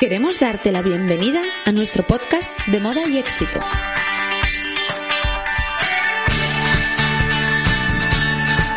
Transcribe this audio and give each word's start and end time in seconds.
Queremos 0.00 0.38
darte 0.38 0.70
la 0.70 0.80
bienvenida 0.80 1.42
a 1.64 1.72
nuestro 1.72 2.06
podcast 2.06 2.52
de 2.68 2.78
moda 2.78 3.08
y 3.08 3.18
éxito. 3.18 3.58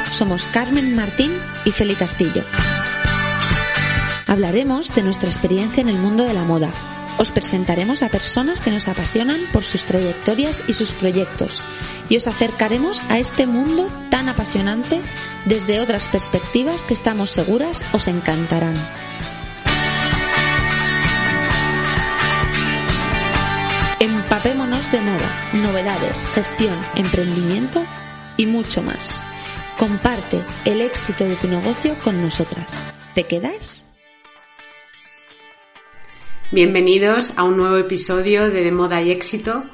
Somos 0.09 0.47
Carmen 0.47 0.95
Martín 0.95 1.38
y 1.63 1.71
Feli 1.71 1.94
Castillo. 1.94 2.44
Hablaremos 4.25 4.95
de 4.95 5.03
nuestra 5.03 5.30
experiencia 5.30 5.81
en 5.81 5.89
el 5.89 5.99
mundo 5.99 6.23
de 6.23 6.34
la 6.34 6.44
moda. 6.44 6.73
Os 7.20 7.30
presentaremos 7.30 8.02
a 8.02 8.09
personas 8.09 8.59
que 8.59 8.72
nos 8.72 8.88
apasionan 8.88 9.41
por 9.53 9.63
sus 9.63 9.85
trayectorias 9.85 10.63
y 10.67 10.73
sus 10.73 10.95
proyectos 10.95 11.61
y 12.09 12.17
os 12.17 12.25
acercaremos 12.25 13.03
a 13.09 13.19
este 13.19 13.45
mundo 13.45 13.91
tan 14.09 14.27
apasionante 14.27 15.03
desde 15.45 15.81
otras 15.81 16.08
perspectivas 16.08 16.83
que 16.83 16.95
estamos 16.95 17.30
seguras 17.30 17.83
os 17.94 18.08
encantarán. 18.08 18.88
Empapémonos 24.01 24.91
de 24.91 24.99
moda, 24.99 25.52
novedades, 25.53 26.25
gestión, 26.33 26.75
emprendimiento 26.95 27.85
y 28.35 28.47
mucho 28.47 28.81
más. 28.81 29.21
Comparte 29.77 30.43
el 30.66 30.81
éxito 30.81 31.23
de 31.23 31.35
tu 31.35 31.47
negocio 31.47 31.95
con 32.03 32.19
nosotras. 32.19 32.75
¿Te 33.13 33.25
quedas? 33.25 33.85
Bienvenidos 36.49 37.33
a 37.35 37.43
un 37.43 37.58
nuevo 37.58 37.77
episodio 37.77 38.49
de 38.49 38.63
De 38.63 38.71
Moda 38.71 39.03
y 39.03 39.11
Éxito. 39.11 39.66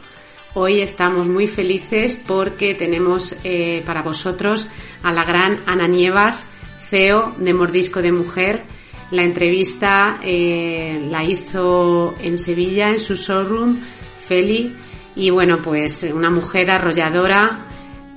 Hoy 0.56 0.82
estamos 0.82 1.30
muy 1.30 1.48
felices 1.48 2.22
porque 2.28 2.76
tenemos 2.76 3.34
eh, 3.46 3.82
para 3.86 4.02
vosotros 4.02 4.68
a 5.04 5.14
la 5.14 5.24
gran 5.24 5.64
Ana 5.68 5.88
Nievas, 5.88 6.48
CEO 6.82 7.34
de 7.38 7.54
Mordisco 7.54 8.02
de 8.02 8.12
Mujer. 8.12 8.64
La 9.10 9.24
entrevista 9.24 10.20
eh, 10.22 11.08
la 11.10 11.24
hizo 11.24 12.14
en 12.22 12.38
Sevilla, 12.38 12.90
en 12.90 13.00
su 13.00 13.16
showroom, 13.16 13.80
Feli. 14.28 14.76
Y 15.16 15.30
bueno, 15.30 15.62
pues 15.62 16.04
una 16.04 16.30
mujer 16.30 16.70
arrolladora, 16.70 17.66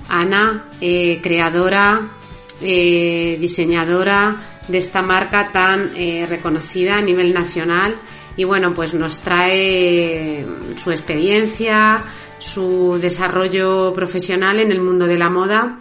Ana, 0.07 0.69
eh, 0.79 1.19
creadora, 1.21 2.11
diseñadora 2.59 4.63
de 4.67 4.77
esta 4.77 5.01
marca 5.01 5.51
tan 5.51 5.93
reconocida 6.27 6.97
a 6.97 7.01
nivel 7.01 7.33
nacional. 7.33 7.99
Y 8.37 8.43
bueno, 8.43 8.73
pues 8.73 8.93
nos 8.93 9.19
trae 9.19 10.45
su 10.75 10.91
experiencia, 10.91 12.03
su 12.41 12.97
desarrollo 12.99 13.93
profesional 13.93 14.59
en 14.59 14.71
el 14.71 14.81
mundo 14.81 15.05
de 15.05 15.17
la 15.17 15.29
moda, 15.29 15.79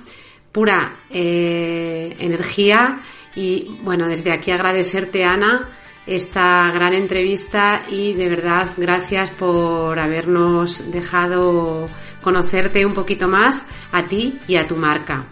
pura 0.53 1.01
eh, 1.11 2.15
energía. 2.19 3.01
Y 3.35 3.79
bueno, 3.83 4.09
desde 4.09 4.33
aquí 4.33 4.51
agradecerte 4.51 5.25
Ana 5.25 5.69
esta 6.11 6.69
gran 6.73 6.93
entrevista 6.93 7.83
y 7.89 8.15
de 8.15 8.29
verdad 8.29 8.67
gracias 8.77 9.31
por 9.31 9.97
habernos 9.97 10.91
dejado 10.91 11.89
conocerte 12.21 12.85
un 12.85 12.95
poquito 12.95 13.29
más 13.29 13.65
a 13.93 14.09
ti 14.09 14.41
y 14.49 14.57
a 14.57 14.67
tu 14.67 14.75
marca. 14.75 15.25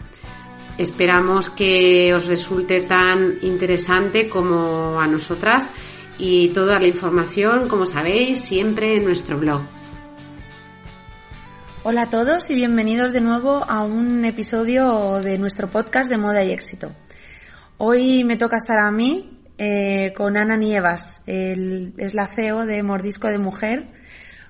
Esperamos 0.78 1.50
que 1.50 2.14
os 2.14 2.26
resulte 2.26 2.82
tan 2.82 3.38
interesante 3.42 4.28
como 4.28 5.00
a 5.00 5.08
nosotras 5.08 5.68
y 6.16 6.50
toda 6.50 6.78
la 6.78 6.86
información, 6.86 7.68
como 7.68 7.84
sabéis, 7.84 8.40
siempre 8.40 8.98
en 8.98 9.04
nuestro 9.04 9.36
blog. 9.36 9.62
Hola 11.82 12.02
a 12.02 12.10
todos 12.10 12.50
y 12.50 12.54
bienvenidos 12.54 13.12
de 13.12 13.20
nuevo 13.20 13.64
a 13.68 13.82
un 13.82 14.24
episodio 14.24 15.18
de 15.22 15.38
nuestro 15.38 15.68
podcast 15.68 16.08
de 16.08 16.18
moda 16.18 16.44
y 16.44 16.52
éxito. 16.52 16.92
Hoy 17.78 18.22
me 18.22 18.36
toca 18.36 18.58
estar 18.58 18.78
a 18.78 18.92
mí 18.92 19.37
eh, 19.58 20.12
con 20.16 20.36
Ana 20.36 20.56
Nievas, 20.56 21.20
es 21.26 22.14
la 22.14 22.28
CEO 22.28 22.64
de 22.64 22.82
Mordisco 22.82 23.28
de 23.28 23.38
Mujer, 23.38 23.88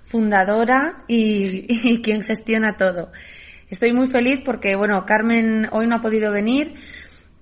fundadora 0.05 1.05
y, 1.09 2.01
quien 2.03 2.23
gestiona 2.23 2.77
todo. 2.77 3.11
Estoy 3.71 3.93
muy 3.93 4.07
feliz 4.07 4.41
porque, 4.45 4.77
bueno, 4.77 5.05
Carmen 5.05 5.69
hoy 5.73 5.87
no 5.87 5.97
ha 5.97 6.01
podido 6.01 6.33
venir 6.33 6.75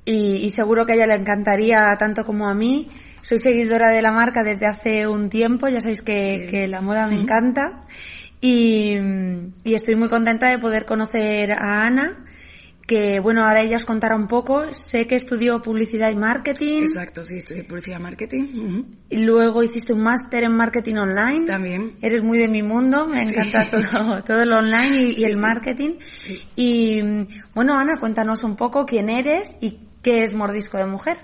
y, 0.05 0.37
y 0.39 0.51
seguro 0.51 0.87
que 0.87 0.93
a 0.93 0.95
ella 0.97 1.07
le 1.07 1.15
encantaría 1.17 1.95
tanto 1.99 2.25
como 2.25 2.49
a 2.49 2.55
mí. 2.55 2.89
Soy 3.27 3.39
seguidora 3.39 3.91
de 3.91 4.03
la 4.03 4.13
marca 4.13 4.45
desde 4.45 4.67
hace 4.67 5.09
un 5.09 5.29
tiempo, 5.29 5.67
ya 5.67 5.81
sabéis 5.81 6.03
que, 6.03 6.69
la 6.69 6.81
moda 6.81 7.09
me 7.09 7.17
encanta. 7.17 7.83
Y, 8.41 8.95
estoy 9.65 9.97
muy 9.97 10.09
contenta 10.09 10.49
de 10.49 10.61
poder 10.61 10.85
conocer 10.85 11.51
a 11.51 11.87
Ana, 11.87 12.25
que 12.87 13.19
bueno, 13.19 13.43
ahora 13.43 13.63
ella 13.63 13.77
os 13.77 13.85
contará 13.85 14.15
un 14.15 14.29
poco. 14.29 14.73
Sé 14.73 15.07
que 15.07 15.17
estudió 15.17 15.61
publicidad 15.61 16.11
y 16.11 16.15
marketing. 16.15 16.83
Exacto, 16.83 17.25
sí, 17.25 17.39
estudié 17.39 17.65
publicidad 17.65 17.99
y 17.99 18.03
marketing. 18.03 18.85
Y 19.11 19.25
luego 19.25 19.63
hiciste 19.63 19.93
un 19.93 20.03
máster 20.03 20.45
en 20.45 20.57
marketing 20.57 20.95
online. 20.97 21.47
También. 21.47 21.97
Eres 22.01 22.23
muy 22.23 22.39
de 22.39 22.49
mi 22.49 22.63
mundo, 22.63 23.09
me 23.09 23.23
encanta 23.23 23.69
todo, 23.69 24.23
todo 24.25 24.45
lo 24.45 24.59
online 24.59 25.15
y, 25.17 25.25
el 25.25 25.37
marketing. 25.37 25.97
Y 26.55 27.01
bueno, 27.55 27.77
Ana, 27.77 27.99
cuéntanos 27.99 28.45
un 28.45 28.57
poco 28.57 28.87
quién 28.87 29.11
eres 29.11 29.57
y 29.61 29.81
qué 30.03 30.23
es 30.23 30.33
Mordisco 30.33 30.79
de 30.79 30.87
Mujer. 30.87 31.19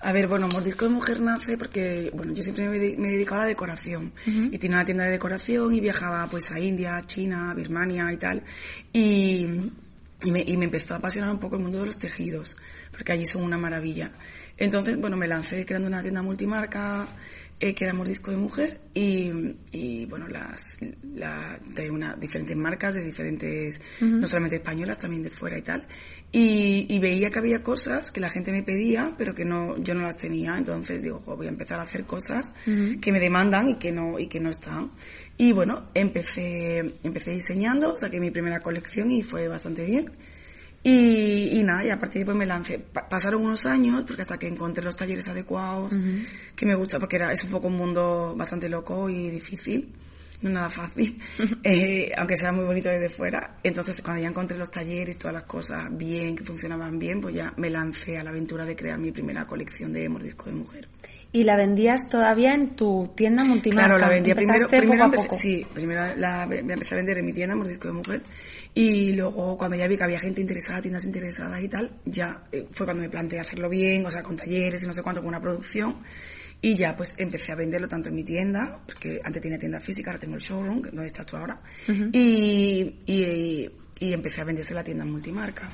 A 0.00 0.12
ver, 0.12 0.28
bueno, 0.28 0.48
Mordisco 0.52 0.86
de 0.86 0.90
Mujer 0.90 1.20
nace 1.20 1.56
porque, 1.58 2.10
bueno, 2.14 2.32
yo 2.34 2.42
siempre 2.42 2.68
me, 2.68 2.76
he 2.76 3.12
dedicado 3.12 3.40
a 3.40 3.44
la 3.44 3.48
decoración. 3.48 4.12
Y 4.26 4.58
tenía 4.58 4.76
una 4.76 4.84
tienda 4.84 5.04
de 5.04 5.12
decoración 5.12 5.74
y 5.74 5.80
viajaba 5.80 6.26
pues 6.30 6.50
a 6.50 6.60
India, 6.60 6.92
China, 7.06 7.54
Birmania 7.54 8.10
y 8.12 8.16
tal. 8.18 8.42
Y, 8.92 9.46
y 10.24 10.56
me 10.56 10.64
empezó 10.64 10.94
a 10.94 10.96
apasionar 10.96 11.30
un 11.30 11.38
poco 11.38 11.56
el 11.56 11.62
mundo 11.62 11.80
de 11.80 11.86
los 11.86 11.98
tejidos, 11.98 12.56
porque 12.90 13.12
allí 13.12 13.26
son 13.26 13.42
una 13.42 13.58
maravilla. 13.58 14.12
Entonces, 14.56 14.98
bueno, 14.98 15.16
me 15.16 15.26
lancé 15.26 15.64
creando 15.66 15.88
una 15.88 16.02
tienda 16.02 16.22
multimarca 16.22 17.06
eh, 17.60 17.74
que 17.74 17.84
era 17.84 17.94
Mordisco 17.94 18.30
de 18.30 18.36
Mujer 18.36 18.80
y, 18.92 19.30
y 19.72 20.06
bueno, 20.06 20.26
las, 20.28 20.78
la, 21.14 21.58
de 21.74 21.90
una, 21.90 22.14
diferentes 22.14 22.56
marcas, 22.56 22.94
de 22.94 23.04
diferentes, 23.04 23.80
no 24.00 24.26
solamente 24.26 24.56
españolas, 24.56 24.98
también 24.98 25.22
de 25.22 25.30
fuera 25.30 25.58
y 25.58 25.62
tal. 25.62 25.86
Y, 26.36 26.98
veía 26.98 27.30
que 27.30 27.38
había 27.38 27.62
cosas 27.62 28.10
que 28.10 28.20
la 28.20 28.28
gente 28.28 28.50
me 28.50 28.64
pedía, 28.64 29.14
pero 29.16 29.34
que 29.34 29.44
no, 29.44 29.76
yo 29.78 29.94
no 29.94 30.02
las 30.02 30.16
tenía. 30.16 30.56
Entonces 30.58 31.00
digo, 31.00 31.20
voy 31.20 31.46
a 31.46 31.50
empezar 31.50 31.78
a 31.78 31.82
hacer 31.82 32.04
cosas 32.06 32.52
que 32.64 33.12
me 33.12 33.20
demandan 33.20 33.68
y 33.68 33.78
que 33.78 33.92
no, 33.92 34.18
y 34.18 34.26
que 34.26 34.40
no 34.40 34.50
están. 34.50 34.90
Y 35.36 35.52
bueno, 35.52 35.90
empecé, 35.94 36.78
empecé 37.04 37.30
diseñando, 37.30 37.96
saqué 37.96 38.18
mi 38.18 38.32
primera 38.32 38.58
colección 38.60 39.12
y 39.12 39.22
fue 39.22 39.46
bastante 39.46 39.86
bien. 39.86 40.10
Y, 40.86 41.62
nada, 41.62 41.82
y 41.82 41.90
a 41.90 41.98
partir 41.98 42.16
de 42.16 42.18
ahí 42.20 42.24
pues 42.26 42.36
me 42.36 42.46
lancé. 42.46 42.78
pasaron 42.78 43.42
unos 43.42 43.64
años, 43.64 44.04
porque 44.06 44.20
hasta 44.22 44.36
que 44.36 44.46
encontré 44.46 44.84
los 44.84 44.94
talleres 44.94 45.26
adecuados, 45.26 45.90
que 46.54 46.66
me 46.66 46.74
gusta, 46.74 47.00
porque 47.00 47.16
era, 47.16 47.32
es 47.32 47.42
un 47.44 47.50
poco 47.50 47.68
un 47.68 47.76
mundo 47.76 48.34
bastante 48.36 48.68
loco 48.68 49.08
y 49.08 49.30
difícil 49.30 49.94
no 50.42 50.50
nada 50.50 50.68
fácil, 50.68 51.18
eh, 51.64 52.12
aunque 52.16 52.36
sea 52.36 52.52
muy 52.52 52.64
bonito 52.64 52.90
desde 52.90 53.08
fuera. 53.08 53.56
Entonces, 53.62 53.96
cuando 54.02 54.22
ya 54.22 54.28
encontré 54.28 54.58
los 54.58 54.70
talleres, 54.70 55.16
todas 55.16 55.34
las 55.34 55.44
cosas 55.44 55.84
bien, 55.96 56.36
que 56.36 56.44
funcionaban 56.44 56.98
bien, 56.98 57.20
pues 57.20 57.34
ya 57.34 57.52
me 57.56 57.70
lancé 57.70 58.18
a 58.18 58.22
la 58.22 58.30
aventura 58.30 58.64
de 58.64 58.76
crear 58.76 58.98
mi 58.98 59.10
primera 59.10 59.46
colección 59.46 59.92
de 59.92 60.08
mordisco 60.08 60.50
de 60.50 60.56
mujer. 60.56 60.88
¿Y 61.34 61.42
la 61.42 61.56
vendías 61.56 62.08
todavía 62.08 62.54
en 62.54 62.76
tu 62.76 63.12
tienda 63.16 63.42
multimarca? 63.42 63.88
Claro, 63.88 63.98
la 63.98 64.08
vendía 64.08 64.36
primero, 64.36 64.68
primero 64.68 65.10
poco 65.10 65.20
a 65.20 65.22
poco. 65.24 65.36
Sí, 65.40 65.66
primero 65.74 66.14
la, 66.14 66.44
empecé 66.44 66.94
a 66.94 66.98
vender 66.98 67.18
en 67.18 67.24
mi 67.24 67.32
tienda 67.32 67.56
Mordisco 67.56 67.88
de 67.88 67.94
Mujer 67.94 68.22
y 68.72 69.14
luego 69.14 69.58
cuando 69.58 69.76
ya 69.76 69.88
vi 69.88 69.96
que 69.96 70.04
había 70.04 70.20
gente 70.20 70.40
interesada, 70.40 70.80
tiendas 70.80 71.04
interesadas 71.04 71.60
y 71.60 71.68
tal, 71.68 71.90
ya 72.04 72.44
eh, 72.52 72.68
fue 72.70 72.86
cuando 72.86 73.02
me 73.02 73.10
planteé 73.10 73.40
hacerlo 73.40 73.68
bien, 73.68 74.06
o 74.06 74.12
sea, 74.12 74.22
con 74.22 74.36
talleres 74.36 74.80
y 74.84 74.86
no 74.86 74.92
sé 74.92 75.02
cuánto, 75.02 75.22
con 75.22 75.28
una 75.28 75.40
producción 75.40 75.96
y 76.60 76.78
ya 76.78 76.94
pues 76.94 77.12
empecé 77.18 77.50
a 77.50 77.56
venderlo 77.56 77.88
tanto 77.88 78.10
en 78.10 78.14
mi 78.14 78.22
tienda, 78.22 78.80
porque 78.86 79.20
antes 79.24 79.42
tenía 79.42 79.58
tienda 79.58 79.80
física, 79.80 80.12
ahora 80.12 80.20
tengo 80.20 80.36
el 80.36 80.40
showroom, 80.40 80.82
donde 80.82 81.06
estás 81.08 81.26
tú 81.26 81.36
ahora, 81.36 81.60
y, 82.12 82.94
y, 83.06 83.70
empecé 84.00 84.40
a 84.40 84.44
venderse 84.44 84.72
la 84.72 84.84
tienda 84.84 85.04
multimarca. 85.04 85.68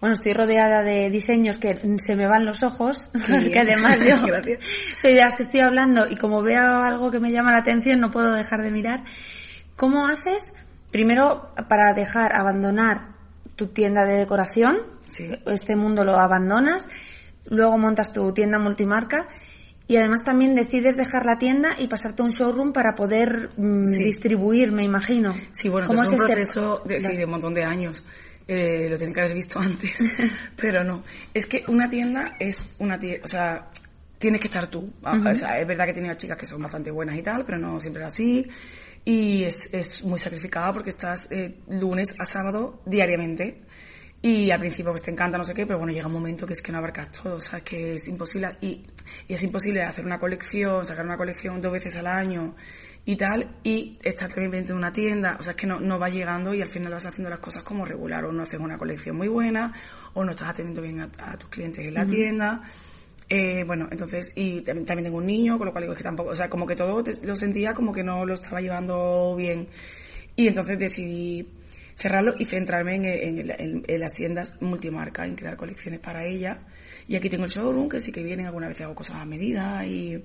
Bueno, 0.00 0.14
estoy 0.14 0.32
rodeada 0.32 0.82
de 0.82 1.10
diseños 1.10 1.58
que 1.58 1.76
se 1.98 2.16
me 2.16 2.26
van 2.26 2.46
los 2.46 2.62
ojos, 2.62 3.10
que 3.52 3.58
además 3.58 4.00
yo 4.00 4.16
soy 4.96 5.14
de 5.14 5.20
las 5.20 5.36
que 5.36 5.42
estoy 5.42 5.60
hablando 5.60 6.08
y 6.08 6.16
como 6.16 6.42
veo 6.42 6.82
algo 6.82 7.10
que 7.10 7.20
me 7.20 7.30
llama 7.30 7.52
la 7.52 7.58
atención 7.58 8.00
no 8.00 8.10
puedo 8.10 8.32
dejar 8.32 8.62
de 8.62 8.70
mirar. 8.70 9.04
¿Cómo 9.76 10.06
haces, 10.06 10.54
primero, 10.90 11.50
para 11.68 11.94
dejar, 11.94 12.34
abandonar 12.34 13.14
tu 13.56 13.68
tienda 13.68 14.04
de 14.04 14.18
decoración? 14.18 14.76
Este 15.46 15.74
mundo 15.76 16.04
lo 16.04 16.18
abandonas 16.18 16.88
luego 17.50 17.78
montas 17.78 18.12
tu 18.12 18.32
tienda 18.32 18.58
multimarca 18.58 19.28
Y 19.88 19.96
además 19.96 20.22
también 20.22 20.54
decides 20.54 20.96
dejar 20.96 21.26
la 21.26 21.36
tienda 21.36 21.70
y 21.78 21.88
pasarte 21.88 22.22
a 22.22 22.24
un 22.24 22.30
showroom 22.30 22.72
para 22.72 22.94
poder 22.94 23.48
mm, 23.56 23.90
distribuir, 23.98 24.70
me 24.70 24.84
imagino. 24.84 25.34
Sí, 25.50 25.68
bueno, 25.68 25.88
¿Cómo 25.88 26.04
es 26.04 26.10
un 26.10 26.14
este- 26.14 26.32
proceso 26.32 26.82
de, 26.84 27.00
sí, 27.00 27.16
de 27.16 27.24
un 27.24 27.30
montón 27.32 27.54
de 27.54 27.64
años. 27.64 28.04
Eh, 28.52 28.88
lo 28.90 28.98
tienen 28.98 29.14
que 29.14 29.20
haber 29.20 29.34
visto 29.34 29.58
antes, 29.60 29.94
pero 30.60 30.82
no. 30.82 31.04
Es 31.32 31.46
que 31.46 31.62
una 31.68 31.88
tienda 31.88 32.34
es 32.40 32.56
una 32.80 32.98
tienda, 32.98 33.24
o 33.24 33.28
sea, 33.28 33.70
tienes 34.18 34.40
que 34.40 34.48
estar 34.48 34.66
tú. 34.66 34.92
O 35.04 35.34
sea, 35.36 35.60
es 35.60 35.66
verdad 35.68 35.84
que 35.84 35.92
he 35.92 35.94
tenido 35.94 36.14
chicas 36.16 36.36
que 36.36 36.46
son 36.46 36.60
bastante 36.60 36.90
buenas 36.90 37.16
y 37.16 37.22
tal, 37.22 37.44
pero 37.44 37.58
no 37.58 37.78
siempre 37.78 38.02
es 38.02 38.08
así. 38.08 38.44
Y 39.04 39.44
es, 39.44 39.54
es 39.72 40.02
muy 40.02 40.18
sacrificada 40.18 40.72
porque 40.72 40.90
estás 40.90 41.30
eh, 41.30 41.60
lunes 41.68 42.08
a 42.18 42.24
sábado 42.24 42.82
diariamente. 42.86 43.62
Y 44.20 44.50
al 44.50 44.58
principio 44.58 44.90
pues 44.90 45.02
te 45.02 45.12
encanta, 45.12 45.38
no 45.38 45.44
sé 45.44 45.54
qué, 45.54 45.64
pero 45.64 45.78
bueno, 45.78 45.92
llega 45.92 46.08
un 46.08 46.12
momento 46.12 46.44
que 46.44 46.54
es 46.54 46.60
que 46.60 46.72
no 46.72 46.78
abarcas 46.78 47.10
todo, 47.12 47.36
o 47.36 47.40
sea, 47.40 47.60
es 47.60 47.64
que 47.64 47.94
es 47.94 48.06
imposible, 48.06 48.48
y, 48.60 48.84
y 49.28 49.32
es 49.32 49.42
imposible 49.42 49.82
hacer 49.82 50.04
una 50.04 50.18
colección, 50.18 50.84
sacar 50.84 51.06
una 51.06 51.16
colección 51.16 51.58
dos 51.58 51.72
veces 51.72 51.96
al 51.96 52.06
año 52.06 52.54
y 53.04 53.16
tal, 53.16 53.56
y 53.64 53.98
estar 54.02 54.32
también 54.32 54.64
de 54.66 54.72
una 54.74 54.92
tienda, 54.92 55.36
o 55.40 55.42
sea, 55.42 55.52
es 55.52 55.56
que 55.56 55.66
no, 55.66 55.80
no 55.80 55.98
va 55.98 56.08
llegando 56.10 56.54
y 56.54 56.62
al 56.62 56.68
final 56.70 56.92
vas 56.92 57.06
haciendo 57.06 57.30
las 57.30 57.40
cosas 57.40 57.62
como 57.62 57.84
regular, 57.84 58.24
o 58.24 58.32
no 58.32 58.42
haces 58.42 58.60
una 58.60 58.76
colección 58.78 59.16
muy 59.16 59.28
buena, 59.28 59.72
o 60.14 60.24
no 60.24 60.32
estás 60.32 60.50
atendiendo 60.50 60.82
bien 60.82 61.00
a, 61.00 61.10
a 61.32 61.36
tus 61.38 61.48
clientes 61.50 61.84
en 61.84 61.94
la 61.94 62.06
tienda, 62.06 62.62
eh, 63.28 63.62
bueno, 63.64 63.86
entonces, 63.92 64.26
y 64.34 64.60
también, 64.62 65.04
tengo 65.04 65.18
un 65.18 65.26
niño, 65.26 65.56
con 65.56 65.66
lo 65.66 65.72
cual 65.72 65.84
digo 65.84 65.94
que 65.94 66.02
tampoco, 66.02 66.30
o 66.30 66.36
sea, 66.36 66.48
como 66.50 66.66
que 66.66 66.74
todo 66.74 67.02
te- 67.02 67.24
lo 67.24 67.36
sentía 67.36 67.72
como 67.74 67.92
que 67.92 68.02
no 68.02 68.26
lo 68.26 68.34
estaba 68.34 68.60
llevando 68.60 69.36
bien. 69.36 69.68
Y 70.34 70.48
entonces 70.48 70.78
decidí 70.78 71.48
cerrarlo 71.94 72.32
y 72.38 72.44
centrarme 72.46 72.96
en, 72.96 73.04
en- 73.04 73.50
en- 73.58 73.84
en 73.86 74.00
las 74.00 74.12
tiendas 74.14 74.60
multimarca, 74.60 75.26
en 75.26 75.36
crear 75.36 75.56
colecciones 75.56 76.00
para 76.00 76.24
ella. 76.26 76.62
Y 77.06 77.14
aquí 77.14 77.30
tengo 77.30 77.44
el 77.44 77.50
showroom, 77.50 77.88
que 77.88 78.00
sí 78.00 78.10
que 78.10 78.22
vienen, 78.24 78.46
alguna 78.46 78.66
vez 78.68 78.80
hago 78.80 78.94
cosas 78.96 79.16
a 79.16 79.24
medida 79.24 79.86
y, 79.86 80.24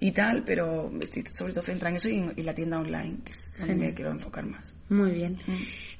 y 0.00 0.12
tal, 0.12 0.42
pero 0.44 0.90
estoy 1.00 1.24
sobre 1.36 1.52
todo 1.52 1.64
centrada 1.64 1.90
en 1.90 1.96
eso 1.96 2.08
y 2.08 2.18
en, 2.18 2.32
y 2.36 2.42
la 2.42 2.54
tienda 2.54 2.78
online, 2.78 3.18
que 3.24 3.32
es 3.32 3.54
donde 3.58 3.74
me 3.74 3.94
quiero 3.94 4.10
enfocar 4.10 4.44
más. 4.46 4.72
Muy 4.88 5.12
bien. 5.12 5.38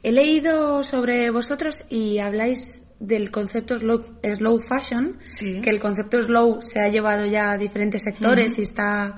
He 0.02 0.12
leído 0.12 0.82
sobre 0.82 1.30
vosotros 1.30 1.84
y 1.88 2.18
habláis 2.18 2.82
del 3.00 3.30
concepto 3.30 3.76
slow, 3.76 4.02
slow 4.34 4.60
fashion, 4.60 5.18
Sí. 5.38 5.60
que 5.60 5.70
el 5.70 5.80
concepto 5.80 6.20
slow 6.22 6.60
se 6.62 6.80
ha 6.80 6.88
llevado 6.88 7.26
ya 7.26 7.52
a 7.52 7.58
diferentes 7.58 8.02
sectores 8.02 8.58
y 8.58 8.62
está 8.62 9.16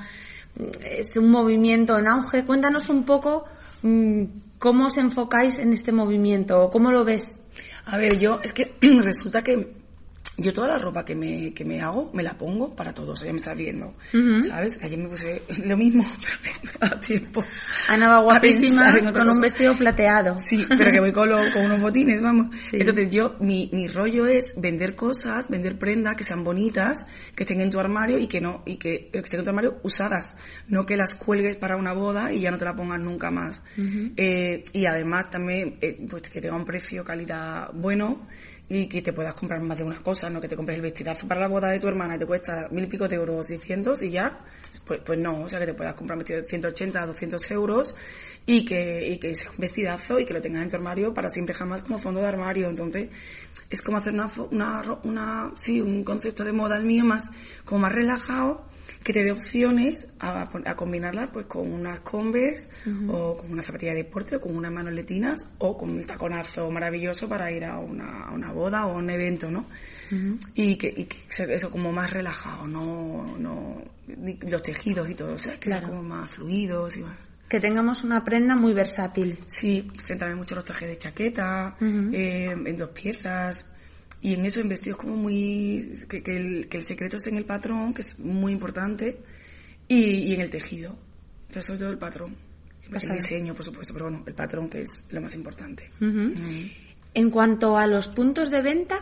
es 0.80 1.16
un 1.16 1.30
movimiento 1.30 1.98
en 1.98 2.08
auge. 2.08 2.44
Cuéntanos 2.44 2.88
un 2.88 3.04
poco 3.04 3.44
mm, 3.82 4.24
cómo 4.58 4.86
os 4.86 4.96
enfocáis 4.96 5.58
en 5.58 5.72
este 5.72 5.92
movimiento 5.92 6.62
o 6.62 6.70
cómo 6.70 6.90
lo 6.92 7.04
ves. 7.04 7.40
A 7.84 7.98
ver, 7.98 8.18
yo, 8.18 8.40
es 8.42 8.52
que 8.52 8.74
resulta 9.02 9.42
que 9.42 9.74
yo 10.38 10.52
toda 10.52 10.68
la 10.68 10.78
ropa 10.78 11.04
que 11.04 11.14
me, 11.14 11.52
que 11.54 11.64
me 11.64 11.80
hago, 11.80 12.10
me 12.12 12.22
la 12.22 12.36
pongo 12.36 12.74
para 12.76 12.92
todos, 12.92 13.22
ya 13.24 13.32
me 13.32 13.38
estás 13.38 13.56
viendo, 13.56 13.94
¿sabes? 14.46 14.72
Ayer 14.82 14.98
me 14.98 15.08
puse 15.08 15.42
lo 15.64 15.76
mismo, 15.76 16.04
pero 16.80 16.94
a 16.94 17.00
tiempo. 17.00 17.44
Ana 17.88 18.08
va 18.08 18.20
guapísima 18.22 18.92
con 19.12 19.28
un 19.30 19.40
vestido 19.40 19.76
plateado. 19.78 20.36
Sí, 20.40 20.62
pero 20.68 20.90
que 20.92 21.00
voy 21.00 21.12
con, 21.12 21.28
lo- 21.30 21.52
con 21.52 21.64
unos 21.64 21.80
botines, 21.80 22.20
vamos. 22.22 22.48
Sí. 22.70 22.76
Entonces 22.78 23.08
yo, 23.10 23.36
mi, 23.40 23.70
mi 23.72 23.86
rollo 23.88 24.26
es 24.26 24.44
vender 24.62 24.94
cosas, 24.94 25.48
vender 25.50 25.78
prendas 25.78 26.14
que 26.16 26.24
sean 26.24 26.44
bonitas, 26.44 27.06
que 27.34 27.44
estén 27.44 27.60
en 27.60 27.70
tu 27.70 27.78
armario 27.80 28.18
y 28.18 28.28
que 28.28 28.40
no, 28.40 28.62
y 28.66 28.76
que, 28.76 29.08
que 29.12 29.18
estén 29.20 29.40
en 29.40 29.44
tu 29.44 29.50
armario 29.50 29.78
usadas, 29.84 30.36
no 30.68 30.84
que 30.84 30.96
las 30.96 31.16
cuelgues 31.16 31.56
para 31.56 31.76
una 31.76 31.92
boda 31.94 32.32
y 32.32 32.42
ya 32.42 32.50
no 32.50 32.58
te 32.58 32.64
la 32.66 32.74
pongas 32.74 33.00
nunca 33.00 33.30
más. 33.30 33.62
Eh, 34.16 34.62
y 34.72 34.86
además 34.86 35.30
también, 35.30 35.78
eh, 35.80 35.98
pues 36.10 36.22
que 36.24 36.40
tenga 36.40 36.56
un 36.56 36.64
precio, 36.66 37.04
calidad 37.04 37.70
bueno 37.72 38.26
y 38.68 38.88
que 38.88 39.00
te 39.00 39.12
puedas 39.12 39.34
comprar 39.34 39.60
más 39.60 39.78
de 39.78 39.84
una 39.84 40.02
cosa, 40.02 40.28
no 40.28 40.40
que 40.40 40.48
te 40.48 40.56
compres 40.56 40.76
el 40.76 40.82
vestidazo 40.82 41.28
para 41.28 41.40
la 41.40 41.48
boda 41.48 41.70
de 41.70 41.78
tu 41.78 41.86
hermana 41.86 42.16
y 42.16 42.18
te 42.18 42.26
cuesta 42.26 42.68
mil 42.70 42.84
y 42.84 42.88
pico 42.88 43.06
de 43.06 43.16
euros 43.16 43.40
o 43.40 43.42
600 43.44 44.02
y 44.02 44.10
ya, 44.10 44.40
pues, 44.84 45.00
pues 45.04 45.18
no, 45.18 45.42
o 45.42 45.48
sea 45.48 45.60
que 45.60 45.66
te 45.66 45.74
puedas 45.74 45.94
comprar 45.94 46.16
un 46.16 46.24
vestido 46.24 46.42
de 46.42 46.48
180 46.48 47.06
200 47.06 47.50
euros 47.52 47.94
y 48.44 48.64
que, 48.64 49.08
y 49.08 49.18
que 49.18 49.34
sea 49.34 49.50
un 49.50 49.58
vestidazo 49.58 50.18
y 50.18 50.24
que 50.24 50.34
lo 50.34 50.40
tengas 50.40 50.62
en 50.62 50.70
tu 50.70 50.76
armario 50.76 51.12
para 51.14 51.28
siempre 51.28 51.54
jamás 51.54 51.82
como 51.82 51.98
fondo 51.98 52.20
de 52.20 52.28
armario. 52.28 52.68
Entonces, 52.68 53.10
es 53.68 53.80
como 53.82 53.98
hacer 53.98 54.12
una, 54.12 54.30
una, 54.50 54.98
una, 55.04 55.52
sí, 55.56 55.80
un 55.80 56.04
concepto 56.04 56.44
de 56.44 56.52
moda 56.52 56.76
el 56.76 56.84
mío 56.84 57.04
más, 57.04 57.22
como 57.64 57.82
más 57.82 57.92
relajado, 57.92 58.64
que 59.02 59.12
te 59.12 59.22
dé 59.22 59.32
opciones 59.32 60.08
a, 60.20 60.48
a 60.64 60.76
combinarlas 60.76 61.30
pues 61.32 61.46
con 61.46 61.72
unas 61.72 62.00
Converse 62.00 62.68
o 63.08 63.36
con 63.36 63.52
una 63.52 63.62
zapatilla 63.62 63.92
de 63.92 64.04
deporte 64.04 64.36
o 64.36 64.40
con 64.40 64.56
unas 64.56 64.72
manoletinas 64.72 65.48
o 65.58 65.76
con 65.76 65.90
un 65.90 66.06
taconazo 66.06 66.70
maravilloso 66.70 67.28
para 67.28 67.50
ir 67.50 67.64
a 67.64 67.78
una, 67.78 68.24
a 68.28 68.32
una 68.32 68.52
boda 68.52 68.86
o 68.86 68.92
a 68.92 68.96
un 68.98 69.10
evento, 69.10 69.50
¿no? 69.50 69.66
Y 70.54 70.76
que, 70.78 70.88
y 70.96 71.04
que 71.06 71.18
eso 71.52 71.70
como 71.70 71.90
más 71.92 72.10
relajado, 72.12 72.66
no, 72.68 73.36
no, 73.38 73.82
los 74.48 74.62
tejidos 74.62 75.10
y 75.10 75.14
todo, 75.14 75.34
o 75.34 75.38
sea, 75.38 75.54
que 75.58 75.68
Claro. 75.68 75.86
sea 75.86 75.96
como 75.96 76.02
más 76.08 76.30
fluidos 76.34 76.96
y 76.96 77.00
más. 77.00 77.18
Que 77.48 77.60
tengamos 77.60 78.02
una 78.04 78.22
prenda 78.24 78.54
muy 78.56 78.72
versátil. 78.72 79.38
Sí, 79.46 79.88
centrarme 80.06 80.36
mucho 80.36 80.54
los 80.56 80.64
trajes 80.64 80.88
de 80.88 80.98
chaqueta, 80.98 81.76
eh, 81.80 82.50
en 82.52 82.76
dos 82.76 82.90
piezas. 82.90 83.72
Y 84.26 84.34
en 84.34 84.44
eso, 84.44 84.60
en 84.60 84.68
vestidos 84.68 84.98
como 84.98 85.14
muy... 85.14 86.04
Que, 86.08 86.20
que 86.20 86.32
el, 86.32 86.68
que 86.68 86.78
el 86.78 86.82
secreto 86.82 87.16
esté 87.16 87.30
en 87.30 87.36
el 87.36 87.44
patrón, 87.44 87.94
que 87.94 88.02
es 88.02 88.18
muy 88.18 88.50
importante, 88.50 89.20
y, 89.86 90.30
y 90.30 90.34
en 90.34 90.40
el 90.40 90.50
tejido. 90.50 90.96
Pero 91.46 91.62
sobre 91.62 91.78
todo 91.78 91.90
el 91.90 91.98
patrón. 91.98 92.34
El 92.90 93.16
diseño, 93.18 93.54
por 93.54 93.64
supuesto, 93.64 93.92
pero 93.94 94.06
bueno, 94.06 94.24
el 94.26 94.34
patrón 94.34 94.68
que 94.68 94.80
es 94.80 95.12
lo 95.12 95.20
más 95.20 95.32
importante. 95.36 95.92
Mm. 96.00 96.32
En 97.14 97.30
cuanto 97.30 97.78
a 97.78 97.86
los 97.86 98.08
puntos 98.08 98.50
de 98.50 98.62
venta, 98.62 98.98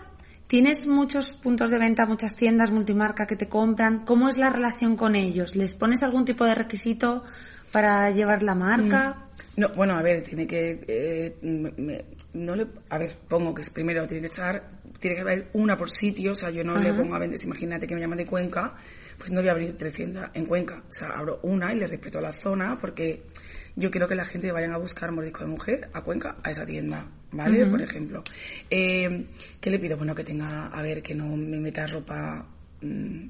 ¿tienes 0.47 0.87
muchos 0.87 1.37
puntos 1.43 1.70
de 1.70 1.79
venta, 1.79 2.05
muchas 2.05 2.37
tiendas 2.37 2.70
multimarca 2.70 3.27
que 3.27 3.37
te 3.37 3.49
compran? 3.49 4.05
¿Cómo 4.05 4.29
es 4.29 4.37
la 4.37 4.50
relación 4.50 4.94
con 4.94 5.17
ellos? 5.17 5.56
¿Les 5.56 5.75
pones 5.75 6.03
algún 6.03 6.27
tipo 6.27 6.44
de 6.44 6.55
requisito 6.55 7.25
para 7.73 8.11
llevar 8.11 8.43
la 8.43 8.55
marca? 8.55 9.25
No, 9.56 9.69
bueno, 9.77 9.97
a 9.97 10.03
ver, 10.03 10.23
tiene 10.23 10.47
que... 10.47 10.85
eh, 10.89 11.37
me- 11.43 11.73
me- 11.77 12.05
no 12.35 12.56
le, 12.56 12.67
a 12.89 12.99
ver, 12.99 13.17
pongo 13.29 13.55
que 13.55 13.62
primero 13.73 14.06
tiene 14.06 14.23
que 14.23 14.27
estar... 14.29 14.71
Tiene 14.99 15.17
que 15.17 15.23
haber 15.23 15.49
una 15.53 15.77
por 15.77 15.91
sitio, 15.91 16.33
o 16.33 16.35
sea, 16.35 16.51
yo 16.51 16.65
no 16.65 16.77
le 16.79 16.93
pongo 16.95 17.15
a 17.15 17.19
vender, 17.19 17.39
imagínate 17.45 17.87
que 17.87 17.95
me 17.95 18.01
llaman 18.01 18.19
de 18.19 18.27
Cuenca, 18.27 18.75
pues 19.19 19.31
no 19.31 19.41
voy 19.41 19.49
a 19.49 19.53
abrir 19.53 19.77
tres 19.77 19.93
tiendas 19.93 20.31
en 20.35 20.47
Cuenca. 20.47 20.83
O 20.89 20.93
sea, 20.93 21.09
abro 21.11 21.41
una 21.43 21.73
y 21.75 21.79
le 21.79 21.87
respeto 21.87 22.21
la 22.21 22.33
zona 22.33 22.79
porque 22.81 23.23
yo 23.77 23.91
quiero 23.91 24.09
que 24.09 24.15
la 24.15 24.25
gente 24.25 24.51
vayan 24.51 24.73
a 24.73 24.79
buscar 24.79 25.12
mordisco 25.12 25.45
de 25.45 25.51
mujer 25.51 25.89
a 25.93 26.03
Cuenca, 26.03 26.37
a 26.43 26.51
esa 26.51 26.65
tienda, 26.65 27.06
¿vale? 27.33 27.67
Por 27.71 27.83
ejemplo. 27.83 28.23
Eh, 28.71 29.27
¿Qué 29.61 29.71
le 29.71 29.79
pido? 29.79 29.97
Bueno, 29.97 30.15
que 30.15 30.25
tenga, 30.25 30.67
a 30.69 30.83
ver, 30.83 31.03
que 31.03 31.15
no 31.15 31.37
me 31.37 31.61
meta 31.61 31.87
ropa... 31.87 32.47
mm, 32.81 33.27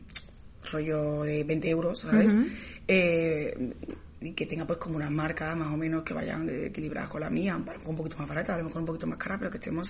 rollo 0.72 1.22
de 1.24 1.44
20 1.44 1.68
euros, 1.70 2.00
¿sabes? 2.00 2.32
Eh, 2.88 3.72
y 4.24 4.32
que 4.34 4.46
tenga 4.46 4.66
pues 4.66 4.78
como 4.78 4.96
una 4.96 5.10
marca 5.10 5.54
más 5.54 5.72
o 5.72 5.76
menos 5.76 6.02
que 6.02 6.14
vayan 6.14 6.48
equilibradas 6.48 7.10
con 7.10 7.20
la 7.20 7.30
mía, 7.30 7.56
un 7.56 7.96
poquito 7.96 8.16
más 8.18 8.28
barata, 8.28 8.54
a 8.54 8.58
lo 8.58 8.64
mejor 8.64 8.80
un 8.80 8.86
poquito 8.86 9.06
más 9.06 9.18
cara, 9.18 9.36
pero 9.38 9.50
que 9.50 9.58
estemos 9.58 9.88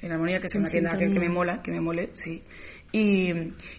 en 0.00 0.12
armonía, 0.12 0.40
que 0.40 0.48
sea 0.48 0.58
En 0.58 0.62
una 0.62 0.70
tienda 0.70 0.90
que, 0.98 1.12
que 1.12 1.20
me 1.20 1.28
mola, 1.28 1.62
que 1.62 1.70
me 1.72 1.80
mole, 1.80 2.10
sí. 2.14 2.42
Y, 2.90 3.30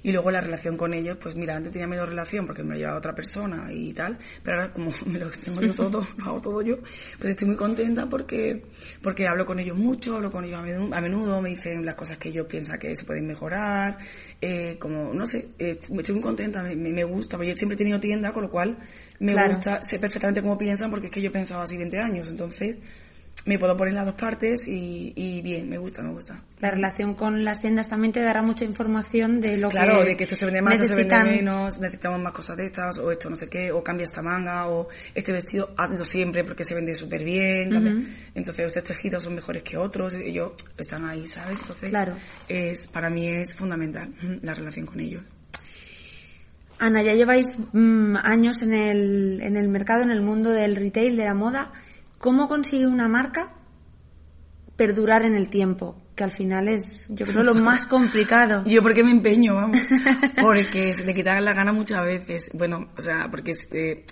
y 0.03 0.11
luego 0.11 0.29
la 0.29 0.39
relación 0.39 0.77
con 0.77 0.93
ellos, 0.93 1.17
pues 1.19 1.35
mira, 1.35 1.55
antes 1.55 1.71
tenía 1.71 1.87
menos 1.87 2.07
relación 2.07 2.45
porque 2.45 2.61
me 2.61 2.73
lo 2.73 2.77
llevaba 2.77 2.99
otra 2.99 3.15
persona 3.15 3.67
y 3.73 3.91
tal, 3.91 4.19
pero 4.43 4.61
ahora 4.61 4.73
como 4.73 4.91
me 5.07 5.17
lo 5.17 5.31
tengo 5.31 5.61
yo 5.61 5.73
todo, 5.73 6.07
lo 6.17 6.25
hago 6.25 6.41
todo 6.41 6.61
yo, 6.61 6.75
pues 7.17 7.31
estoy 7.31 7.47
muy 7.47 7.57
contenta 7.57 8.07
porque, 8.07 8.61
porque 9.01 9.25
hablo 9.27 9.47
con 9.47 9.59
ellos 9.59 9.75
mucho, 9.77 10.15
hablo 10.17 10.29
con 10.29 10.45
ellos 10.45 10.59
a 10.59 10.61
menudo, 10.61 10.93
a 10.93 11.01
menudo, 11.01 11.41
me 11.41 11.49
dicen 11.49 11.83
las 11.83 11.95
cosas 11.95 12.17
que 12.19 12.31
yo 12.31 12.47
pienso 12.47 12.73
que 12.79 12.95
se 12.95 13.03
pueden 13.03 13.25
mejorar, 13.25 13.97
eh, 14.41 14.77
como, 14.79 15.11
no 15.13 15.25
sé, 15.25 15.49
eh, 15.57 15.79
estoy 15.79 16.13
muy 16.15 16.21
contenta, 16.23 16.61
me, 16.61 16.75
me- 16.75 16.93
me 16.93 17.03
gusta, 17.03 17.35
porque 17.37 17.49
yo 17.51 17.57
siempre 17.57 17.73
he 17.75 17.79
tenido 17.79 17.99
tienda, 17.99 18.31
con 18.31 18.43
lo 18.43 18.51
cual 18.51 18.77
me 19.19 19.33
Claro. 19.33 19.49
gusta, 19.55 19.79
sé 19.89 19.99
perfectamente 19.99 20.41
cómo 20.41 20.57
piensan 20.57 20.89
porque 20.89 21.07
es 21.07 21.11
que 21.13 21.21
yo 21.21 21.31
pensaba 21.31 21.63
así 21.63 21.77
20 21.77 21.99
años, 21.99 22.27
entonces 22.27 22.77
me 23.45 23.57
puedo 23.57 23.75
poner 23.77 23.93
las 23.93 24.05
dos 24.05 24.15
partes 24.15 24.67
y, 24.67 25.13
y 25.15 25.41
bien, 25.41 25.69
me 25.69 25.77
gusta, 25.77 26.01
me 26.03 26.11
gusta. 26.11 26.43
La 26.59 26.71
relación 26.71 27.13
con 27.15 27.45
las 27.45 27.61
tiendas 27.61 27.87
también 27.87 28.11
te 28.11 28.19
dará 28.21 28.41
mucha 28.41 28.65
información 28.65 29.35
de 29.39 29.55
lo 29.55 29.69
Claro, 29.69 29.99
que 30.03 30.09
de 30.09 30.17
que 30.17 30.23
esto 30.25 30.35
se 30.35 30.45
vende 30.45 30.61
más, 30.61 30.73
esto 30.75 30.89
se 30.89 30.95
vende 31.05 31.23
menos, 31.23 31.79
necesitamos 31.79 32.19
más 32.21 32.33
cosas 32.33 32.57
de 32.57 32.65
estas, 32.65 32.97
o 32.97 33.09
esto 33.11 33.29
no 33.29 33.37
sé 33.37 33.47
qué, 33.49 33.71
o 33.71 33.81
cambia 33.81 34.03
esta 34.03 34.21
manga, 34.21 34.67
o 34.67 34.89
este 35.15 35.31
vestido 35.31 35.69
hazlo 35.77 36.03
siempre 36.03 36.43
porque 36.43 36.65
se 36.65 36.75
vende 36.75 36.93
súper 36.95 37.23
bien. 37.23 37.71
Entonces, 38.35 38.65
estos 38.75 38.83
tejidos 38.97 39.23
son 39.23 39.35
mejores 39.35 39.63
que 39.63 39.77
otros, 39.77 40.13
y 40.15 40.31
ellos 40.31 40.51
están 40.77 41.05
ahí, 41.05 41.25
¿sabes? 41.27 41.59
Entonces, 41.61 41.89
Claro. 41.91 42.17
es, 42.49 42.89
para 42.91 43.09
mí 43.09 43.25
es 43.25 43.55
fundamental 43.55 44.13
la 44.41 44.53
relación 44.53 44.85
con 44.85 44.99
ellos. 44.99 45.23
Ana, 46.79 47.03
ya 47.03 47.13
lleváis 47.13 47.57
mm, 47.73 48.15
años 48.23 48.61
en 48.61 48.73
el, 48.73 49.41
en 49.41 49.57
el 49.57 49.67
mercado, 49.67 50.03
en 50.03 50.11
el 50.11 50.21
mundo 50.21 50.49
del 50.49 50.75
retail, 50.75 51.17
de 51.17 51.25
la 51.25 51.33
moda. 51.33 51.73
¿Cómo 52.17 52.47
consigue 52.47 52.87
una 52.87 53.07
marca 53.07 53.53
perdurar 54.77 55.23
en 55.23 55.35
el 55.35 55.49
tiempo? 55.49 56.01
Que 56.15 56.23
al 56.23 56.31
final 56.31 56.69
es, 56.69 57.05
yo 57.09 57.25
creo, 57.25 57.43
lo 57.43 57.53
más 57.53 57.85
complicado. 57.87 58.63
Yo 58.65 58.81
porque 58.81 59.03
me 59.03 59.11
empeño, 59.11 59.55
vamos. 59.55 59.77
Porque 60.41 60.93
se 60.93 61.05
le 61.05 61.13
quitan 61.13 61.43
la 61.43 61.53
gana 61.53 61.73
muchas 61.73 62.03
veces. 62.03 62.49
Bueno, 62.53 62.87
o 62.97 63.01
sea, 63.01 63.27
porque 63.29 63.53
se, 63.55 64.05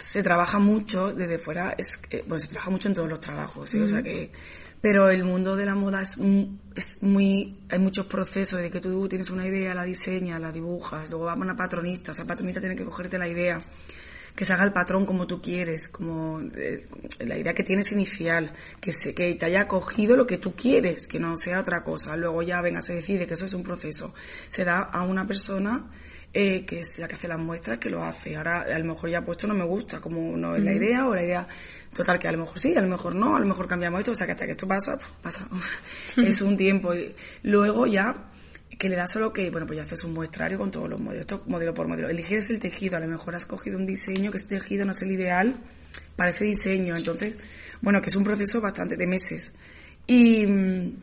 se 0.00 0.22
trabaja 0.22 0.58
mucho 0.58 1.12
desde 1.12 1.38
fuera, 1.38 1.74
es, 1.76 1.86
eh, 2.10 2.22
bueno, 2.26 2.38
se 2.38 2.52
trabaja 2.52 2.70
mucho 2.70 2.88
en 2.88 2.94
todos 2.94 3.08
los 3.08 3.20
trabajos, 3.20 3.72
¿eh? 3.74 3.82
o 3.82 3.88
sea 3.88 4.02
que, 4.02 4.30
pero 4.82 5.08
el 5.08 5.22
mundo 5.22 5.54
de 5.54 5.64
la 5.64 5.76
moda 5.76 6.02
es, 6.02 6.18
es 6.74 7.02
muy, 7.02 7.56
hay 7.70 7.78
muchos 7.78 8.04
procesos 8.06 8.60
de 8.60 8.68
que 8.68 8.80
tú 8.80 9.08
tienes 9.08 9.30
una 9.30 9.46
idea, 9.46 9.74
la 9.74 9.84
diseñas, 9.84 10.40
la 10.40 10.50
dibujas, 10.50 11.08
luego 11.08 11.26
va 11.26 11.34
a 11.34 11.36
una 11.36 11.54
patronista, 11.54 12.10
esa 12.10 12.24
patronista 12.24 12.60
tiene 12.60 12.74
que 12.74 12.84
cogerte 12.84 13.16
la 13.16 13.28
idea, 13.28 13.60
que 14.34 14.44
se 14.44 14.52
haga 14.52 14.64
el 14.64 14.72
patrón 14.72 15.06
como 15.06 15.24
tú 15.28 15.40
quieres, 15.40 15.86
como 15.86 16.40
eh, 16.40 16.88
la 17.20 17.38
idea 17.38 17.54
que 17.54 17.62
tienes 17.62 17.92
inicial, 17.92 18.52
que 18.80 18.92
se, 18.92 19.14
que 19.14 19.36
te 19.36 19.46
haya 19.46 19.68
cogido 19.68 20.16
lo 20.16 20.26
que 20.26 20.38
tú 20.38 20.56
quieres, 20.56 21.06
que 21.06 21.20
no 21.20 21.36
sea 21.36 21.60
otra 21.60 21.84
cosa, 21.84 22.16
luego 22.16 22.42
ya 22.42 22.60
venga, 22.60 22.80
se 22.82 22.94
decide 22.94 23.24
que 23.24 23.34
eso 23.34 23.46
es 23.46 23.54
un 23.54 23.62
proceso, 23.62 24.12
se 24.48 24.64
da 24.64 24.80
a 24.92 25.04
una 25.04 25.24
persona 25.26 25.90
eh, 26.34 26.64
que 26.64 26.80
es 26.80 26.88
la 26.96 27.06
que 27.08 27.16
hace 27.16 27.28
las 27.28 27.38
muestras, 27.38 27.78
que 27.78 27.90
lo 27.90 28.02
hace. 28.02 28.36
Ahora, 28.36 28.62
a 28.62 28.78
lo 28.78 28.84
mejor 28.86 29.10
ya 29.10 29.20
puesto 29.20 29.46
no 29.46 29.54
me 29.54 29.66
gusta, 29.66 30.00
como 30.00 30.34
no 30.36 30.56
es 30.56 30.64
la 30.64 30.72
idea, 30.72 31.06
o 31.06 31.14
la 31.14 31.22
idea, 31.22 31.46
total, 31.94 32.18
que 32.18 32.28
a 32.28 32.32
lo 32.32 32.38
mejor 32.38 32.58
sí, 32.58 32.74
a 32.76 32.80
lo 32.80 32.88
mejor 32.88 33.14
no, 33.14 33.36
a 33.36 33.40
lo 33.40 33.46
mejor 33.46 33.66
cambiamos 33.66 34.00
esto, 34.00 34.12
o 34.12 34.14
sea, 34.14 34.26
que 34.26 34.32
hasta 34.32 34.46
que 34.46 34.52
esto 34.52 34.66
pasa, 34.66 34.92
pues, 35.22 35.38
pasa. 35.38 35.48
es 36.16 36.40
un 36.40 36.56
tiempo. 36.56 36.94
Y 36.94 37.14
Luego 37.42 37.86
ya, 37.86 38.30
que 38.78 38.88
le 38.88 38.96
das 38.96 39.10
solo 39.12 39.32
que, 39.32 39.50
bueno, 39.50 39.66
pues 39.66 39.78
ya 39.78 39.84
haces 39.84 40.04
un 40.04 40.14
muestrario 40.14 40.58
con 40.58 40.70
todos 40.70 40.88
los 40.88 41.00
modelos, 41.00 41.20
esto 41.20 41.42
modelo 41.46 41.74
por 41.74 41.88
modelo. 41.88 42.08
Eliges 42.08 42.50
el 42.50 42.58
tejido, 42.58 42.96
a 42.96 43.00
lo 43.00 43.08
mejor 43.08 43.34
has 43.34 43.44
cogido 43.44 43.76
un 43.76 43.86
diseño 43.86 44.30
que 44.30 44.38
ese 44.38 44.48
tejido 44.48 44.84
no 44.84 44.92
es 44.92 45.02
el 45.02 45.12
ideal 45.12 45.54
para 46.16 46.30
ese 46.30 46.44
diseño, 46.44 46.96
entonces, 46.96 47.36
bueno, 47.80 48.00
que 48.00 48.10
es 48.10 48.16
un 48.16 48.24
proceso 48.24 48.60
bastante 48.60 48.96
de 48.96 49.06
meses. 49.06 49.54
Y, 50.06 50.46
mm, 50.46 50.96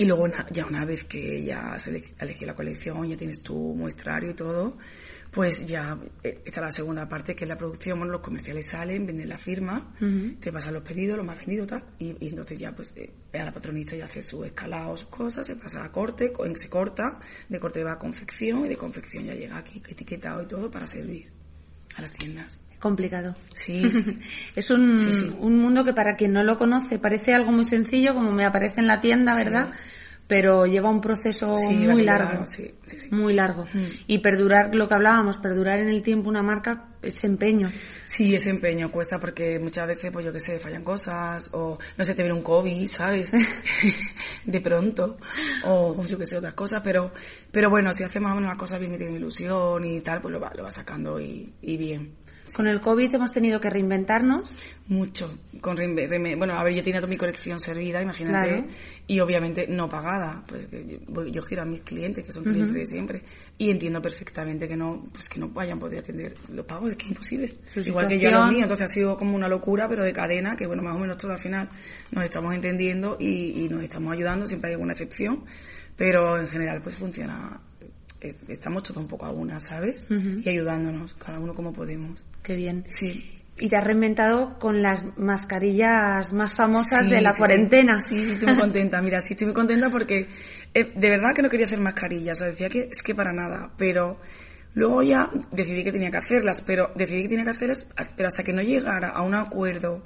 y 0.00 0.06
luego 0.06 0.24
ya 0.50 0.64
una 0.66 0.86
vez 0.86 1.04
que 1.04 1.42
ya 1.44 1.74
has 1.74 1.86
ele- 1.86 2.14
elegido 2.18 2.46
la 2.46 2.54
colección, 2.54 3.06
ya 3.06 3.16
tienes 3.18 3.42
tu 3.42 3.54
muestrario 3.74 4.30
y 4.30 4.34
todo, 4.34 4.78
pues 5.30 5.64
ya 5.66 5.98
eh, 6.24 6.40
está 6.44 6.60
la 6.62 6.70
segunda 6.70 7.06
parte 7.08 7.34
que 7.34 7.44
es 7.44 7.48
la 7.48 7.56
producción, 7.58 7.98
bueno, 7.98 8.12
los 8.14 8.22
comerciales 8.22 8.68
salen, 8.70 9.06
venden 9.06 9.28
la 9.28 9.36
firma, 9.38 9.94
te 10.40 10.50
pasan 10.50 10.72
los 10.74 10.82
pedidos, 10.82 11.18
lo 11.18 11.24
más 11.24 11.36
vendido 11.38 11.66
tal, 11.66 11.84
y, 11.98 12.16
y 12.18 12.28
entonces 12.30 12.58
ya 12.58 12.72
pues 12.74 12.92
eh, 12.96 13.12
a 13.38 13.44
la 13.44 13.52
patronista 13.52 13.94
ya 13.94 14.06
hace 14.06 14.22
su 14.22 14.42
escalado, 14.42 14.96
sus 14.96 15.08
cosas, 15.10 15.46
se 15.46 15.54
pasa 15.56 15.84
a 15.84 15.92
corte, 15.92 16.32
co- 16.32 16.44
se 16.56 16.68
corta, 16.70 17.20
de 17.48 17.60
corte 17.60 17.84
va 17.84 17.92
a 17.92 17.98
confección 17.98 18.64
y 18.64 18.68
de 18.70 18.76
confección 18.76 19.24
ya 19.26 19.34
llega 19.34 19.58
aquí 19.58 19.82
etiquetado 19.88 20.42
y 20.42 20.46
todo 20.46 20.70
para 20.70 20.86
servir 20.86 21.30
a 21.96 22.02
las 22.02 22.12
tiendas. 22.14 22.58
Complicado. 22.80 23.36
Sí. 23.52 23.82
Es 24.56 24.70
un, 24.70 24.98
Sí, 24.98 25.12
sí. 25.12 25.36
un 25.38 25.58
mundo 25.58 25.84
que 25.84 25.92
para 25.92 26.16
quien 26.16 26.32
no 26.32 26.42
lo 26.42 26.56
conoce 26.56 26.98
parece 26.98 27.34
algo 27.34 27.52
muy 27.52 27.64
sencillo, 27.64 28.14
como 28.14 28.32
me 28.32 28.46
aparece 28.46 28.80
en 28.80 28.86
la 28.86 29.00
tienda, 29.00 29.34
¿verdad? 29.34 29.72
Pero 30.26 30.64
lleva 30.64 30.88
un 30.90 31.00
proceso 31.00 31.56
muy 31.56 32.04
largo. 32.04 32.44
Muy 33.10 33.34
largo. 33.34 33.64
Mm. 33.64 33.84
Y 34.06 34.18
perdurar, 34.20 34.74
lo 34.74 34.86
que 34.88 34.94
hablábamos, 34.94 35.38
perdurar 35.38 35.80
en 35.80 35.88
el 35.88 36.02
tiempo 36.02 36.30
una 36.30 36.42
marca 36.42 36.90
es 37.02 37.24
empeño. 37.24 37.70
Sí, 38.06 38.34
ese 38.34 38.50
empeño 38.50 38.90
cuesta 38.92 39.18
porque 39.18 39.58
muchas 39.58 39.88
veces, 39.88 40.10
pues 40.12 40.24
yo 40.24 40.32
que 40.32 40.40
sé, 40.40 40.60
fallan 40.60 40.84
cosas 40.84 41.50
o 41.52 41.78
no 41.98 42.04
sé, 42.04 42.14
te 42.14 42.22
viene 42.22 42.36
un 42.36 42.44
COVID, 42.44 42.86
¿sabes? 42.86 43.30
de 44.44 44.60
pronto 44.60 45.18
o 45.64 46.04
yo 46.06 46.16
que 46.16 46.26
sé, 46.26 46.36
otras 46.38 46.54
cosas, 46.54 46.80
pero 46.82 47.12
pero 47.50 47.68
bueno, 47.68 47.92
si 47.92 48.04
hace 48.04 48.20
más 48.20 48.32
o 48.32 48.34
menos 48.36 48.50
las 48.50 48.58
cosas 48.58 48.80
bien 48.80 48.94
y 48.94 48.98
tiene 48.98 49.16
ilusión 49.16 49.84
y 49.84 50.00
tal, 50.00 50.20
pues 50.20 50.32
lo 50.32 50.40
va, 50.40 50.52
lo 50.54 50.62
va 50.62 50.70
sacando 50.70 51.20
y, 51.20 51.52
y 51.60 51.76
bien. 51.76 52.14
Con 52.54 52.66
el 52.66 52.80
COVID 52.80 53.14
hemos 53.14 53.32
tenido 53.32 53.60
que 53.60 53.70
reinventarnos. 53.70 54.56
Mucho. 54.88 55.38
Con 55.60 55.76
reinve- 55.76 56.36
bueno, 56.36 56.54
a 56.58 56.64
ver, 56.64 56.74
yo 56.74 56.82
tenía 56.82 57.00
toda 57.00 57.10
mi 57.10 57.16
colección 57.16 57.58
servida, 57.58 58.02
imagínate, 58.02 58.48
Claro. 58.48 58.66
y 59.06 59.20
obviamente 59.20 59.66
no 59.68 59.88
pagada, 59.88 60.42
pues 60.48 60.66
yo, 60.70 61.26
yo 61.26 61.42
giro 61.42 61.62
a 61.62 61.64
mis 61.64 61.82
clientes, 61.82 62.24
que 62.24 62.32
son 62.32 62.44
clientes 62.44 62.74
de 62.74 62.86
siempre, 62.86 63.22
y 63.58 63.70
entiendo 63.70 64.00
perfectamente 64.00 64.66
que 64.66 64.76
no, 64.76 65.04
pues 65.12 65.28
que 65.28 65.38
no 65.38 65.48
vayan 65.50 65.76
a 65.78 65.80
poder 65.80 65.98
atender 66.00 66.34
los 66.52 66.64
pagos, 66.66 66.90
es 66.90 66.96
que 66.96 67.04
es 67.04 67.10
imposible. 67.10 67.54
Su 67.72 67.80
Igual 67.80 68.08
que 68.08 68.18
yo 68.18 68.28
a 68.28 68.32
los 68.32 68.48
míos, 68.50 68.62
entonces 68.62 68.86
ha 68.90 68.92
sido 68.94 69.16
como 69.16 69.36
una 69.36 69.48
locura, 69.48 69.86
pero 69.88 70.02
de 70.04 70.12
cadena, 70.12 70.56
que 70.56 70.66
bueno, 70.66 70.82
más 70.82 70.96
o 70.96 70.98
menos 70.98 71.18
todo 71.18 71.32
al 71.32 71.40
final 71.40 71.68
nos 72.10 72.24
estamos 72.24 72.54
entendiendo 72.54 73.16
y, 73.20 73.64
y 73.64 73.68
nos 73.68 73.82
estamos 73.82 74.12
ayudando, 74.12 74.46
siempre 74.46 74.68
hay 74.70 74.74
alguna 74.74 74.94
excepción, 74.94 75.44
pero 75.96 76.38
en 76.40 76.48
general 76.48 76.80
pues 76.82 76.96
funciona, 76.96 77.60
eh, 78.22 78.34
estamos 78.48 78.82
todos 78.82 78.96
un 78.96 79.06
poco 79.08 79.26
a 79.26 79.30
una, 79.30 79.60
¿sabes? 79.60 80.06
Y 80.44 80.48
ayudándonos, 80.48 81.14
cada 81.14 81.38
uno 81.38 81.54
como 81.54 81.72
podemos. 81.72 82.24
Qué 82.42 82.54
bien. 82.54 82.84
Sí. 82.88 83.36
Y 83.58 83.68
te 83.68 83.76
has 83.76 83.84
reinventado 83.84 84.58
con 84.58 84.80
las 84.80 85.06
mascarillas 85.18 86.32
más 86.32 86.54
famosas 86.54 87.04
Sí, 87.04 87.10
de 87.10 87.20
la 87.20 87.32
sí, 87.32 87.38
cuarentena. 87.38 87.98
Sí, 88.00 88.18
sí, 88.24 88.32
estoy 88.32 88.48
muy 88.48 88.60
contenta. 88.60 89.02
Mira, 89.02 89.20
sí, 89.20 89.34
estoy 89.34 89.48
muy 89.48 89.54
contenta 89.54 89.90
porque 89.90 90.28
eh, 90.72 90.92
de 90.94 91.10
verdad 91.10 91.30
que 91.34 91.42
no 91.42 91.50
quería 91.50 91.66
hacer 91.66 91.78
mascarillas. 91.78 92.38
O 92.38 92.44
sea, 92.44 92.50
decía 92.50 92.68
que 92.70 92.80
es 92.90 93.02
que 93.04 93.14
para 93.14 93.32
nada. 93.32 93.72
Pero 93.76 94.18
luego 94.72 95.02
ya 95.02 95.30
decidí 95.52 95.84
que 95.84 95.92
tenía 95.92 96.10
que 96.10 96.16
hacerlas. 96.16 96.62
Pero 96.66 96.90
decidí 96.96 97.22
que 97.22 97.28
tenía 97.28 97.44
que 97.44 97.50
hacerlas, 97.50 97.86
pero 98.16 98.28
hasta 98.28 98.42
que 98.42 98.52
no 98.52 98.62
llegara 98.62 99.10
a 99.10 99.22
un 99.22 99.34
acuerdo 99.34 100.02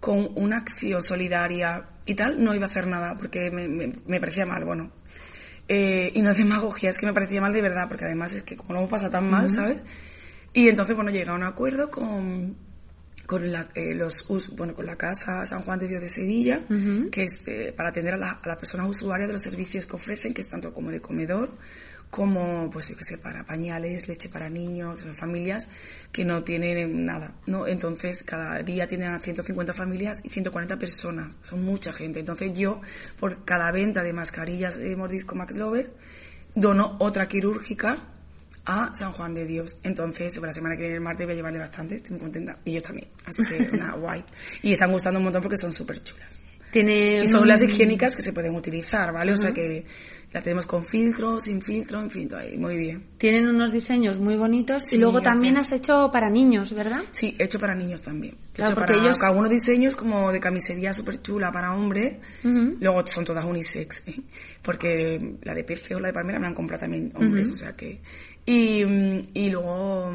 con 0.00 0.28
una 0.36 0.58
acción 0.58 1.00
solidaria 1.02 1.88
y 2.04 2.14
tal, 2.14 2.42
no 2.42 2.54
iba 2.54 2.66
a 2.66 2.68
hacer 2.68 2.86
nada 2.86 3.14
porque 3.18 3.50
me, 3.50 3.68
me, 3.68 3.92
me 4.06 4.20
parecía 4.20 4.44
mal. 4.44 4.64
Bueno, 4.64 4.92
eh, 5.68 6.10
y 6.14 6.22
no 6.22 6.30
es 6.30 6.36
demagogia, 6.38 6.90
es 6.90 6.98
que 6.98 7.06
me 7.06 7.14
parecía 7.14 7.40
mal 7.40 7.52
de 7.52 7.62
verdad, 7.62 7.86
porque 7.88 8.04
además 8.04 8.32
es 8.34 8.42
que 8.42 8.56
como 8.56 8.74
lo 8.74 8.80
hemos 8.80 8.90
pasado 8.90 9.10
tan 9.10 9.30
mal, 9.30 9.48
¿sabes? 9.48 9.82
Y 10.54 10.68
entonces, 10.68 10.94
bueno, 10.96 11.10
llegué 11.10 11.28
a 11.28 11.34
un 11.34 11.42
acuerdo 11.42 11.90
con, 11.90 12.56
con 13.26 13.50
la, 13.52 13.68
eh, 13.74 13.94
los, 13.94 14.14
bueno, 14.56 14.74
con 14.74 14.86
la 14.86 14.96
Casa 14.96 15.44
San 15.44 15.62
Juan 15.62 15.78
de 15.80 15.88
Dios 15.88 16.00
de 16.00 16.08
Sevilla, 16.08 16.60
que 17.10 17.24
es 17.24 17.42
eh, 17.48 17.72
para 17.76 17.88
atender 17.90 18.14
a, 18.14 18.18
la- 18.18 18.40
a 18.42 18.48
las 18.48 18.58
personas 18.58 18.88
usuarias 18.88 19.26
de 19.28 19.32
los 19.32 19.42
servicios 19.42 19.84
que 19.86 19.96
ofrecen, 19.96 20.32
que 20.32 20.40
es 20.42 20.48
tanto 20.48 20.72
como 20.72 20.90
de 20.90 21.00
comedor, 21.00 21.50
como, 22.10 22.70
pues, 22.70 22.86
yo 22.88 22.94
qué 22.94 23.02
sé, 23.02 23.18
para 23.18 23.42
pañales, 23.42 24.06
leche 24.06 24.28
para 24.28 24.48
niños, 24.48 25.02
familias 25.18 25.66
que 26.12 26.24
no 26.24 26.44
tienen 26.44 27.04
nada, 27.04 27.34
¿no? 27.48 27.66
Entonces, 27.66 28.22
cada 28.24 28.62
día 28.62 28.86
tienen 28.86 29.08
a 29.08 29.18
150 29.18 29.74
familias 29.74 30.14
y 30.22 30.28
140 30.28 30.76
personas, 30.78 31.34
son 31.42 31.64
mucha 31.64 31.92
gente. 31.92 32.20
Entonces, 32.20 32.52
yo, 32.56 32.80
por 33.18 33.44
cada 33.44 33.72
venta 33.72 34.04
de 34.04 34.12
mascarillas 34.12 34.78
de 34.78 34.94
Mordisco 34.94 35.34
Max 35.34 35.56
Lover, 35.56 35.92
dono 36.54 36.96
otra 37.00 37.26
quirúrgica 37.26 38.13
a 38.66 38.94
San 38.94 39.12
Juan 39.12 39.34
de 39.34 39.46
Dios. 39.46 39.78
Entonces, 39.82 40.34
para 40.36 40.48
la 40.48 40.52
semana 40.52 40.74
que 40.76 40.82
viene, 40.82 40.96
el 40.96 41.02
martes, 41.02 41.26
voy 41.26 41.34
a 41.34 41.36
llevarle 41.36 41.58
bastante, 41.58 41.96
estoy 41.96 42.12
muy 42.12 42.20
contenta. 42.20 42.58
Y 42.64 42.72
yo 42.74 42.80
también. 42.82 43.08
Así 43.24 43.42
que, 43.46 43.76
nada, 43.76 43.94
guay. 43.98 44.24
Y 44.62 44.72
están 44.72 44.90
gustando 44.92 45.18
un 45.18 45.24
montón 45.24 45.42
porque 45.42 45.56
son 45.56 45.72
súper 45.72 46.02
chulas. 46.02 46.30
Tiene 46.72 47.22
Y 47.22 47.26
son 47.28 47.46
las 47.46 47.62
higiénicas 47.62 48.16
que 48.16 48.22
se 48.22 48.32
pueden 48.32 48.54
utilizar, 48.56 49.12
¿vale? 49.12 49.32
O 49.32 49.36
sea 49.36 49.52
que 49.52 49.84
la 50.32 50.42
tenemos 50.42 50.66
con 50.66 50.84
filtro, 50.84 51.38
sin 51.38 51.62
filtro, 51.62 52.00
en 52.02 52.10
fin, 52.10 52.26
todo 52.28 52.40
ahí, 52.40 52.56
muy 52.58 52.76
bien. 52.76 53.04
Tienen 53.18 53.46
unos 53.46 53.70
diseños 53.70 54.18
muy 54.18 54.34
bonitos 54.36 54.82
y 54.92 54.98
luego 54.98 55.22
también 55.22 55.56
has 55.56 55.70
hecho 55.70 56.10
para 56.12 56.28
niños, 56.28 56.74
¿verdad? 56.74 57.02
Sí, 57.12 57.36
hecho 57.38 57.60
para 57.60 57.76
niños 57.76 58.02
también. 58.02 58.36
Claro, 58.52 58.72
hecho 58.72 58.80
para 58.80 58.94
ellos- 58.96 59.20
algunos 59.22 59.50
diseños 59.50 59.94
como 59.94 60.32
de 60.32 60.40
camisería 60.40 60.92
súper 60.92 61.22
chula 61.22 61.52
para 61.52 61.72
hombre. 61.76 62.18
Luego 62.42 63.06
son 63.06 63.24
todas 63.24 63.44
unisex, 63.44 64.02
¿eh? 64.08 64.16
porque 64.64 65.36
la 65.42 65.54
de 65.54 65.62
PC 65.62 65.94
o 65.94 66.00
la 66.00 66.08
de 66.08 66.14
Palmera 66.14 66.40
me 66.40 66.42
la 66.44 66.48
han 66.48 66.54
comprado 66.54 66.80
también 66.80 67.12
hombres, 67.14 67.50
o 67.50 67.54
sea 67.54 67.76
que... 67.76 68.00
Y, 68.46 68.84
mm, 68.84 69.28
y 69.34 69.50
luego 69.50 70.12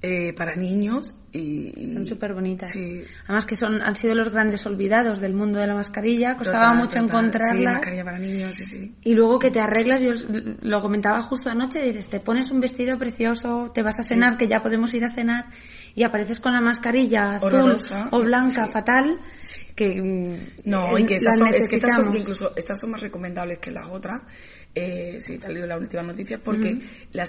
eh, 0.00 0.32
para 0.34 0.56
niños 0.56 1.14
y... 1.34 1.70
Son 1.94 2.06
súper 2.06 2.34
bonitas. 2.34 2.70
Sí. 2.72 3.02
Además 3.24 3.46
que 3.46 3.56
son, 3.56 3.80
han 3.80 3.94
sido 3.96 4.14
los 4.14 4.28
grandes 4.30 4.66
olvidados 4.66 5.20
del 5.20 5.32
mundo 5.32 5.58
de 5.60 5.66
la 5.66 5.74
mascarilla, 5.74 6.36
costaba 6.36 6.64
Total, 6.72 6.76
mucho 6.76 6.88
total. 6.88 7.02
Sí, 7.08 7.08
encontrarlas. 7.16 7.74
mascarilla 7.74 8.04
para 8.04 8.18
niños, 8.18 8.54
sí, 8.54 8.64
sí. 8.64 8.94
y 9.04 9.14
luego 9.14 9.38
que 9.38 9.50
te 9.50 9.60
arreglas, 9.60 10.02
yo 10.02 10.12
lo 10.62 10.82
comentaba 10.82 11.22
justo 11.22 11.48
anoche, 11.50 11.80
dices, 11.80 12.08
te 12.08 12.20
pones 12.20 12.50
un 12.50 12.60
vestido 12.60 12.98
precioso, 12.98 13.70
te 13.72 13.82
vas 13.82 13.98
a 14.00 14.04
cenar, 14.04 14.36
que 14.36 14.48
ya 14.48 14.60
podemos 14.62 14.92
ir 14.92 15.04
a 15.04 15.10
cenar, 15.10 15.46
y 15.94 16.02
apareces 16.02 16.38
con 16.40 16.52
la 16.52 16.60
mascarilla 16.60 17.36
azul 17.36 17.54
Horrorosa. 17.54 18.08
o 18.10 18.20
blanca 18.22 18.66
Sí. 18.66 18.72
fatal, 18.72 19.18
que 19.74 20.00
mm, 20.00 20.68
No, 20.70 20.98
y 20.98 21.04
que 21.06 21.16
estas 21.16 21.38
son, 21.38 21.48
es 21.54 21.68
que 21.70 21.76
estas 21.76 21.94
son, 21.96 22.16
incluso 22.16 22.52
estas 22.56 22.78
son 22.80 22.90
más 22.90 23.00
recomendables 23.00 23.58
que 23.58 23.70
las 23.70 23.86
otras. 23.88 24.22
Eh, 24.74 25.18
sí, 25.20 25.36
te 25.36 25.48
leído 25.52 25.66
la 25.66 25.76
última 25.76 26.02
noticia 26.02 26.38
porque 26.42 26.78
las, 27.12 27.28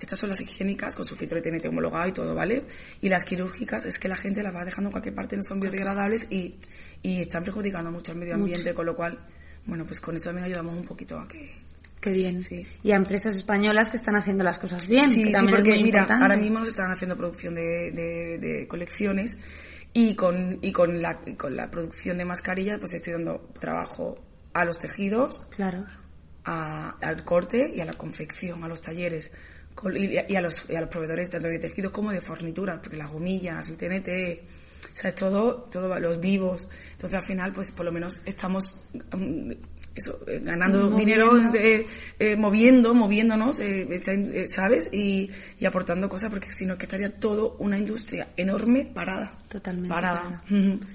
estas 0.00 0.18
son 0.18 0.30
las 0.30 0.40
higiénicas 0.40 0.96
con 0.96 1.04
su 1.04 1.14
filtro 1.14 1.40
de 1.40 1.48
TNT 1.50 1.66
homologado 1.66 2.08
y 2.08 2.12
todo, 2.12 2.34
¿vale? 2.34 2.64
Y 3.00 3.08
las 3.08 3.22
quirúrgicas 3.24 3.86
es 3.86 3.96
que 3.98 4.08
la 4.08 4.16
gente 4.16 4.42
las 4.42 4.52
va 4.54 4.64
dejando 4.64 4.88
en 4.88 4.92
cualquier 4.92 5.14
parte, 5.14 5.36
no 5.36 5.42
son 5.42 5.60
biodegradables 5.60 6.26
y, 6.30 6.56
y 7.02 7.22
están 7.22 7.44
perjudicando 7.44 7.92
mucho 7.92 8.10
al 8.10 8.18
medio 8.18 8.34
ambiente, 8.34 8.74
con 8.74 8.86
lo 8.86 8.94
cual, 8.96 9.20
bueno, 9.66 9.84
pues 9.86 10.00
con 10.00 10.16
eso 10.16 10.24
también 10.30 10.46
ayudamos 10.46 10.76
un 10.76 10.84
poquito 10.84 11.16
a 11.16 11.28
que... 11.28 11.52
Qué 12.00 12.10
bien. 12.10 12.42
Sí. 12.42 12.66
Y 12.82 12.90
a 12.90 12.96
empresas 12.96 13.34
españolas 13.36 13.88
que 13.88 13.96
están 13.96 14.16
haciendo 14.16 14.42
las 14.44 14.58
cosas 14.58 14.86
bien. 14.88 15.10
Sí, 15.12 15.24
que 15.24 15.32
sí, 15.32 15.46
porque 15.48 15.70
mira, 15.76 16.00
importante. 16.00 16.22
ahora 16.22 16.36
mismo 16.36 16.58
nos 16.58 16.68
están 16.68 16.90
haciendo 16.92 17.16
producción 17.16 17.54
de, 17.54 17.92
de- 17.92 18.38
de 18.38 18.66
colecciones 18.68 19.38
y 19.94 20.14
con, 20.14 20.58
y 20.60 20.72
con 20.72 21.00
la, 21.00 21.20
y 21.24 21.34
con 21.34 21.56
la 21.56 21.70
producción 21.70 22.18
de 22.18 22.24
mascarillas 22.26 22.78
pues 22.80 22.92
estoy 22.92 23.14
dando 23.14 23.48
trabajo 23.60 24.16
a 24.52 24.64
los 24.66 24.76
tejidos, 24.78 25.46
Claro. 25.56 25.86
a- 26.44 26.90
al 27.00 27.24
corte 27.24 27.72
y 27.74 27.80
a 27.80 27.84
la 27.86 27.94
confección, 27.94 28.62
a 28.64 28.68
los 28.68 28.82
talleres 28.82 29.30
y, 29.94 30.32
y 30.32 30.36
a 30.36 30.40
los, 30.40 30.54
y 30.68 30.74
a 30.76 30.80
los 30.82 30.90
proveedores 30.90 31.30
tanto 31.30 31.48
de 31.48 31.58
tejidos 31.58 31.92
como 31.92 32.10
de 32.12 32.20
fornituras, 32.20 32.78
porque 32.80 32.96
las 32.96 33.10
gomillas, 33.10 33.68
el 33.68 33.76
TNT, 33.76 34.42
o 34.92 34.96
sea, 34.96 35.10
es 35.10 35.16
todo, 35.16 35.62
todo 35.70 35.98
los 35.98 36.20
vivos. 36.20 36.68
Entonces 36.92 37.18
al 37.18 37.26
final, 37.26 37.52
pues 37.52 37.72
por 37.72 37.84
lo 37.86 37.90
menos 37.92 38.16
estamos 38.26 38.86
eso, 39.94 40.18
eh, 40.26 40.40
ganando 40.42 40.90
dinero, 40.90 41.36
eh, 41.54 41.86
eh, 42.18 42.36
moviendo, 42.36 42.94
moviéndonos, 42.94 43.56
¿sabes? 44.54 44.88
Y, 44.92 45.30
y, 45.58 45.66
aportando 45.66 46.08
cosas, 46.08 46.30
porque 46.30 46.48
si 46.50 46.66
no, 46.66 46.76
que 46.76 46.86
estaría 46.86 47.16
todo 47.18 47.56
una 47.60 47.78
industria 47.78 48.28
enorme 48.36 48.90
parada. 48.92 49.38
Totalmente. 49.48 49.88
Parada. 49.88 50.42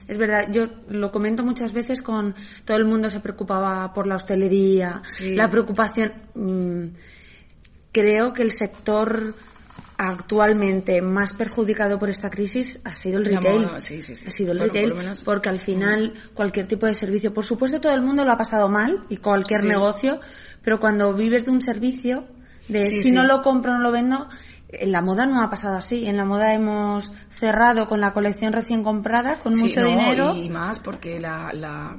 Es 0.07 0.17
verdad, 0.17 0.51
yo 0.51 0.67
lo 0.89 1.11
comento 1.11 1.43
muchas 1.43 1.71
veces 1.71 2.01
con 2.01 2.35
todo 2.65 2.75
el 2.75 2.85
mundo 2.85 3.09
se 3.09 3.21
preocupaba 3.21 3.93
por 3.93 4.05
la 4.05 4.17
hostelería, 4.17 5.01
la 5.21 5.49
preocupación. 5.49 6.11
Mmm, 6.35 6.87
creo 7.91 8.33
que 8.33 8.43
el 8.43 8.51
sector 8.51 9.33
actualmente 10.01 11.01
más 11.01 11.33
perjudicado 11.33 11.99
por 11.99 12.09
esta 12.09 12.29
crisis 12.29 12.79
ha 12.85 12.95
sido 12.95 13.19
el 13.19 13.25
retail. 13.25 13.65
Ha 13.65 13.81
sido 14.31 14.53
el 14.53 14.59
retail 14.59 14.93
porque 15.25 15.49
al 15.49 15.59
final 15.59 16.13
cualquier 16.33 16.67
tipo 16.67 16.85
de 16.85 16.93
servicio, 16.93 17.33
por 17.33 17.43
supuesto 17.43 17.81
todo 17.81 17.93
el 17.93 18.01
mundo 18.01 18.23
lo 18.23 18.31
ha 18.31 18.37
pasado 18.37 18.69
mal 18.69 19.03
y 19.09 19.17
cualquier 19.17 19.65
negocio, 19.65 20.21
pero 20.63 20.79
cuando 20.79 21.13
vives 21.13 21.45
de 21.45 21.51
un 21.51 21.59
servicio, 21.59 22.25
de 22.69 22.91
si 22.91 23.11
no 23.11 23.25
lo 23.25 23.41
compro, 23.41 23.73
no 23.73 23.79
lo 23.79 23.91
vendo, 23.91 24.29
en 24.69 24.91
la 24.93 25.01
moda 25.01 25.25
no 25.25 25.43
ha 25.43 25.49
pasado 25.49 25.75
así. 25.75 26.05
En 26.05 26.15
la 26.15 26.23
moda 26.23 26.53
hemos 26.53 27.11
cerrado 27.29 27.87
con 27.89 27.99
la 27.99 28.13
colección 28.13 28.53
recién 28.53 28.83
comprada, 28.83 29.39
con 29.39 29.53
mucho 29.57 29.83
dinero. 29.83 30.33
Y 30.33 30.49
más 30.49 30.79
porque 30.79 31.19
la, 31.19 31.51
la 31.53 31.97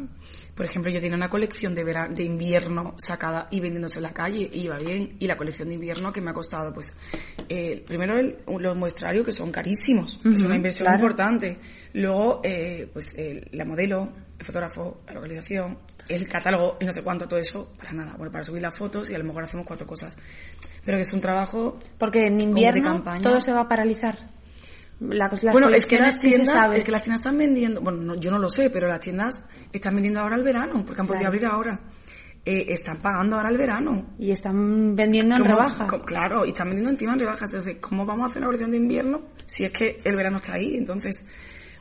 por 0.60 0.66
ejemplo, 0.66 0.92
yo 0.92 1.00
tenía 1.00 1.16
una 1.16 1.30
colección 1.30 1.74
de, 1.74 1.82
de 2.10 2.22
invierno 2.22 2.94
sacada 2.98 3.48
y 3.50 3.60
vendiéndose 3.60 3.96
en 3.96 4.02
la 4.02 4.12
calle 4.12 4.46
y 4.52 4.64
iba 4.64 4.76
bien. 4.76 5.16
Y 5.18 5.26
la 5.26 5.34
colección 5.34 5.68
de 5.68 5.76
invierno 5.76 6.12
que 6.12 6.20
me 6.20 6.32
ha 6.32 6.34
costado, 6.34 6.70
pues, 6.74 6.94
eh, 7.48 7.82
primero 7.86 8.14
los 8.46 8.76
muestrarios 8.76 9.24
que 9.24 9.32
son 9.32 9.50
carísimos, 9.50 10.20
es 10.22 10.42
una 10.42 10.56
inversión 10.56 10.92
importante. 10.92 11.58
Luego, 11.94 12.42
eh, 12.44 12.90
pues, 12.92 13.16
la 13.52 13.64
modelo, 13.64 14.12
el 14.38 14.44
fotógrafo, 14.44 15.00
la 15.06 15.14
localización, 15.14 15.78
el 16.06 16.28
catálogo 16.28 16.76
y 16.78 16.84
no 16.84 16.92
sé 16.92 17.02
cuánto, 17.02 17.26
todo 17.26 17.38
eso, 17.38 17.72
para 17.78 17.94
nada. 17.94 18.14
Bueno, 18.18 18.30
para 18.30 18.44
subir 18.44 18.60
las 18.60 18.76
fotos 18.76 19.08
y 19.08 19.14
a 19.14 19.18
lo 19.18 19.24
mejor 19.24 19.44
hacemos 19.44 19.64
cuatro 19.66 19.86
cosas. 19.86 20.14
Pero 20.84 20.98
que 20.98 21.02
es 21.04 21.12
un 21.14 21.22
trabajo. 21.22 21.78
Porque 21.96 22.26
en 22.26 22.38
invierno 22.38 23.02
todo 23.22 23.40
se 23.40 23.54
va 23.54 23.60
a 23.62 23.68
paralizar 23.68 24.18
bueno, 25.00 25.70
es 25.70 25.86
que 25.86 25.98
las 25.98 26.20
tiendas, 26.20 26.76
es 26.76 26.84
que 26.84 26.92
las 26.92 27.02
tiendas 27.02 27.20
están 27.20 27.38
vendiendo, 27.38 27.80
bueno, 27.80 28.16
yo 28.16 28.30
no 28.30 28.38
lo 28.38 28.50
sé, 28.50 28.68
pero 28.68 28.86
las 28.86 29.00
tiendas 29.00 29.34
están 29.72 29.94
vendiendo 29.94 30.20
ahora 30.20 30.36
el 30.36 30.44
verano, 30.44 30.84
porque 30.84 31.00
han 31.00 31.06
podido 31.06 31.26
abrir 31.26 31.46
ahora. 31.46 31.80
Eh, 32.44 32.66
están 32.68 32.98
pagando 32.98 33.36
ahora 33.36 33.50
el 33.50 33.58
verano. 33.58 34.14
Y 34.18 34.30
están 34.30 34.94
vendiendo 34.94 35.36
en 35.36 35.44
rebaja. 35.44 35.86
claro, 36.04 36.44
y 36.44 36.50
están 36.50 36.68
vendiendo 36.68 36.90
encima 36.90 37.14
en 37.14 37.20
rebajas. 37.20 37.52
Entonces, 37.52 37.76
¿cómo 37.80 38.06
vamos 38.06 38.24
a 38.24 38.30
hacer 38.30 38.38
una 38.38 38.46
colección 38.46 38.70
de 38.70 38.76
invierno 38.78 39.22
si 39.46 39.64
es 39.64 39.72
que 39.72 40.00
el 40.04 40.16
verano 40.16 40.38
está 40.38 40.54
ahí? 40.54 40.74
Entonces, 40.74 41.16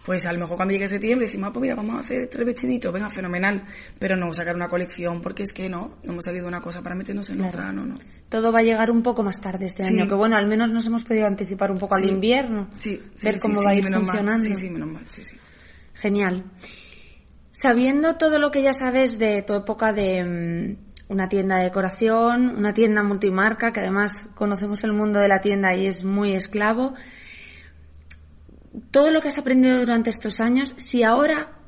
pues 0.09 0.25
a 0.25 0.33
lo 0.33 0.39
mejor 0.39 0.55
cuando 0.55 0.73
llegue 0.73 0.89
septiembre 0.89 1.27
decimos, 1.27 1.49
ah, 1.49 1.53
pues 1.53 1.61
mira, 1.61 1.75
vamos 1.75 1.97
a 1.97 1.99
hacer 1.99 2.27
tres 2.31 2.43
vestiditos, 2.43 2.91
venga, 2.91 3.11
fenomenal, 3.11 3.63
pero 3.99 4.17
no 4.17 4.33
sacar 4.33 4.55
una 4.55 4.67
colección 4.67 5.21
porque 5.21 5.43
es 5.43 5.51
que 5.53 5.69
no, 5.69 5.99
no 6.01 6.13
hemos 6.13 6.25
salido 6.25 6.47
una 6.47 6.61
cosa 6.61 6.81
para 6.81 6.95
meternos 6.95 7.29
en 7.29 7.41
otra, 7.41 7.71
no, 7.71 7.85
no. 7.85 7.93
Todo 8.27 8.51
va 8.51 8.57
a 8.57 8.63
llegar 8.63 8.89
un 8.89 9.03
poco 9.03 9.21
más 9.21 9.39
tarde 9.39 9.67
este 9.67 9.83
año, 9.83 10.07
que 10.07 10.15
bueno, 10.15 10.35
al 10.35 10.47
menos 10.47 10.71
nos 10.71 10.87
hemos 10.87 11.03
podido 11.03 11.27
anticipar 11.27 11.69
un 11.69 11.77
poco 11.77 11.93
al 11.93 12.09
invierno, 12.09 12.71
sí, 12.77 12.99
ver 13.21 13.39
cómo 13.39 13.61
va 13.63 13.69
a 13.69 13.75
ir 13.75 13.83
funcionando. 13.83 14.43
Sí, 14.43 14.55
sí, 14.55 14.69
menos 14.71 14.89
mal, 14.89 15.03
sí, 15.07 15.23
sí. 15.23 15.37
Genial. 15.93 16.43
Sabiendo 17.51 18.15
todo 18.15 18.39
lo 18.39 18.49
que 18.49 18.63
ya 18.63 18.73
sabes 18.73 19.19
de 19.19 19.43
tu 19.43 19.53
época 19.53 19.93
de 19.93 20.23
mm, 20.23 21.13
una 21.13 21.29
tienda 21.29 21.57
de 21.57 21.65
decoración, 21.65 22.57
una 22.57 22.73
tienda 22.73 23.03
multimarca, 23.03 23.71
que 23.71 23.81
además 23.81 24.13
conocemos 24.33 24.83
el 24.83 24.93
mundo 24.93 25.19
de 25.19 25.27
la 25.27 25.39
tienda 25.39 25.75
y 25.75 25.85
es 25.85 26.03
muy 26.03 26.33
esclavo, 26.33 26.95
todo 28.91 29.11
lo 29.11 29.21
que 29.21 29.29
has 29.29 29.37
aprendido 29.37 29.79
durante 29.79 30.09
estos 30.09 30.39
años, 30.39 30.73
si 30.77 31.03
ahora 31.03 31.59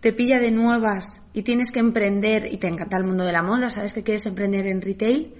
te 0.00 0.12
pilla 0.12 0.38
de 0.38 0.50
nuevas 0.50 1.22
y 1.32 1.42
tienes 1.42 1.70
que 1.70 1.78
emprender 1.78 2.52
y 2.52 2.58
te 2.58 2.66
encanta 2.66 2.96
el 2.96 3.04
mundo 3.04 3.24
de 3.24 3.32
la 3.32 3.42
moda, 3.42 3.70
sabes 3.70 3.92
que 3.92 4.02
quieres 4.02 4.26
emprender 4.26 4.66
en 4.66 4.82
retail, 4.82 5.34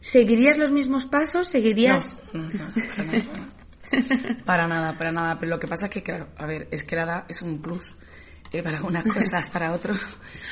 ¿seguirías 0.00 0.58
los 0.58 0.70
mismos 0.70 1.06
pasos? 1.06 1.48
¿Seguirías? 1.48 2.18
No, 2.32 2.48
para, 4.44 4.66
nada. 4.66 4.98
para 4.98 5.12
nada, 5.12 5.36
Pero 5.38 5.50
lo 5.50 5.58
que 5.58 5.66
pasa 5.66 5.86
es 5.86 5.90
que, 5.90 6.02
claro, 6.02 6.28
a 6.36 6.46
ver, 6.46 6.68
es 6.70 6.84
que 6.84 6.96
la 6.96 7.04
edad 7.04 7.24
es 7.28 7.40
un 7.42 7.60
plus. 7.62 7.84
Eh, 8.54 8.62
para 8.62 8.76
algunas 8.76 9.02
cosas, 9.02 9.50
para 9.50 9.72
otros, 9.72 9.98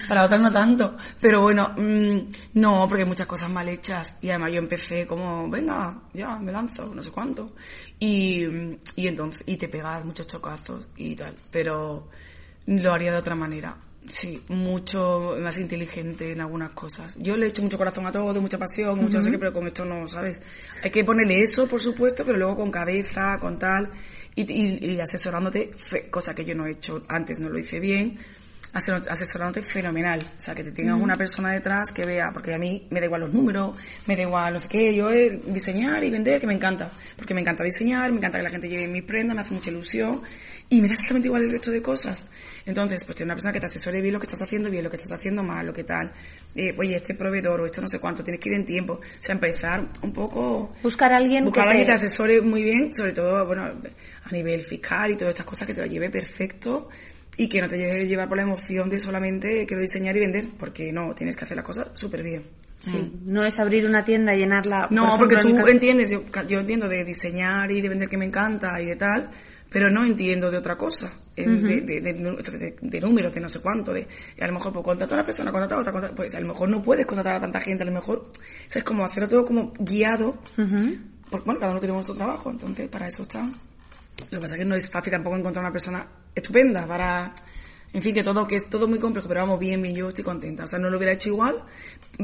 para 0.08 0.25
otras 0.25 0.40
no 0.40 0.52
tanto. 0.52 0.96
Pero 1.20 1.40
bueno, 1.40 1.68
mm, 1.76 2.26
no, 2.54 2.87
porque 2.88 3.04
hay 3.04 3.08
muchas 3.08 3.28
cosas 3.28 3.49
mal 3.49 3.68
hechas. 3.68 4.18
Y 4.20 4.30
además 4.30 4.50
yo 4.52 4.58
empecé 4.58 5.06
como, 5.06 5.49
venga, 5.49 6.02
ya, 6.12 6.37
me 6.38 6.50
lanzo, 6.50 6.92
no 6.92 7.00
sé 7.00 7.12
cuánto. 7.12 7.54
Y, 8.04 8.44
y 8.97 9.06
entonces, 9.06 9.44
y 9.47 9.56
te 9.56 9.68
pegas 9.68 10.04
muchos 10.04 10.26
chocazos 10.26 10.88
y 10.97 11.14
tal. 11.14 11.37
Pero 11.52 12.08
lo 12.67 12.93
haría 12.93 13.12
de 13.12 13.19
otra 13.19 13.36
manera. 13.36 13.76
Sí, 14.08 14.43
mucho 14.49 15.36
más 15.38 15.56
inteligente 15.56 16.32
en 16.32 16.41
algunas 16.41 16.73
cosas. 16.73 17.15
Yo 17.17 17.36
le 17.36 17.47
he 17.47 17.49
hecho 17.50 17.62
mucho 17.62 17.78
corazón 17.78 18.04
a 18.04 18.10
todo, 18.10 18.41
mucha 18.41 18.58
pasión, 18.58 18.99
mucho 18.99 19.19
no 19.19 19.23
sé 19.23 19.30
qué, 19.30 19.38
pero 19.38 19.52
con 19.52 19.69
esto 19.69 19.84
no, 19.84 20.08
¿sabes? 20.08 20.43
Hay 20.82 20.91
que 20.91 21.04
ponerle 21.04 21.43
eso, 21.43 21.69
por 21.69 21.80
supuesto, 21.80 22.25
pero 22.26 22.36
luego 22.36 22.56
con 22.56 22.73
cabeza, 22.73 23.38
con 23.41 23.56
tal, 23.56 23.93
y, 24.34 24.95
y, 24.95 24.99
asesorándote, 24.99 25.71
cosa 26.10 26.34
que 26.34 26.45
yo 26.45 26.56
no 26.56 26.67
he 26.67 26.73
hecho 26.73 27.04
antes, 27.08 27.38
no 27.38 27.50
lo 27.50 27.60
hice 27.60 27.78
bien, 27.78 28.19
asesorándote 28.73 29.63
fenomenal. 29.63 30.19
O 30.39 30.41
sea, 30.41 30.54
que 30.54 30.65
te 30.65 30.73
tengas 30.73 30.99
una 30.99 31.15
persona 31.17 31.52
detrás 31.52 31.93
que 31.95 32.04
vea, 32.04 32.30
porque 32.32 32.54
a 32.54 32.58
mí 32.58 32.87
me 32.91 33.00
da 33.00 33.06
igual 33.06 33.23
los 33.23 33.32
números, 33.32 33.76
me 34.06 34.17
da 34.17 34.23
igual 34.23 34.54
no 34.54 34.58
sé 34.58 34.69
qué, 34.69 34.95
yo 34.95 35.11
es 35.11 35.45
diseñar 35.52 36.02
y 36.04 36.11
vender, 36.11 36.41
que 36.41 36.47
me 36.47 36.54
encanta. 36.54 36.91
Porque 37.17 37.35
me 37.35 37.43
encanta 37.43 37.65
diseñar, 37.65 38.11
me 38.11 38.19
encanta 38.19 38.39
que 38.39 38.45
la 38.45 38.50
gente 38.50 38.69
lleve 38.69 38.89
mis 38.89 39.04
prendas, 39.04 39.35
me 39.35 39.43
hace 39.43 39.54
mucha 39.54 39.71
ilusión 39.71 40.23
y 40.69 40.80
me 40.80 40.89
da 40.89 40.95
exactamente 40.95 41.28
igual 41.28 41.43
el 41.43 41.52
resto 41.52 41.71
de 41.71 41.82
cosas. 41.82 42.30
Entonces, 42.65 43.02
pues 43.04 43.17
tiene 43.17 43.28
una 43.28 43.35
persona 43.35 43.52
que 43.52 43.61
te 43.61 43.67
asesore 43.67 44.00
bien 44.00 44.15
lo 44.15 44.21
que 44.21 44.26
estás 44.26 44.41
haciendo, 44.41 44.71
bien 44.71 44.85
lo 44.85 44.91
que 44.91 44.97
estás 44.97 45.13
haciendo 45.13 45.43
mal, 45.43 45.67
lo 45.67 45.73
que 45.73 45.85
tal. 45.85 46.13
Eh, 46.54 46.73
oye, 46.78 46.97
este 46.97 47.15
proveedor 47.15 47.61
o 47.61 47.67
esto 47.67 47.80
no 47.80 47.89
sé 47.89 47.99
cuánto, 47.99 48.23
tienes 48.23 48.41
que 48.41 48.50
ir 48.50 48.56
en 48.56 48.65
tiempo. 48.65 48.95
O 48.95 49.00
sea, 49.19 49.35
empezar 49.35 49.89
un 50.02 50.13
poco... 50.13 50.73
Buscar 50.82 51.13
a 51.13 51.17
alguien 51.17 51.45
buscar 51.45 51.65
que, 51.65 51.69
a 51.69 51.71
alguien 51.73 51.87
que 51.87 51.93
te 51.93 52.06
asesore 52.06 52.41
muy 52.41 52.63
bien, 52.63 52.93
sobre 52.93 53.13
todo, 53.13 53.45
bueno, 53.47 53.65
a 53.65 54.32
nivel 54.32 54.63
fiscal 54.65 55.11
y 55.11 55.17
todas 55.17 55.32
estas 55.32 55.47
cosas, 55.47 55.67
que 55.67 55.75
te 55.75 55.80
lo 55.80 55.87
lleve 55.87 56.08
perfecto 56.08 56.89
y 57.36 57.49
que 57.49 57.60
no 57.60 57.68
te 57.68 57.78
lleve 57.78 58.06
llevar 58.06 58.28
por 58.28 58.36
la 58.36 58.45
emoción 58.45 58.88
de 58.88 59.00
solamente 59.00 59.64
quiero 59.66 59.82
diseñar 59.82 60.16
y 60.16 60.21
vender, 60.21 60.45
porque 60.58 60.92
no, 60.92 61.14
tienes 61.14 61.36
que 61.36 61.45
hacer 61.45 61.56
la 61.56 61.62
cosa 61.62 61.95
súper 61.95 62.23
bien. 62.23 62.45
Sí, 62.80 63.12
no 63.25 63.45
es 63.45 63.58
abrir 63.60 63.86
una 63.86 64.02
tienda 64.02 64.34
y 64.34 64.38
llenarla. 64.38 64.88
No, 64.90 65.16
porque 65.16 65.36
tú 65.36 65.66
entiendes, 65.68 66.10
yo, 66.10 66.25
yo, 66.49 66.60
entiendo 66.60 66.88
de 66.88 67.04
diseñar 67.04 67.71
y 67.71 67.80
de 67.80 67.88
vender 67.88 68.08
que 68.08 68.18
me 68.18 68.25
encanta 68.25 68.80
y 68.80 68.86
de 68.86 68.97
tal, 68.97 69.30
pero 69.71 69.88
no 69.88 70.04
entiendo 70.04 70.50
de 70.50 70.58
otra 70.58 70.76
cosa, 70.76 71.12
de, 71.36 71.45
de, 71.45 73.00
números, 73.00 73.32
de 73.32 73.40
no 73.40 73.49
sé 73.49 73.60
cuánto, 73.60 73.92
de 73.92 74.06
a 74.40 74.47
lo 74.49 74.54
mejor 74.54 74.73
pues, 74.73 74.84
contratar 74.84 75.14
a 75.14 75.21
una 75.21 75.25
persona, 75.25 75.52
contratar 75.52 75.78
a 75.78 75.80
otra, 75.80 76.14
pues 76.14 76.34
a 76.34 76.40
lo 76.40 76.49
mejor 76.49 76.68
no 76.68 76.82
puedes 76.82 77.06
contratar 77.06 77.36
a 77.36 77.40
tanta 77.40 77.60
gente, 77.60 77.84
a 77.84 77.86
lo 77.86 77.92
mejor 77.92 78.32
es 78.75 78.84
como 78.84 79.04
hacerlo 79.04 79.28
todo 79.28 79.47
como 79.47 79.73
guiado, 79.78 80.38
porque 80.56 81.45
bueno, 81.47 81.60
cada 81.60 81.71
uno 81.71 81.80
tenemos 81.80 82.00
nuestro 82.00 82.16
trabajo, 82.16 82.50
entonces 82.50 82.88
para 82.88 83.06
eso 83.06 83.23
está. 83.23 83.45
Lo 83.45 84.38
que 84.38 84.40
pasa 84.40 84.54
es 84.54 84.60
que 84.60 84.66
no 84.66 84.75
es 84.75 84.90
fácil 84.90 85.12
tampoco 85.12 85.36
encontrar 85.36 85.64
una 85.64 85.73
persona 85.73 86.06
estupenda 86.34 86.86
para, 86.86 87.34
en 87.92 88.02
fin, 88.02 88.14
que 88.14 88.23
todo, 88.23 88.47
que 88.47 88.56
es 88.56 88.68
todo 88.68 88.88
muy 88.88 88.99
complejo, 88.99 89.28
pero 89.28 89.40
vamos 89.40 89.58
bien, 89.58 89.80
bien, 89.82 89.95
yo 89.95 90.08
estoy 90.08 90.25
contenta. 90.25 90.64
O 90.64 90.68
sea, 90.68 90.78
no 90.78 90.90
lo 90.90 90.97
hubiera 90.97 91.14
hecho 91.14 91.28
igual, 91.28 91.62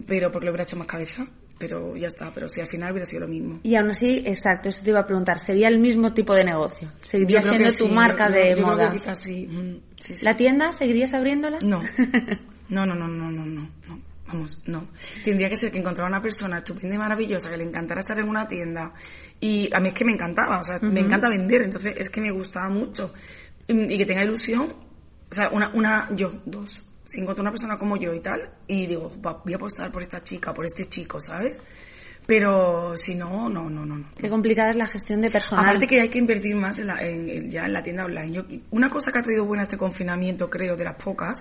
pero 0.06 0.30
porque 0.30 0.46
lo 0.46 0.52
hubiera 0.52 0.64
hecho 0.64 0.76
más 0.76 0.86
cabeza 0.86 1.26
pero 1.58 1.96
ya 1.96 2.06
está, 2.06 2.32
pero 2.32 2.48
si 2.48 2.60
al 2.60 2.68
final 2.68 2.92
hubiera 2.92 3.06
sido 3.06 3.22
lo 3.22 3.28
mismo. 3.28 3.60
Y 3.62 3.74
aún 3.74 3.90
así, 3.90 4.22
exacto, 4.24 4.68
eso 4.68 4.82
te 4.82 4.90
iba 4.90 5.00
a 5.00 5.04
preguntar, 5.04 5.40
¿sería 5.40 5.68
el 5.68 5.78
mismo 5.78 6.14
tipo 6.14 6.34
de 6.34 6.44
negocio? 6.44 6.90
¿Seguiría 7.02 7.42
siendo 7.42 7.72
tu 7.74 7.88
marca 7.88 8.28
de 8.30 8.56
moda? 8.56 8.94
Mm, 8.94 9.80
sí, 9.96 10.14
¿La 10.22 10.36
tienda 10.36 10.72
seguirías 10.72 11.12
abriéndola? 11.14 11.58
No. 11.62 11.80
no, 12.68 12.86
no, 12.86 12.94
no, 12.94 13.08
no, 13.08 13.30
no, 13.30 13.44
no, 13.44 13.70
no, 13.88 14.00
vamos, 14.26 14.62
no. 14.66 14.88
Tendría 15.24 15.48
que 15.48 15.56
ser 15.56 15.72
que 15.72 15.78
encontrara 15.78 16.08
una 16.08 16.22
persona 16.22 16.58
estupenda 16.58 16.94
y 16.94 16.98
maravillosa 16.98 17.50
que 17.50 17.56
le 17.56 17.64
encantara 17.64 18.00
estar 18.00 18.18
en 18.18 18.28
una 18.28 18.46
tienda 18.46 18.92
y 19.40 19.68
a 19.74 19.80
mí 19.80 19.88
es 19.88 19.94
que 19.94 20.04
me 20.04 20.12
encantaba, 20.12 20.60
o 20.60 20.64
sea, 20.64 20.78
me 20.80 21.00
encanta 21.00 21.28
vender, 21.28 21.62
entonces 21.62 21.94
es 21.96 22.08
que 22.10 22.20
me 22.20 22.30
gustaba 22.30 22.68
mucho 22.68 23.12
y, 23.68 23.98
que 23.98 24.06
tenga 24.06 24.24
ilusión, 24.24 24.74
o 25.30 25.34
sea, 25.34 25.50
una, 25.50 25.70
una, 25.74 26.08
yo, 26.16 26.32
dos, 26.46 26.70
si 27.06 27.20
encuentro 27.20 27.42
una 27.42 27.50
persona 27.50 27.78
como 27.78 27.96
yo 27.96 28.14
y 28.14 28.20
tal, 28.20 28.50
y 28.66 28.86
digo, 28.86 29.12
voy 29.20 29.52
a 29.52 29.56
apostar 29.56 29.92
por 29.92 30.02
esta 30.02 30.20
chica, 30.20 30.52
por 30.52 30.64
este 30.64 30.88
chico, 30.88 31.20
¿sabes? 31.20 31.62
Pero 32.26 32.94
si 32.96 33.14
no, 33.14 33.48
no, 33.48 33.70
no, 33.70 33.86
no. 33.86 34.10
Qué 34.18 34.28
complicada 34.28 34.70
es 34.70 34.76
la 34.76 34.86
gestión 34.86 35.20
de 35.20 35.30
personal. 35.30 35.64
Aparte 35.64 35.86
que 35.86 36.02
hay 36.02 36.10
que 36.10 36.18
invertir 36.18 36.54
más 36.56 36.76
en 36.78 36.86
la, 36.88 37.00
en, 37.00 37.50
ya 37.50 37.64
en 37.64 37.72
la 37.72 37.82
tienda 37.82 38.04
online. 38.04 38.62
una 38.70 38.90
cosa 38.90 39.10
que 39.10 39.20
ha 39.20 39.22
traído 39.22 39.46
buena 39.46 39.62
este 39.62 39.78
confinamiento, 39.78 40.50
creo, 40.50 40.76
de 40.76 40.84
las 40.84 41.02
pocas, 41.02 41.40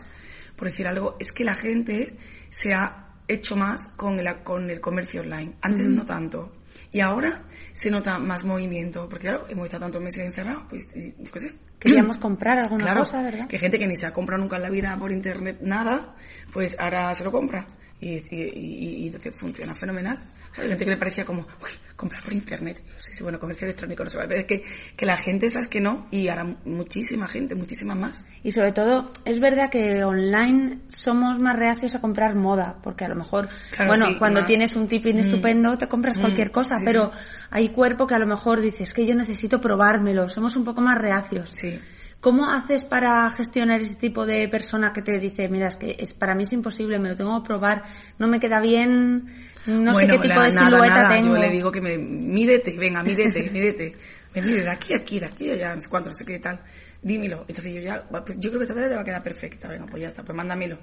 por 0.56 0.70
decir 0.70 0.88
algo, 0.88 1.18
es 1.20 1.34
que 1.34 1.44
la 1.44 1.56
gente 1.56 2.16
se 2.50 2.74
ha 2.74 3.16
hecho 3.28 3.58
más 3.58 3.94
con 3.98 4.18
el, 4.18 4.44
con 4.44 4.70
el 4.70 4.80
comercio 4.80 5.22
online. 5.22 5.56
Antes 5.62 5.88
no 5.90 6.06
tanto. 6.06 6.54
Y 6.92 7.02
ahora 7.02 7.46
se 7.74 7.90
nota 7.90 8.20
más 8.20 8.44
movimiento, 8.46 9.08
porque 9.10 9.28
claro, 9.28 9.46
hemos 9.50 9.66
estado 9.66 9.86
tantos 9.86 10.02
meses 10.02 10.26
encerrados, 10.26 10.64
pues, 10.70 10.94
yo 10.96 11.32
qué 11.32 11.40
sé, 11.40 11.54
Queríamos 11.80 12.18
comprar 12.18 12.58
alguna 12.58 12.96
cosa, 12.96 13.22
¿verdad? 13.22 13.48
Que 13.48 13.60
gente 13.60 13.78
que 13.78 13.86
ni 13.86 13.96
se 13.96 14.08
ha 14.08 14.12
comprado 14.12 14.42
nunca 14.42 14.56
en 14.56 14.64
la 14.64 14.70
vida 14.70 14.98
por 14.98 15.12
internet 15.12 15.60
nada, 15.62 16.16
pues 16.52 16.76
ahora 16.80 17.14
se 17.14 17.24
lo 17.24 17.32
compra. 17.32 17.66
Y, 18.00 19.08
y, 19.08 19.12
funciona 19.40 19.76
fenomenal. 19.76 20.18
Hay 20.56 20.70
gente 20.70 20.86
que 20.86 20.92
le 20.92 20.98
parecía 20.98 21.26
como, 21.26 21.42
uy, 21.42 21.72
comprar 21.98 22.24
por 22.24 22.32
internet. 22.32 22.82
Sí, 22.98 23.12
sí, 23.12 23.24
bueno, 23.24 23.40
comercio 23.40 23.66
electrónico 23.66 24.04
no 24.04 24.10
se 24.10 24.18
vale. 24.18 24.30
Pero 24.30 24.42
es 24.42 24.48
que, 24.48 24.62
que 24.96 25.06
la 25.06 25.18
gente, 25.18 25.50
sabes 25.50 25.68
que 25.68 25.82
no, 25.82 26.08
y 26.12 26.30
ahora 26.30 26.56
muchísima 26.64 27.28
gente, 27.28 27.56
muchísima 27.56 27.96
más. 27.96 28.24
Y 28.44 28.52
sobre 28.52 28.72
todo, 28.72 29.12
es 29.26 29.40
verdad 29.40 29.70
que 29.70 30.04
online 30.04 30.82
somos 30.90 31.40
más 31.40 31.58
reacios 31.58 31.96
a 31.96 32.00
comprar 32.00 32.36
moda, 32.36 32.78
porque 32.84 33.04
a 33.04 33.10
lo 33.10 33.16
mejor, 33.16 33.50
bueno, 33.86 34.06
cuando 34.20 34.46
tienes 34.46 34.76
un 34.76 34.88
tipping 34.88 35.18
mm. 35.18 35.20
estupendo, 35.20 35.78
te 35.78 35.88
compras 35.88 36.16
mm. 36.18 36.22
cualquier 36.22 36.52
cosa, 36.52 36.76
pero 36.86 37.12
hay 37.50 37.70
cuerpo 37.70 38.06
que 38.06 38.14
a 38.14 38.20
lo 38.20 38.28
mejor 38.28 38.62
dices 38.62 38.94
que 38.94 39.06
yo 39.06 39.16
necesito 39.16 39.60
probármelo, 39.60 40.30
somos 40.30 40.56
un 40.56 40.64
poco 40.64 40.82
más 40.82 41.00
reacios. 41.00 41.50
Sí. 41.52 41.80
¿Cómo 42.20 42.50
haces 42.50 42.84
para 42.84 43.30
gestionar 43.30 43.80
ese 43.80 43.96
tipo 43.96 44.26
de 44.26 44.48
persona 44.48 44.92
que 44.92 45.02
te 45.02 45.20
dice, 45.20 45.50
mira, 45.50 45.68
es 45.68 45.76
que 45.76 45.96
es, 46.00 46.14
para 46.14 46.34
mí 46.36 46.44
es 46.44 46.54
imposible, 46.54 47.00
me 47.00 47.10
lo 47.10 47.16
tengo 47.16 47.42
que 47.42 47.48
probar, 47.48 47.84
no 48.18 48.28
me 48.28 48.40
queda 48.40 48.60
bien, 48.60 49.47
no 49.66 49.94
sé 49.94 50.08
qué 50.08 50.20
tipo 50.20 50.42
de 50.42 50.52
silueta 50.52 51.10
tengo? 51.10 51.36
Yo 51.36 51.42
le 51.42 51.50
digo 51.50 51.72
que 51.72 51.82
me, 51.82 51.98
mídete, 51.98 52.78
venga, 52.78 53.04
mídete, 53.04 53.50
mídete. 53.52 53.96
Me 54.36 54.42
mide 54.42 54.62
de 54.62 54.70
aquí 54.70 54.94
aquí, 54.94 55.20
de 55.20 55.26
aquí 55.26 55.50
allá, 55.50 55.74
no 55.74 55.80
sé 55.80 55.90
cuánto, 55.90 56.10
no 56.10 56.14
sé 56.14 56.24
qué 56.26 56.40
tal. 56.40 56.60
Dímelo. 57.02 57.46
Entonces 57.48 57.74
yo 57.74 57.82
ya, 57.82 58.04
pues 58.08 58.38
yo 58.38 58.50
creo 58.50 58.60
que 58.60 58.64
esta 58.64 58.76
tarde 58.76 58.90
te 58.90 58.96
va 58.96 59.02
a 59.02 59.06
quedar 59.06 59.24
perfecta. 59.24 59.68
Venga, 59.68 59.86
pues 59.88 60.02
ya 60.02 60.10
está, 60.10 60.24
pues 60.24 60.36
mándamelo. 60.36 60.78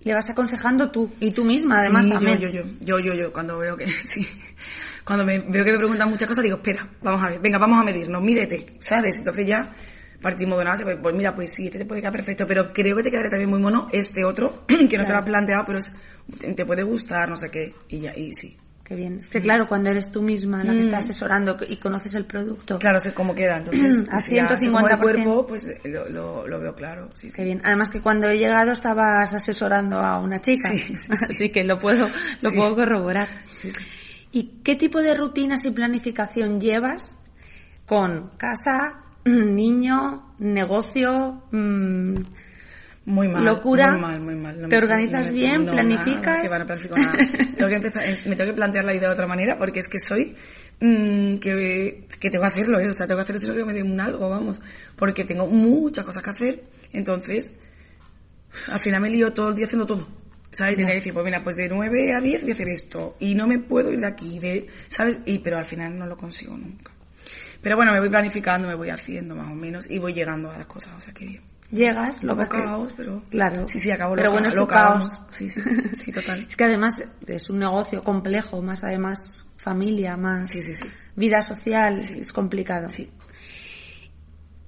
Le 0.00 0.12
vas 0.12 0.28
aconsejando 0.28 0.90
tú, 0.90 1.14
y 1.18 1.32
tú 1.32 1.44
misma, 1.44 1.76
además, 1.78 2.06
también. 2.06 2.38
Yo, 2.38 2.48
yo, 2.50 2.62
yo, 2.80 2.98
yo, 2.98 3.14
yo, 3.14 3.32
cuando 3.32 3.56
veo 3.56 3.74
que, 3.74 3.86
sí. 4.10 4.26
Cuando 5.02 5.24
me, 5.24 5.38
veo 5.38 5.64
que 5.64 5.72
me 5.72 5.78
preguntan 5.78 6.10
muchas 6.10 6.28
cosas, 6.28 6.44
digo, 6.44 6.56
espera, 6.56 6.86
vamos 7.02 7.24
a 7.24 7.30
ver, 7.30 7.40
venga, 7.40 7.56
vamos 7.58 7.80
a 7.80 7.84
medirnos, 7.84 8.22
mídete, 8.22 8.76
¿sabes? 8.80 9.16
Entonces 9.16 9.46
ya 9.46 9.72
partimos 10.20 10.58
de 10.58 10.64
base, 10.64 10.84
pues, 10.84 10.98
pues, 11.00 11.14
mira, 11.14 11.34
pues 11.34 11.50
sí, 11.54 11.66
este 11.66 11.78
te 11.78 11.86
puede 11.86 12.02
quedar 12.02 12.12
perfecto, 12.12 12.46
pero 12.46 12.70
creo 12.70 12.96
que 12.96 13.02
te 13.02 13.10
quedaría 13.10 13.30
también 13.30 13.48
muy 13.48 13.60
mono 13.60 13.88
este 13.92 14.24
otro, 14.24 14.64
que 14.66 14.98
no 14.98 15.04
te 15.04 15.12
lo 15.12 15.18
has 15.18 15.24
planteado, 15.24 15.64
pero 15.66 15.78
es, 15.78 15.96
te 16.56 16.66
puede 16.66 16.82
gustar, 16.82 17.28
no 17.28 17.36
sé 17.36 17.50
qué, 17.50 17.74
y 17.88 18.00
ya, 18.00 18.12
y 18.16 18.32
sí. 18.32 18.56
Qué 18.84 18.94
bien. 18.94 19.18
Es 19.18 19.28
que 19.28 19.40
claro, 19.40 19.66
cuando 19.66 19.88
eres 19.88 20.12
tú 20.12 20.20
misma 20.20 20.62
la 20.62 20.74
que 20.74 20.80
está 20.80 20.96
mm. 20.96 20.98
asesorando 20.98 21.56
y 21.66 21.78
conoces 21.78 22.14
el 22.14 22.26
producto. 22.26 22.78
Claro, 22.78 23.00
sé 23.00 23.14
cómo 23.14 23.34
queda. 23.34 23.56
Entonces, 23.56 24.06
a 24.10 24.18
150%. 24.18 24.92
el 24.92 24.98
cuerpo, 24.98 25.46
pues 25.46 25.62
lo, 25.84 26.06
lo, 26.10 26.46
lo, 26.46 26.60
veo 26.60 26.74
claro. 26.74 27.08
Sí, 27.14 27.30
Qué 27.34 27.44
bien. 27.44 27.62
Además 27.64 27.88
que 27.88 28.02
cuando 28.02 28.28
he 28.28 28.36
llegado 28.36 28.72
estabas 28.72 29.32
asesorando 29.32 30.00
a 30.00 30.20
una 30.20 30.42
chica. 30.42 30.70
Así 31.28 31.48
que 31.48 31.64
lo 31.64 31.78
puedo, 31.78 32.08
lo 32.42 32.50
puedo 32.50 32.76
corroborar. 32.76 33.28
¿Y 34.32 34.60
qué 34.62 34.76
tipo 34.76 35.00
de 35.00 35.14
rutinas 35.14 35.64
y 35.64 35.70
planificación 35.70 36.60
llevas 36.60 37.18
con 37.86 38.32
casa, 38.36 39.02
niño, 39.24 40.34
negocio, 40.38 41.42
mmm, 41.52 42.16
muy 43.06 43.28
mal. 43.28 43.44
Locura. 43.44 43.92
Muy 43.92 44.00
mal, 44.00 44.20
muy 44.20 44.34
mal. 44.34 44.68
¿Te 44.68 44.78
organizas 44.78 45.30
bien? 45.32 45.66
¿Planificas? 45.66 46.42
que 46.42 46.48
nada. 46.48 47.12
tengo 47.56 47.68
que 47.68 47.76
empezar, 47.76 48.02
me 48.26 48.36
tengo 48.36 48.50
que 48.50 48.56
plantear 48.56 48.84
la 48.84 48.92
vida 48.92 49.08
de 49.08 49.12
otra 49.12 49.26
manera 49.26 49.56
porque 49.58 49.80
es 49.80 49.88
que 49.88 49.98
soy 49.98 50.36
mmm, 50.80 51.38
que, 51.38 52.06
que 52.20 52.30
tengo 52.30 52.42
que 52.42 52.48
hacerlo, 52.48 52.78
¿eh? 52.80 52.88
o 52.88 52.92
sea, 52.92 53.06
tengo 53.06 53.18
que 53.18 53.24
hacer 53.24 53.36
eso 53.36 53.54
que 53.54 53.64
me 53.64 53.72
dé 53.72 53.82
un 53.82 54.00
algo, 54.00 54.28
vamos, 54.28 54.60
porque 54.96 55.24
tengo 55.24 55.46
muchas 55.46 56.04
cosas 56.04 56.22
que 56.22 56.30
hacer, 56.30 56.64
entonces 56.92 57.58
al 58.68 58.80
final 58.80 59.00
me 59.00 59.10
lío 59.10 59.32
todo 59.32 59.50
el 59.50 59.56
día 59.56 59.66
haciendo 59.66 59.86
todo. 59.86 60.24
¿Sabes? 60.50 60.76
Tenía 60.76 60.92
que 60.92 60.98
decir, 60.98 61.12
pues 61.12 61.24
mira, 61.24 61.42
pues 61.42 61.56
de 61.56 61.68
9 61.68 62.14
a 62.16 62.20
10 62.20 62.42
voy 62.42 62.50
a 62.52 62.54
hacer 62.54 62.68
esto 62.68 63.16
y 63.18 63.34
no 63.34 63.48
me 63.48 63.58
puedo 63.58 63.90
ir 63.90 63.98
de 63.98 64.06
aquí, 64.06 64.38
de, 64.38 64.68
¿sabes? 64.86 65.18
Y, 65.26 65.40
pero 65.40 65.58
al 65.58 65.64
final 65.64 65.98
no 65.98 66.06
lo 66.06 66.16
consigo 66.16 66.56
nunca. 66.56 66.92
Pero 67.60 67.74
bueno, 67.74 67.92
me 67.92 67.98
voy 67.98 68.08
planificando, 68.08 68.68
me 68.68 68.76
voy 68.76 68.88
haciendo 68.88 69.34
más 69.34 69.50
o 69.50 69.54
menos 69.56 69.90
y 69.90 69.98
voy 69.98 70.12
llegando 70.12 70.52
a 70.52 70.58
las 70.58 70.68
cosas, 70.68 70.94
o 70.96 71.00
sea 71.00 71.12
que 71.12 71.26
bien 71.26 71.42
llegas, 71.74 72.22
lo 72.22 72.36
ves 72.36 72.48
caos, 72.48 72.92
pero 72.96 73.22
claro. 73.28 73.66
Sí, 73.66 73.78
sí, 73.78 73.90
acabo 73.90 74.14
Pero 74.14 74.30
bueno, 74.30 74.48
es 74.48 74.54
tu 74.54 74.66
caos. 74.66 75.10
Sí, 75.30 75.50
sí, 75.50 75.60
sí, 76.00 76.12
total. 76.12 76.46
es 76.48 76.56
que 76.56 76.64
además 76.64 77.02
es 77.26 77.50
un 77.50 77.58
negocio 77.58 78.02
complejo, 78.02 78.62
más 78.62 78.84
además 78.84 79.46
familia, 79.56 80.16
más 80.16 80.48
sí, 80.48 80.62
sí, 80.62 80.74
sí. 80.74 80.88
vida 81.16 81.42
social, 81.42 81.98
es 81.98 82.32
complicado. 82.32 82.88
Sí. 82.90 83.10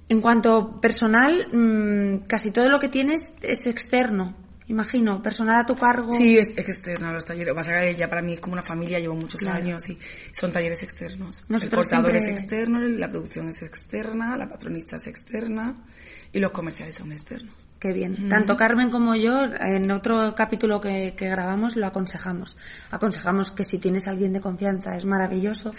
En 0.09 0.21
cuanto 0.21 0.79
personal, 0.79 1.47
mm, 1.51 2.27
casi 2.27 2.51
todo 2.51 2.69
lo 2.69 2.79
que 2.79 2.89
tienes 2.89 3.33
es 3.41 3.67
externo. 3.67 4.35
Imagino, 4.69 5.21
personal 5.21 5.61
a 5.61 5.65
tu 5.65 5.75
cargo. 5.75 6.09
Sí, 6.17 6.37
es, 6.37 6.47
externo, 6.57 7.13
los 7.13 7.23
talleres. 7.23 7.55
Vas 7.55 7.69
a 7.69 7.89
ya 7.91 8.09
para 8.09 8.21
mí 8.21 8.33
es 8.33 8.41
como 8.41 8.53
una 8.53 8.63
familia, 8.63 8.99
llevo 8.99 9.15
muchos 9.15 9.41
años 9.47 9.89
y 9.89 9.97
son 10.37 10.51
talleres 10.51 10.83
externos. 10.83 11.45
el 11.49 11.69
portador 11.69 12.15
es 12.15 12.29
externo, 12.29 12.79
la 12.81 13.09
producción 13.09 13.47
es 13.47 13.61
externa, 13.61 14.35
la 14.35 14.49
patronista 14.49 14.97
es 14.97 15.07
externa 15.07 15.85
y 16.33 16.39
los 16.39 16.51
comerciales 16.51 16.95
son 16.95 17.11
externos. 17.11 17.53
Qué 17.79 17.93
bien. 17.93 18.27
Tanto 18.27 18.55
Carmen 18.55 18.89
como 18.89 19.15
yo, 19.15 19.43
en 19.59 19.91
otro 19.91 20.33
capítulo 20.33 20.81
que, 20.81 21.13
grabamos, 21.15 21.75
lo 21.75 21.85
aconsejamos. 21.85 22.57
Aconsejamos 22.89 23.51
que 23.51 23.63
si 23.63 23.77
tienes 23.77 24.07
alguien 24.07 24.33
de 24.33 24.41
confianza 24.41 24.95
es 24.95 25.05
maravilloso, 25.05 25.71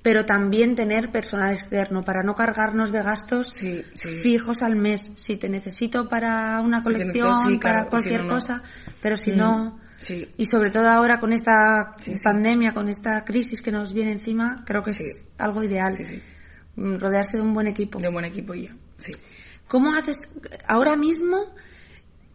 pero 0.00 0.24
también 0.24 0.74
tener 0.74 1.10
personal 1.10 1.52
externo 1.52 2.02
para 2.02 2.22
no 2.22 2.34
cargarnos 2.34 2.90
de 2.90 3.02
gastos 3.02 3.52
fijos 4.22 4.62
al 4.62 4.76
mes. 4.76 5.12
Si 5.16 5.36
te 5.36 5.50
necesito 5.50 6.08
para 6.08 6.58
una 6.60 6.82
colección, 6.82 7.60
para 7.60 7.86
cualquier 7.86 8.26
cosa, 8.26 8.62
pero 9.00 9.16
si 9.16 9.32
no... 9.32 9.78
Y 10.36 10.46
sobre 10.46 10.70
todo 10.70 10.88
ahora 10.88 11.20
con 11.20 11.32
esta 11.32 11.94
pandemia, 12.24 12.72
con 12.72 12.88
esta 12.88 13.24
crisis 13.24 13.60
que 13.60 13.70
nos 13.70 13.92
viene 13.92 14.12
encima, 14.12 14.56
creo 14.64 14.82
que 14.82 14.92
es 14.92 15.26
algo 15.36 15.62
ideal. 15.62 15.92
Rodearse 16.76 17.36
de 17.36 17.42
un 17.42 17.52
buen 17.52 17.66
equipo. 17.66 18.00
De 18.00 18.08
un 18.08 18.14
buen 18.14 18.24
equipo 18.24 18.54
y 18.54 18.70
sí. 18.96 19.12
¿Cómo 19.68 19.94
haces 19.94 20.16
ahora 20.66 20.96
mismo? 20.96 21.54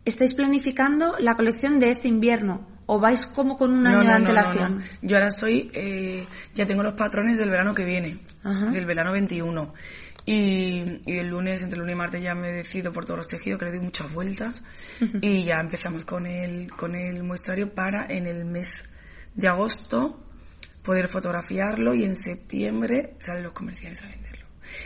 ¿Estáis 0.05 0.33
planificando 0.33 1.15
la 1.19 1.35
colección 1.35 1.79
de 1.79 1.89
este 1.89 2.07
invierno? 2.07 2.65
¿O 2.85 2.99
vais 2.99 3.25
como 3.27 3.57
con 3.57 3.73
un 3.73 3.85
año 3.85 4.03
de 4.03 4.13
antelación? 4.13 4.83
Yo 5.01 5.17
ahora 5.17 5.27
estoy, 5.27 5.69
eh, 5.73 6.25
ya 6.55 6.65
tengo 6.65 6.81
los 6.81 6.95
patrones 6.95 7.37
del 7.37 7.49
verano 7.49 7.75
que 7.75 7.83
viene, 7.83 8.19
del 8.71 8.85
verano 8.85 9.11
21. 9.11 9.73
Y, 10.25 11.01
el 11.05 11.27
lunes, 11.27 11.61
entre 11.61 11.79
lunes 11.79 11.93
y 11.93 11.97
martes, 11.97 12.23
ya 12.23 12.33
me 12.33 12.51
decido 12.51 12.91
por 12.91 13.05
todos 13.05 13.17
los 13.17 13.27
tejidos, 13.27 13.59
que 13.59 13.65
le 13.65 13.71
doy 13.71 13.81
muchas 13.81 14.11
vueltas. 14.13 14.63
Y 15.21 15.43
ya 15.43 15.59
empezamos 15.59 16.05
con 16.05 16.25
el, 16.25 16.71
con 16.71 16.95
el 16.95 17.23
muestrario 17.23 17.73
para 17.73 18.07
en 18.07 18.27
el 18.27 18.45
mes 18.45 18.67
de 19.35 19.47
agosto 19.47 20.23
poder 20.83 21.09
fotografiarlo 21.09 21.93
y 21.93 22.05
en 22.05 22.15
septiembre 22.15 23.15
salen 23.19 23.43
los 23.43 23.53
comerciales 23.53 24.01
a 24.03 24.07
vender 24.07 24.26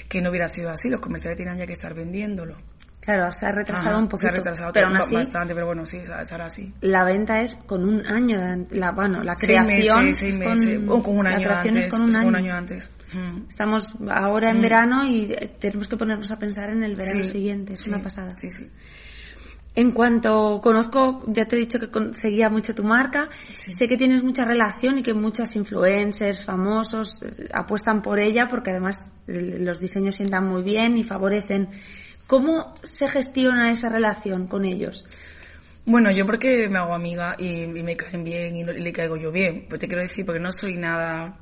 que 0.07 0.21
no 0.21 0.29
hubiera 0.29 0.47
sido 0.47 0.69
así, 0.69 0.89
los 0.89 0.99
comerciales 0.99 1.37
tenían 1.37 1.57
ya 1.57 1.65
que 1.65 1.73
estar 1.73 1.93
vendiéndolo. 1.93 2.57
Claro, 3.01 3.31
se 3.31 3.47
ha 3.47 3.51
retrasado 3.51 3.97
un 3.97 4.07
poquito. 4.07 4.29
Se 4.29 4.33
ha 4.33 4.37
retrasado 4.37 4.73
pero 4.73 4.91
bastante, 4.91 5.55
pero 5.55 5.65
bueno, 5.65 5.85
sí, 5.85 5.97
es 5.97 6.31
ahora 6.31 6.49
sí. 6.51 6.71
La 6.81 7.03
venta 7.03 7.41
es 7.41 7.55
con 7.65 7.83
un 7.83 8.05
año, 8.05 8.39
de, 8.39 8.77
la, 8.77 8.91
bueno, 8.91 9.23
la 9.23 9.33
creación 9.33 10.13
seis 10.13 10.37
meses, 10.37 10.79
con, 10.79 10.89
o 10.89 11.03
con 11.03 11.17
un 11.17 11.27
año 11.27 11.47
la 11.47 11.61
antes, 11.61 11.87
con 11.87 12.01
un 12.03 12.15
año. 12.15 12.27
un 12.27 12.35
año 12.35 12.53
antes. 12.53 12.89
Mm. 13.11 13.47
Estamos 13.49 13.87
ahora 14.07 14.51
en 14.51 14.59
mm. 14.59 14.61
verano 14.61 15.07
y 15.07 15.35
tenemos 15.59 15.87
que 15.87 15.97
ponernos 15.97 16.29
a 16.29 16.37
pensar 16.37 16.69
en 16.69 16.83
el 16.83 16.95
verano 16.95 17.25
siguiente, 17.25 17.73
es 17.73 17.85
una 17.87 18.01
pasada. 18.01 18.35
Sí, 18.37 18.49
sí. 18.51 18.69
En 19.73 19.91
cuanto 19.91 20.59
conozco, 20.61 21.23
ya 21.27 21.45
te 21.45 21.55
he 21.55 21.59
dicho 21.59 21.79
que 21.79 22.13
seguía 22.13 22.49
mucho 22.49 22.75
tu 22.75 22.83
marca, 22.83 23.29
sé 23.53 23.87
que 23.87 23.95
tienes 23.95 24.21
mucha 24.21 24.43
relación 24.43 24.97
y 24.97 25.03
que 25.03 25.13
muchas 25.13 25.55
influencers, 25.55 26.43
famosos, 26.43 27.23
eh, 27.23 27.47
apuestan 27.53 28.01
por 28.01 28.19
ella 28.19 28.49
porque 28.49 28.71
además 28.71 29.13
eh, 29.27 29.59
los 29.59 29.79
diseños 29.79 30.15
sientan 30.17 30.45
muy 30.45 30.61
bien 30.61 30.97
y 30.97 31.03
favorecen. 31.05 31.69
¿Cómo 32.27 32.73
se 32.83 33.07
gestiona 33.07 33.71
esa 33.71 33.87
relación 33.87 34.47
con 34.47 34.65
ellos? 34.65 35.07
Bueno, 35.85 36.11
yo 36.11 36.25
porque 36.25 36.67
me 36.67 36.77
hago 36.77 36.93
amiga 36.93 37.35
y, 37.39 37.65
me 37.67 37.95
caen 37.95 38.25
bien 38.25 38.55
y, 38.57 38.61
y, 38.61 38.65
le 38.65 38.91
caigo 38.91 39.15
yo 39.15 39.31
bien. 39.31 39.67
Pues 39.69 39.79
te 39.79 39.87
quiero 39.87 40.03
decir, 40.03 40.25
porque 40.25 40.41
no 40.41 40.49
soy 40.51 40.73
nada 40.73 41.39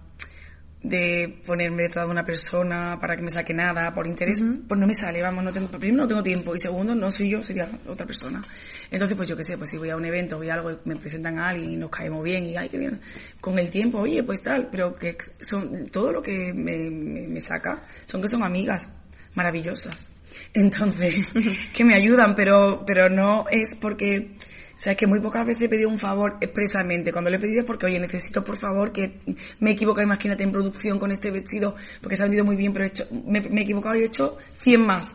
de 0.82 1.42
ponerme 1.46 1.84
detrás 1.84 2.06
de 2.06 2.12
una 2.12 2.24
persona 2.24 2.98
para 3.02 3.15
que 3.18 3.22
me 3.22 3.30
saque 3.30 3.54
nada 3.54 3.94
por 3.94 4.08
interés, 4.08 4.39
pues 4.68 4.80
no 4.80 4.88
me 4.88 4.94
sale, 4.94 5.22
vamos, 5.22 5.44
no 5.44 5.52
tengo, 5.52 5.68
primero 5.68 6.04
no 6.04 6.08
tengo 6.08 6.24
tiempo 6.24 6.56
y 6.56 6.60
segundo 6.60 6.96
no 6.96 7.12
soy 7.12 7.32
yo, 7.32 7.44
sería 7.44 7.70
otra 7.86 8.06
persona. 8.06 8.42
Entonces, 8.89 9.18
pues 9.18 9.30
yo 9.30 9.36
qué 9.36 9.44
sé, 9.44 9.58
pues 9.58 9.70
si 9.70 9.78
voy 9.78 9.89
a 9.89 9.98
un 9.98 10.06
evento, 10.06 10.38
voy 10.38 10.50
a 10.50 10.56
algo 10.56 10.72
y 10.72 10.78
me 10.86 10.96
presentan 10.96 11.38
a 11.38 11.50
alguien 11.50 11.74
y 11.74 11.78
nos 11.78 11.89
caemos 11.89 12.24
bien 12.24 12.46
y 12.46 12.56
ay, 12.56 12.70
qué 12.70 12.78
bien, 12.78 13.02
con 13.42 13.60
el 13.60 13.70
tiempo, 13.70 14.00
oye, 14.00 14.24
pues 14.24 14.42
tal, 14.42 14.70
pero 14.72 14.96
que 14.96 15.18
son, 15.42 15.89
todo 15.89 16.13
lo 16.13 16.22
que 16.22 16.54
me, 16.54 16.89
me, 16.89 17.42
saca 17.42 17.86
son 18.06 18.22
que 18.22 18.28
son 18.30 18.44
amigas 18.44 18.88
maravillosas. 19.36 20.10
Entonces, 20.54 21.28
que 21.74 21.84
me 21.84 21.96
ayudan, 21.96 22.36
pero, 22.36 22.84
pero 22.86 23.10
no 23.10 23.46
es 23.52 23.78
porque, 23.82 24.36
o 24.80 24.82
sea, 24.82 24.94
es 24.94 24.98
que 24.98 25.08
muy 25.08 25.20
pocas 25.20 25.46
veces 25.46 25.63
he 25.63 25.68
pedido 25.68 25.89
un 25.89 26.00
favor 26.00 26.38
expresamente. 26.39 27.12
Cuando 27.12 27.30
le 27.30 27.36
he 27.36 27.39
pedido 27.39 27.60
es 27.60 27.65
porque, 27.65 27.88
oye, 27.88 28.00
necesito 28.00 28.46
por 28.46 28.58
favor 28.58 28.94
que 28.94 29.20
me 29.60 29.72
he 29.72 29.74
equivocado, 29.74 30.08
imagínate, 30.08 30.42
en 30.42 30.54
producción 30.54 30.98
con 30.98 31.12
este 31.12 31.30
vestido, 31.32 31.76
porque 32.00 32.15
se 32.15 32.24
ha 32.24 32.28
vendido 32.28 32.46
muy 32.46 32.56
bien, 32.56 32.72
pero 32.72 32.86
he 32.86 32.88
hecho, 32.88 33.04
me, 33.12 33.39
he 33.39 33.62
equivocado 33.63 33.98
y 33.98 34.04
he 34.04 34.06
hecho 34.06 34.38
100 34.63 34.82
más. 34.82 35.06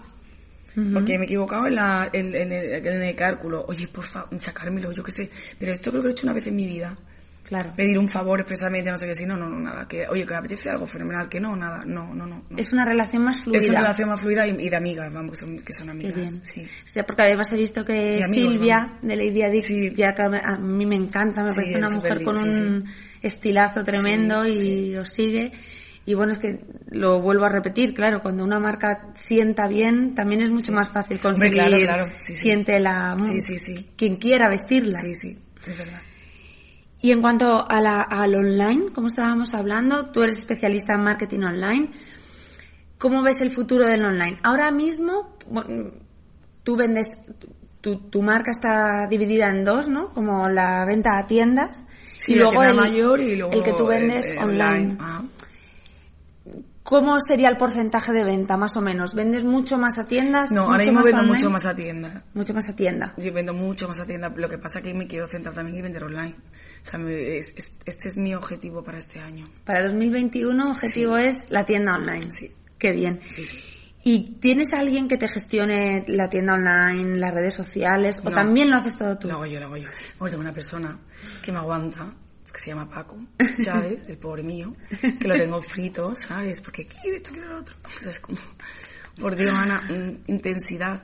Porque 0.93 1.17
me 1.17 1.25
he 1.25 1.25
equivocado 1.25 1.67
en, 1.67 1.77
la, 1.77 2.11
en, 2.13 2.35
el, 2.35 2.53
en 2.53 3.03
el 3.03 3.17
cálculo. 3.17 3.65
Oye, 3.67 3.89
por 3.89 4.07
favor, 4.07 4.39
sacármelo, 4.39 4.93
yo 4.93 5.03
qué 5.03 5.13
sé. 5.13 5.31
Pero 5.59 5.73
esto 5.73 5.91
creo 5.91 6.03
que 6.03 6.09
lo 6.09 6.11
he 6.11 6.13
hecho 6.13 6.27
una 6.27 6.35
vez 6.35 6.47
en 6.47 6.57
mi 6.57 6.67
vida. 6.67 6.99
Claro. 7.45 7.75
Pedir 7.77 7.99
un 7.99 8.09
favor 8.09 8.41
expresamente, 8.41 8.91
no 8.91 8.97
sé 8.97 9.07
qué, 9.07 9.15
si 9.15 9.27
no, 9.27 9.37
no, 9.37 9.49
no, 9.49 9.61
nada. 9.61 9.87
Que, 9.87 10.07
oye, 10.09 10.25
que 10.27 10.35
apetece 10.35 10.71
algo 10.71 10.87
fenomenal, 10.87 11.29
que 11.29 11.39
no, 11.39 11.55
nada, 11.55 11.85
no, 11.85 12.15
no, 12.15 12.27
no. 12.27 12.45
Es 12.57 12.73
una 12.73 12.87
relación 12.87 13.23
más 13.23 13.43
fluida. 13.43 13.59
Es 13.59 13.69
una 13.69 13.81
relación 13.81 14.09
más 14.09 14.21
fluida 14.21 14.47
y, 14.47 14.69
de 14.69 14.77
amigas, 14.77 15.13
vamos, 15.13 15.39
que 15.39 15.45
son, 15.45 15.59
que 15.59 15.73
son 15.75 15.91
amigas. 15.91 16.15
bien. 16.15 16.45
Sí. 16.45 16.65
O 16.65 16.89
sea, 16.89 17.05
porque 17.05 17.23
además 17.23 17.53
he 17.53 17.57
visto 17.57 17.85
que 17.85 18.23
Silvia, 18.23 18.99
de 19.03 19.17
Lady 19.17 19.43
Addict, 19.43 19.95
ya 19.95 20.15
que 20.15 20.23
a 20.23 20.57
mí 20.57 20.87
me 20.87 20.97
encanta, 20.97 21.43
me 21.43 21.53
parece 21.55 21.77
una 21.77 21.91
mujer 21.91 22.23
con 22.23 22.39
un 22.39 22.85
estilazo 23.21 23.85
tremendo 23.85 24.47
y 24.47 24.97
os 24.97 25.11
sigue. 25.11 25.53
Y 26.07 26.15
bueno, 26.15 26.33
es 26.33 26.39
que 26.39 26.61
lo 26.91 27.21
vuelvo 27.21 27.45
a 27.45 27.49
repetir, 27.49 27.95
claro, 27.95 28.21
cuando 28.21 28.45
una 28.45 28.59
marca 28.59 29.13
sienta 29.15 29.67
bien, 29.69 30.15
también 30.15 30.43
es 30.43 30.51
mucho 30.51 30.71
más 30.73 30.91
fácil 30.91 31.19
conseguir 31.19 31.63
claro, 31.63 31.77
claro, 31.79 32.07
sí, 32.21 32.35
sí. 32.35 32.43
siente 32.43 32.79
la 32.79 33.17
Sí, 33.19 33.41
sí, 33.41 33.59
sí. 33.59 33.91
quien 33.97 34.17
quiera 34.17 34.51
vestirla. 34.51 35.01
Sí, 35.01 35.15
sí, 35.15 35.39
es 35.67 35.79
verdad. 35.79 36.01
Y 37.05 37.13
en 37.13 37.21
cuanto 37.21 37.71
a 37.71 37.83
la, 37.83 38.01
al 38.01 38.35
online, 38.35 38.91
como 38.95 39.09
estábamos 39.09 39.53
hablando, 39.53 40.07
tú 40.07 40.23
eres 40.23 40.39
especialista 40.39 40.95
en 40.95 41.03
marketing 41.03 41.41
online. 41.41 41.91
¿Cómo 42.97 43.23
ves 43.23 43.43
el 43.43 43.51
futuro 43.51 43.87
del 43.87 44.03
online? 44.07 44.39
Ahora 44.43 44.71
mismo, 44.71 45.37
bueno, 45.51 45.91
tú 46.63 46.77
vendes, 46.77 47.09
tu, 47.83 48.09
tu 48.09 48.23
marca 48.23 48.53
está 48.53 49.07
dividida 49.07 49.51
en 49.51 49.67
dos, 49.67 49.87
¿no? 49.87 50.15
Como 50.15 50.49
la 50.49 50.87
venta 50.87 51.19
a 51.19 51.27
tiendas 51.27 51.85
Sí, 52.21 52.33
y 52.33 52.35
luego 52.37 52.63
el, 52.63 52.75
mayor 52.75 53.21
y 53.21 53.37
luego 53.37 53.53
el 53.53 53.63
que 53.63 53.75
tú 53.75 53.87
vendes 53.87 54.27
el 54.29 54.39
online. 54.39 54.97
Ah. 54.99 55.25
¿Cómo 56.85 57.19
sería 57.21 57.51
el 57.51 57.59
porcentaje 57.59 58.13
de 58.13 58.25
venta, 58.25 58.57
más 58.57 58.77
o 58.77 58.81
menos? 58.81 59.15
¿Vendes 59.15 59.45
mucho 59.45 59.79
más 59.79 59.99
a 59.99 60.07
tiendas? 60.07 60.51
No, 60.51 60.65
ahora 60.65 60.85
mismo 60.85 61.03
vendo 61.03 61.21
online? 61.21 61.35
mucho 61.35 61.51
más 61.51 61.67
a 61.67 61.75
tienda. 61.75 62.25
Mucho 62.33 62.55
más 62.55 62.69
a 62.69 62.77
tienda. 62.77 63.15
Yo 63.19 63.33
vendo 63.33 63.53
mucho 63.53 63.89
más 63.89 64.01
a 64.01 64.07
tienda. 64.07 64.31
Lo 64.37 64.49
que 64.49 64.57
pasa 64.57 64.79
es 64.79 64.85
que 64.85 64.95
me 64.95 65.07
quiero 65.07 65.27
centrar 65.27 65.55
también 65.55 65.79
en 65.79 65.83
vender 65.83 66.05
online. 66.05 66.37
O 66.85 66.87
sea, 66.87 67.01
es- 67.09 67.55
es- 67.57 67.73
este 67.87 68.09
es 68.09 68.17
mi 68.19 68.35
objetivo 68.35 68.83
para 68.85 68.99
este 68.99 69.19
año. 69.19 69.49
Para 69.65 69.85
2021, 69.85 70.71
objetivo 70.71 71.17
es 71.17 71.51
la 71.51 71.65
tienda 71.65 71.95
online. 71.97 72.31
Sí. 72.31 72.51
Qué 72.79 72.93
bien. 72.93 73.21
Sí, 73.35 73.43
sí. 73.45 73.59
¿Y 74.07 74.39
tienes 74.39 74.75
a 74.75 74.81
alguien 74.81 75.09
que 75.09 75.17
te 75.17 75.27
gestione 75.29 76.05
la 76.09 76.29
tienda 76.29 76.53
online, 76.55 77.17
las 77.17 77.33
redes 77.33 77.55
sociales? 77.55 78.21
¿O 78.23 78.29
No. 78.29 78.37
también 78.37 78.71
lo 78.71 78.77
haces 78.77 78.99
todo 78.99 79.19
tú? 79.19 79.29
Lo 79.29 79.35
hago 79.37 79.47
yo, 79.47 79.59
lo 79.61 79.67
hago 79.67 79.77
yo. 79.79 79.89
Bueno, 80.19 80.31
tengo 80.33 80.43
una 80.43 80.53
persona 80.53 80.99
que 81.43 81.51
me 81.53 81.59
aguanta, 81.59 82.15
que 82.53 82.61
se 82.61 82.67
llama 82.71 82.89
Paco, 82.91 83.19
¿sabes? 83.65 84.07
El 84.07 84.19
pobre 84.19 84.43
mío, 84.43 84.77
que 85.19 85.27
lo 85.27 85.35
tengo 85.37 85.63
frito, 85.63 86.13
¿sabes? 86.15 86.61
Porque 86.61 86.87
quiere 86.87 87.17
esto, 87.17 87.31
quiere 87.33 87.49
lo 87.49 87.59
otro. 87.61 87.75
Es 88.09 88.21
como, 88.21 88.39
por 89.19 89.35
Dios, 89.37 89.55
Ana, 89.55 89.81
mm, 89.89 90.25
intensidad. 90.31 91.03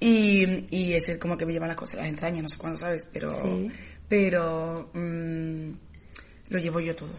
Y, 0.00 0.66
y 0.70 0.92
ese 0.92 1.12
es 1.12 1.18
como 1.18 1.36
que 1.36 1.44
me 1.44 1.52
lleva 1.52 1.66
las 1.66 1.76
cosas, 1.76 2.00
las 2.00 2.08
entrañas, 2.08 2.42
no 2.42 2.48
sé 2.48 2.56
cuándo, 2.58 2.78
¿sabes? 2.78 3.08
Pero, 3.12 3.30
Sí. 3.34 3.70
pero 4.08 4.90
mm, 4.94 5.70
lo 6.50 6.58
llevo 6.58 6.80
yo 6.80 6.94
todo. 6.94 7.10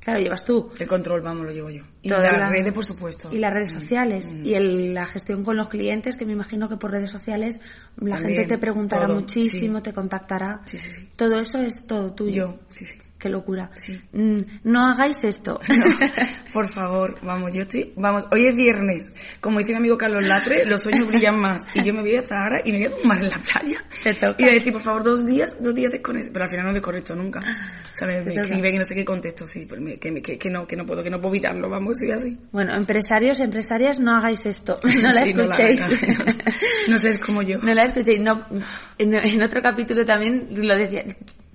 Claro, 0.00 0.20
llevas 0.20 0.44
tú. 0.46 0.70
El 0.78 0.88
control, 0.88 1.20
vamos, 1.20 1.44
lo 1.44 1.52
llevo 1.52 1.68
yo. 1.68 1.82
Y 2.00 2.08
Todas 2.08 2.24
las 2.24 2.38
las- 2.40 2.50
redes, 2.50 2.72
por 2.72 2.86
supuesto. 2.86 3.28
Y 3.30 3.38
las 3.38 3.52
redes 3.52 3.70
sociales. 3.72 4.32
Mm. 4.32 4.46
Y 4.46 4.54
el- 4.54 4.94
la 4.94 5.04
gestión 5.04 5.44
con 5.44 5.56
los 5.58 5.68
clientes, 5.68 6.16
que 6.16 6.24
me 6.24 6.32
imagino 6.32 6.70
que 6.70 6.76
por 6.78 6.90
redes 6.90 7.10
sociales 7.10 7.60
la 7.96 8.16
También, 8.16 8.36
gente 8.38 8.54
te 8.54 8.58
preguntará 8.58 9.06
todo, 9.06 9.16
muchísimo, 9.20 9.78
sí. 9.78 9.82
te 9.84 9.92
contactará. 9.92 10.62
Sí, 10.64 10.78
sí, 10.78 10.88
sí. 10.96 11.08
Todo 11.16 11.38
eso 11.40 11.58
es 11.60 11.86
todo 11.86 12.14
tuyo. 12.14 12.32
Yo, 12.54 12.58
sí, 12.68 12.86
sí. 12.86 12.98
Qué 13.20 13.28
locura. 13.28 13.68
Sí. 13.76 14.00
Mm, 14.12 14.40
no 14.64 14.86
hagáis 14.88 15.22
esto. 15.24 15.60
Por 16.54 16.72
favor, 16.72 17.18
vamos, 17.22 17.52
yo 17.52 17.60
estoy, 17.62 17.92
vamos, 17.96 18.26
hoy 18.32 18.46
es 18.48 18.56
viernes, 18.56 19.12
como 19.40 19.58
dice 19.58 19.72
mi 19.72 19.78
amigo 19.78 19.98
Carlos 19.98 20.22
Latre, 20.24 20.64
los 20.64 20.82
sueños 20.82 21.06
brillan 21.06 21.38
más, 21.38 21.62
y 21.76 21.84
yo 21.84 21.92
me 21.92 22.00
voy 22.00 22.16
a 22.16 22.22
Zahara 22.22 22.62
y 22.64 22.72
me 22.72 22.78
voy 22.78 22.86
a 22.86 22.90
tomar 22.96 23.18
en 23.22 23.28
la 23.30 23.38
playa, 23.38 23.84
Te 24.02 24.14
toca. 24.14 24.34
y 24.38 24.42
voy 24.44 24.50
a 24.50 24.54
decir, 24.54 24.72
por 24.72 24.82
favor, 24.82 25.04
dos 25.04 25.26
días, 25.26 25.54
dos 25.62 25.74
días 25.74 25.92
desconecto, 25.92 26.30
pero 26.32 26.44
al 26.46 26.50
final 26.50 26.66
no 26.66 26.72
desconecto 26.72 27.14
nunca, 27.14 27.40
sea, 27.94 28.08
me, 28.08 28.18
escriben 28.18 28.74
y 28.74 28.78
no 28.78 28.84
sé 28.84 28.94
qué 28.94 29.04
contesto, 29.04 29.46
sí, 29.46 29.66
pero 29.68 29.80
me- 29.82 29.98
que, 29.98 30.12
que, 30.22 30.38
que 30.38 30.50
no, 30.50 30.66
que 30.66 30.74
no 30.76 30.84
puedo, 30.86 31.02
que 31.04 31.10
no 31.10 31.20
puedo 31.20 31.34
evitarlo, 31.34 31.68
vamos, 31.68 31.98
soy 32.00 32.10
así. 32.12 32.38
bueno, 32.50 32.74
empresarios, 32.74 33.38
empresarias, 33.38 34.00
no 34.00 34.12
hagáis 34.16 34.46
esto. 34.46 34.80
No 35.00 35.12
la 35.12 35.24
Sí, 35.24 35.34
no 35.34 35.42
escuchéis. 35.42 35.80
No 36.88 36.98
sé, 36.98 37.10
es 37.10 37.18
como 37.18 37.42
yo. 37.42 37.58
No 37.58 37.72
la 37.74 37.84
escuchéis. 37.84 38.20
No, 38.20 38.46
en, 38.98 39.14
en 39.14 39.42
otro 39.42 39.60
capítulo 39.62 40.04
también 40.04 40.48
lo 40.50 40.74
decía, 40.76 41.04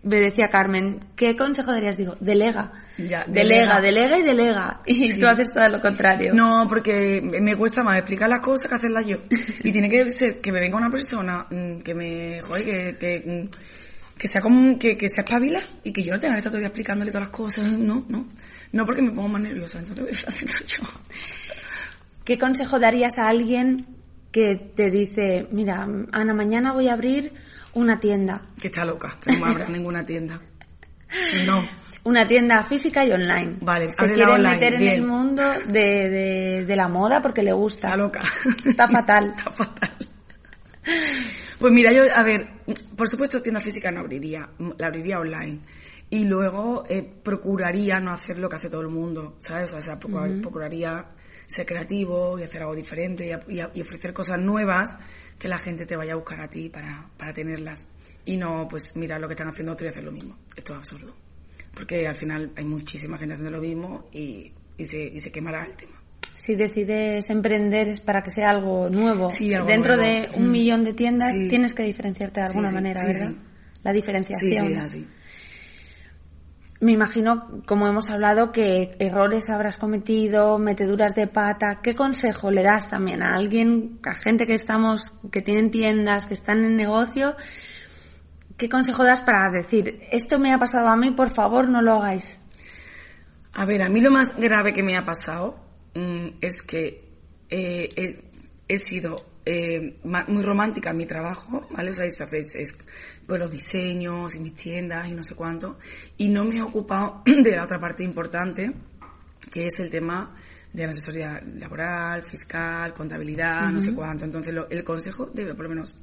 me 0.05 0.17
decía 0.19 0.47
Carmen, 0.49 0.99
¿qué 1.15 1.35
consejo 1.35 1.71
darías? 1.71 1.97
Digo, 1.97 2.15
delega. 2.19 2.71
Ya, 2.97 3.25
delega, 3.27 3.81
delega. 3.81 4.15
delega 4.15 4.19
y 4.19 4.23
delega. 4.23 4.81
Y 4.85 5.11
Sí. 5.11 5.19
tú 5.19 5.27
haces 5.27 5.47
todo 5.53 5.67
lo 5.67 5.81
contrario. 5.81 6.33
No, 6.33 6.65
porque 6.69 7.21
me 7.21 7.55
cuesta 7.57 7.83
más 7.83 7.97
explicar 7.97 8.29
las 8.29 8.39
cosas 8.39 8.69
que 8.69 8.75
hacerlas 8.75 9.05
yo. 9.05 9.17
Y 9.63 9.71
tiene 9.71 9.89
que 9.89 10.09
ser 10.11 10.39
que 10.41 10.51
me 10.51 10.59
venga 10.59 10.77
una 10.77 10.89
persona 10.91 11.45
mm, 11.49 11.79
que 11.79 11.93
me, 11.95 12.39
joder, 12.41 12.63
que, 12.63 12.97
que, 12.97 13.23
mm, 13.25 14.17
que 14.17 14.27
sea 14.27 14.41
como, 14.41 14.77
que, 14.79 14.95
que 14.95 15.07
sea 15.09 15.23
espabila 15.25 15.59
y 15.83 15.91
que 15.91 16.03
yo 16.03 16.13
no 16.13 16.19
tenga 16.19 16.35
que 16.35 16.39
estar 16.39 16.51
todo 16.51 16.57
el 16.59 16.61
día 16.63 16.67
explicándole 16.69 17.11
todas 17.11 17.27
las 17.27 17.35
cosas. 17.35 17.65
No, 17.73 18.05
no. 18.07 18.27
No 18.71 18.85
porque 18.85 19.01
me 19.01 19.11
pongo 19.11 19.27
más 19.29 19.41
nerviosa, 19.41 19.79
entonces 19.79 20.05
voy 20.05 20.13
a 20.13 20.29
haciendo 20.29 20.53
yo. 20.67 20.83
¿Qué 22.23 22.37
consejo 22.37 22.79
darías 22.79 23.17
a 23.17 23.27
alguien 23.27 23.85
que 24.31 24.55
te 24.75 24.89
dice, 24.89 25.47
mira, 25.51 25.87
Ana, 26.11 26.33
mañana 26.33 26.73
voy 26.73 26.89
a 26.89 26.93
abrir 26.93 27.31
una 27.75 27.99
tienda? 27.99 28.41
Que 28.59 28.67
está 28.67 28.83
loca, 28.83 29.17
que 29.21 29.33
no 29.33 29.45
me 29.45 29.51
abra 29.51 29.67
ninguna 29.69 30.03
tienda. 30.05 30.41
No. 31.45 31.63
Una 32.03 32.27
tienda 32.27 32.61
física 32.63 33.05
y 33.05 33.11
online. 33.11 33.57
Vale, 33.61 33.89
Se 33.89 34.05
quiere 34.13 34.31
online, 34.31 34.49
meter 34.55 34.73
en 34.75 34.87
el 34.89 35.01
mundo 35.03 35.43
de, 35.67 36.09
de, 36.09 36.65
de 36.65 36.75
la 36.75 36.87
moda 36.87 37.21
porque 37.21 37.41
le 37.41 37.51
gusta. 37.51 37.87
Está 37.87 37.97
loca. 37.97 38.19
Está 38.65 38.87
fatal. 38.87 39.25
Está 39.37 39.51
fatal. 39.51 39.91
Pues 41.59 41.73
mira, 41.73 41.91
yo, 41.91 42.03
a 42.13 42.21
ver, 42.23 42.47
por 42.95 43.09
supuesto 43.09 43.41
tienda 43.41 43.61
física 43.61 43.89
no 43.91 44.01
abriría, 44.01 44.47
la 44.77 44.87
abriría 44.87 45.19
online. 45.19 45.61
Y 46.11 46.25
luego 46.25 46.83
eh, 46.87 47.01
procuraría 47.23 47.99
no 47.99 48.11
hacer 48.13 48.37
lo 48.37 48.47
que 48.49 48.57
hace 48.57 48.69
todo 48.69 48.81
el 48.81 48.89
mundo, 48.89 49.37
¿sabes? 49.39 49.73
O 49.73 49.81
sea, 49.81 49.99
procura- 49.99 50.29
procuraría 50.41 51.05
ser 51.47 51.65
creativo 51.65 52.37
y 52.37 52.43
hacer 52.43 52.61
algo 52.61 52.75
diferente 52.75 53.31
y 53.47 53.81
ofrecer 53.81 54.13
cosas 54.13 54.39
nuevas 54.39 54.89
que 55.39 55.47
la 55.47 55.57
gente 55.59 55.85
te 55.85 55.95
vaya 55.95 56.13
a 56.13 56.15
buscar 56.15 56.39
a 56.41 56.47
ti 56.49 56.69
para, 56.69 57.07
para 57.17 57.33
tenerlas. 57.33 57.87
Y 58.25 58.37
no, 58.37 58.67
pues 58.69 58.95
mira 58.95 59.19
lo 59.19 59.27
que 59.27 59.33
están 59.33 59.49
haciendo 59.49 59.73
otros 59.73 59.87
y 59.89 59.91
hacer 59.91 60.03
lo 60.03 60.11
mismo. 60.11 60.37
Esto 60.55 60.73
es 60.73 60.79
absurdo. 60.79 61.15
Porque 61.73 62.07
al 62.07 62.15
final 62.15 62.51
hay 62.55 62.65
muchísima 62.65 63.17
gente 63.17 63.33
haciendo 63.35 63.51
lo 63.55 63.61
mismo 63.61 64.07
y, 64.11 64.51
y, 64.77 64.85
se, 64.85 65.03
y 65.03 65.19
se 65.19 65.31
quemará 65.31 65.65
el 65.65 65.75
tema. 65.75 65.93
Si 66.35 66.55
decides 66.55 67.29
emprender 67.29 67.89
es 67.89 68.01
para 68.01 68.21
que 68.23 68.31
sea 68.31 68.49
algo 68.51 68.89
nuevo. 68.89 69.29
Sí, 69.31 69.53
algo 69.53 69.67
Dentro 69.67 69.95
nuevo. 69.95 70.11
de 70.31 70.37
un 70.37 70.47
Mm. 70.47 70.51
millón 70.51 70.83
de 70.83 70.93
tiendas 70.93 71.33
Sí. 71.33 71.47
tienes 71.49 71.73
que 71.73 71.83
diferenciarte 71.83 72.39
de 72.39 72.45
alguna 72.47 72.69
sí, 72.69 72.75
manera, 72.75 73.01
¿verdad? 73.05 73.29
sí. 73.29 73.37
La 73.83 73.91
Sí, 73.91 73.95
diferenciación. 73.97 74.77
así. 74.77 75.07
Me 76.85 76.91
imagino, 76.91 77.47
como 77.65 77.87
hemos 77.87 78.11
hablado, 78.11 78.51
que 78.51 78.95
errores 78.99 79.49
habrás 79.49 79.77
cometido, 79.77 80.59
meteduras 80.59 81.15
de 81.15 81.25
pata. 81.25 81.79
¿Qué 81.81 81.95
consejo 81.95 82.51
le 82.51 82.61
das 82.61 82.91
también 82.91 83.23
a 83.23 83.33
alguien, 83.33 83.99
a 84.05 84.13
gente 84.13 84.45
que 84.45 84.53
estamos, 84.53 85.11
que 85.31 85.41
tienen 85.41 85.71
tiendas, 85.71 86.27
que 86.27 86.35
están 86.35 86.63
en 86.63 86.75
negocio? 86.75 87.35
¿Qué 88.55 88.69
consejo 88.69 89.03
das 89.03 89.21
para 89.21 89.49
decir, 89.49 89.99
esto 90.11 90.37
me 90.37 90.53
ha 90.53 90.59
pasado 90.59 90.87
a 90.87 90.95
mí, 90.95 91.09
por 91.09 91.33
favor, 91.33 91.67
no 91.67 91.81
lo 91.81 91.93
hagáis? 91.93 92.39
A 93.53 93.65
ver, 93.65 93.81
a 93.81 93.89
mí 93.89 93.99
lo 93.99 94.11
más 94.11 94.37
grave 94.37 94.71
que 94.71 94.83
me 94.83 94.95
ha 94.95 95.03
pasado 95.03 95.57
mm, 95.95 96.37
es 96.39 96.61
que 96.61 97.03
eh, 97.49 97.89
he, 97.95 98.31
he 98.67 98.77
sido 98.77 99.15
eh, 99.45 99.97
muy 100.27 100.43
romántica 100.43 100.91
mi 100.93 101.05
trabajo, 101.05 101.67
¿vale? 101.71 101.91
O 101.91 101.93
sea, 101.93 102.05
es, 102.05 102.19
es- 102.19 102.55
es, 102.55 102.69
pues 103.27 103.39
los 103.39 103.51
diseños 103.51 104.35
y 104.35 104.39
mis 104.39 104.53
tiendas 104.55 105.07
y 105.07 105.11
no 105.13 105.23
sé 105.23 105.35
cuánto, 105.35 105.77
y 106.17 106.29
no 106.29 106.43
me 106.45 106.57
he 106.57 106.61
ocupado 106.61 107.21
de 107.25 107.51
la 107.55 107.63
otra 107.63 107.79
parte 107.79 108.03
importante, 108.03 108.71
que 109.51 109.65
es 109.67 109.73
el 109.79 109.89
tema 109.89 110.35
de 110.73 110.83
la 110.83 110.89
asesoría 110.89 111.41
laboral, 111.57 112.23
fiscal, 112.23 112.93
contabilidad, 112.93 113.69
no 113.71 113.79
sé 113.79 113.93
cuánto. 113.95 114.25
Entonces, 114.25 114.53
lo- 114.53 114.69
el 114.69 114.83
consejo, 114.83 115.27
de, 115.27 115.45
por 115.53 115.63
lo 115.63 115.69
menos 115.69 115.95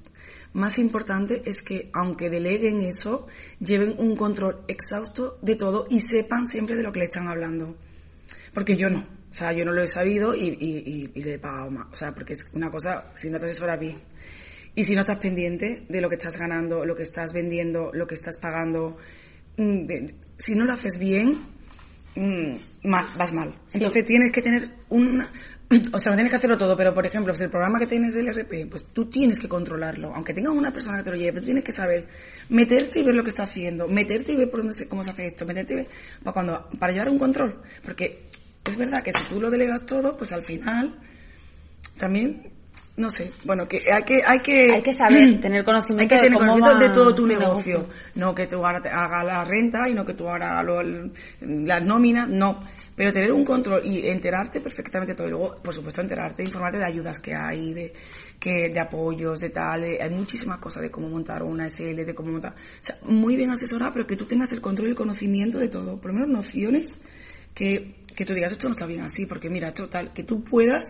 más 0.54 0.78
importante, 0.78 1.42
es 1.44 1.56
que 1.62 1.90
aunque 1.94 2.28
deleguen 2.30 2.82
eso, 2.82 3.26
lleven 3.58 3.94
un 3.98 4.16
control 4.16 4.64
exhausto 4.68 5.38
de 5.42 5.56
todo 5.56 5.86
y 5.90 6.00
sepan 6.00 6.46
siempre 6.46 6.76
de 6.76 6.82
lo 6.82 6.92
que 6.92 7.00
le 7.00 7.04
están 7.06 7.28
hablando. 7.28 7.76
Porque 8.54 8.76
yo 8.76 8.88
no. 8.90 9.04
O 9.32 9.34
sea, 9.34 9.52
yo 9.54 9.64
no 9.64 9.72
lo 9.72 9.82
he 9.82 9.88
sabido 9.88 10.34
y, 10.34 10.48
y- 10.48 10.82
y- 10.86 11.10
y 11.14 11.22
le 11.22 11.34
he 11.34 11.38
pagado 11.38 11.70
más. 11.70 11.86
O 11.90 11.96
sea, 11.96 12.12
porque 12.14 12.34
es 12.34 12.40
una 12.52 12.70
cosa, 12.70 13.10
si 13.14 13.30
no 13.30 13.38
te 13.38 13.46
asesoras 13.46 13.80
bien 13.80 13.96
y 14.74 14.84
si 14.84 14.94
no 14.94 15.00
estás 15.00 15.18
pendiente 15.18 15.86
de 15.88 16.00
lo 16.02 16.08
que 16.10 16.16
estás 16.16 16.34
ganando, 16.38 16.84
lo 16.84 16.94
que 16.94 17.02
estás 17.02 17.32
vendiendo, 17.32 17.90
lo 17.94 18.06
que 18.06 18.14
estás 18.14 18.38
pagando, 18.40 18.98
mm, 19.56 19.86
de- 19.86 20.14
si 20.36 20.54
no 20.54 20.64
lo 20.66 20.74
haces 20.74 20.98
bien, 20.98 21.38
mm, 22.14 22.56
mal, 22.84 23.06
vas 23.16 23.32
mal. 23.32 23.54
Entonces 23.72 24.04
tienes 24.04 24.30
que 24.32 24.42
tener 24.42 24.70
una... 24.90 25.30
O 25.94 25.98
sea, 25.98 26.10
no 26.10 26.16
tienes 26.16 26.30
que 26.30 26.36
hacerlo 26.36 26.58
todo, 26.58 26.76
pero 26.76 26.92
por 26.92 27.06
ejemplo, 27.06 27.34
si 27.34 27.44
el 27.44 27.48
programa 27.50 27.78
que 27.78 27.86
tienes 27.86 28.12
del 28.12 28.28
RP, 28.28 28.66
pues 28.68 28.84
tú 28.92 29.06
tienes 29.06 29.38
que 29.38 29.48
controlarlo. 29.48 30.14
Aunque 30.14 30.34
tengas 30.34 30.52
una 30.52 30.70
persona 30.70 30.98
que 30.98 31.04
te 31.04 31.10
lo 31.12 31.16
lleve, 31.16 31.32
pero 31.32 31.40
tú 31.40 31.46
tienes 31.46 31.64
que 31.64 31.72
saber 31.72 32.06
meterte 32.50 33.00
y 33.00 33.02
ver 33.02 33.14
lo 33.14 33.24
que 33.24 33.30
está 33.30 33.44
haciendo, 33.44 33.88
meterte 33.88 34.32
y 34.32 34.36
ver 34.36 34.50
por 34.50 34.60
dónde 34.60 34.74
se, 34.74 34.86
cómo 34.86 35.02
se 35.02 35.08
hace 35.08 35.24
esto, 35.24 35.46
meterte 35.46 35.72
y 35.72 35.76
ver 35.76 35.88
para, 36.22 36.34
cuando, 36.34 36.68
para 36.78 36.92
llevar 36.92 37.08
un 37.08 37.18
control. 37.18 37.62
Porque 37.82 38.24
es 38.64 38.76
verdad 38.76 39.02
que 39.02 39.12
si 39.12 39.24
tú 39.26 39.40
lo 39.40 39.50
delegas 39.50 39.84
todo, 39.86 40.16
pues 40.16 40.32
al 40.32 40.44
final 40.44 40.98
también 41.98 42.50
no 42.94 43.08
sé, 43.08 43.32
bueno, 43.44 43.66
que 43.66 43.78
hay 43.90 44.02
que... 44.04 44.20
Hay 44.24 44.40
que, 44.40 44.70
hay 44.70 44.82
que 44.82 44.92
saber, 44.92 45.40
tener 45.40 45.64
conocimiento, 45.64 46.02
hay 46.02 46.08
que 46.20 46.26
tener 46.26 46.38
de, 46.38 46.46
cómo 46.46 46.52
conocimiento 46.60 46.88
de 46.88 46.94
todo 46.94 47.14
tu, 47.14 47.22
tu 47.22 47.26
negocio. 47.26 47.78
negocio. 47.78 47.94
No 48.16 48.34
que 48.34 48.46
tú 48.46 48.56
ahora 48.56 48.82
te 48.82 48.90
hagas 48.90 49.24
la 49.24 49.44
renta 49.46 49.78
y 49.88 49.94
no 49.94 50.04
que 50.04 50.12
tú 50.12 50.28
ahora 50.28 50.62
lo, 50.62 50.82
las 51.40 51.82
nóminas, 51.82 52.28
no. 52.28 52.60
Pero 52.94 53.10
tener 53.10 53.32
un 53.32 53.46
control 53.46 53.86
y 53.86 54.06
enterarte 54.06 54.60
perfectamente 54.60 55.12
de 55.12 55.16
todo. 55.16 55.26
Y 55.26 55.30
luego, 55.30 55.56
por 55.62 55.74
supuesto, 55.74 56.02
enterarte, 56.02 56.42
informarte 56.42 56.78
de 56.78 56.84
ayudas 56.84 57.18
que 57.18 57.34
hay, 57.34 57.72
de, 57.72 57.94
que, 58.38 58.68
de 58.68 58.78
apoyos, 58.80 59.40
de 59.40 59.48
tal. 59.48 59.80
de- 59.80 60.02
hay 60.02 60.10
muchísimas 60.10 60.58
cosas 60.58 60.82
de 60.82 60.90
cómo 60.90 61.08
montar 61.08 61.42
una 61.42 61.66
SL, 61.70 62.04
de 62.04 62.14
cómo 62.14 62.32
montar. 62.32 62.52
O 62.52 62.84
sea, 62.84 62.96
muy 63.06 63.36
bien 63.36 63.50
asesorada, 63.50 63.94
pero 63.94 64.06
que 64.06 64.16
tú 64.16 64.26
tengas 64.26 64.52
el 64.52 64.60
control 64.60 64.88
y 64.88 64.90
el 64.90 64.96
conocimiento 64.96 65.56
de 65.58 65.68
todo. 65.68 65.98
Por 65.98 66.12
lo 66.12 66.20
menos 66.20 66.28
nociones 66.44 66.90
que, 67.54 68.01
que 68.14 68.24
tú 68.24 68.34
digas, 68.34 68.52
esto 68.52 68.68
no 68.68 68.74
está 68.74 68.86
bien 68.86 69.02
así, 69.02 69.26
porque 69.26 69.48
mira, 69.50 69.68
esto 69.68 69.88
tal, 69.88 70.12
que 70.12 70.24
tú 70.24 70.42
puedas, 70.44 70.82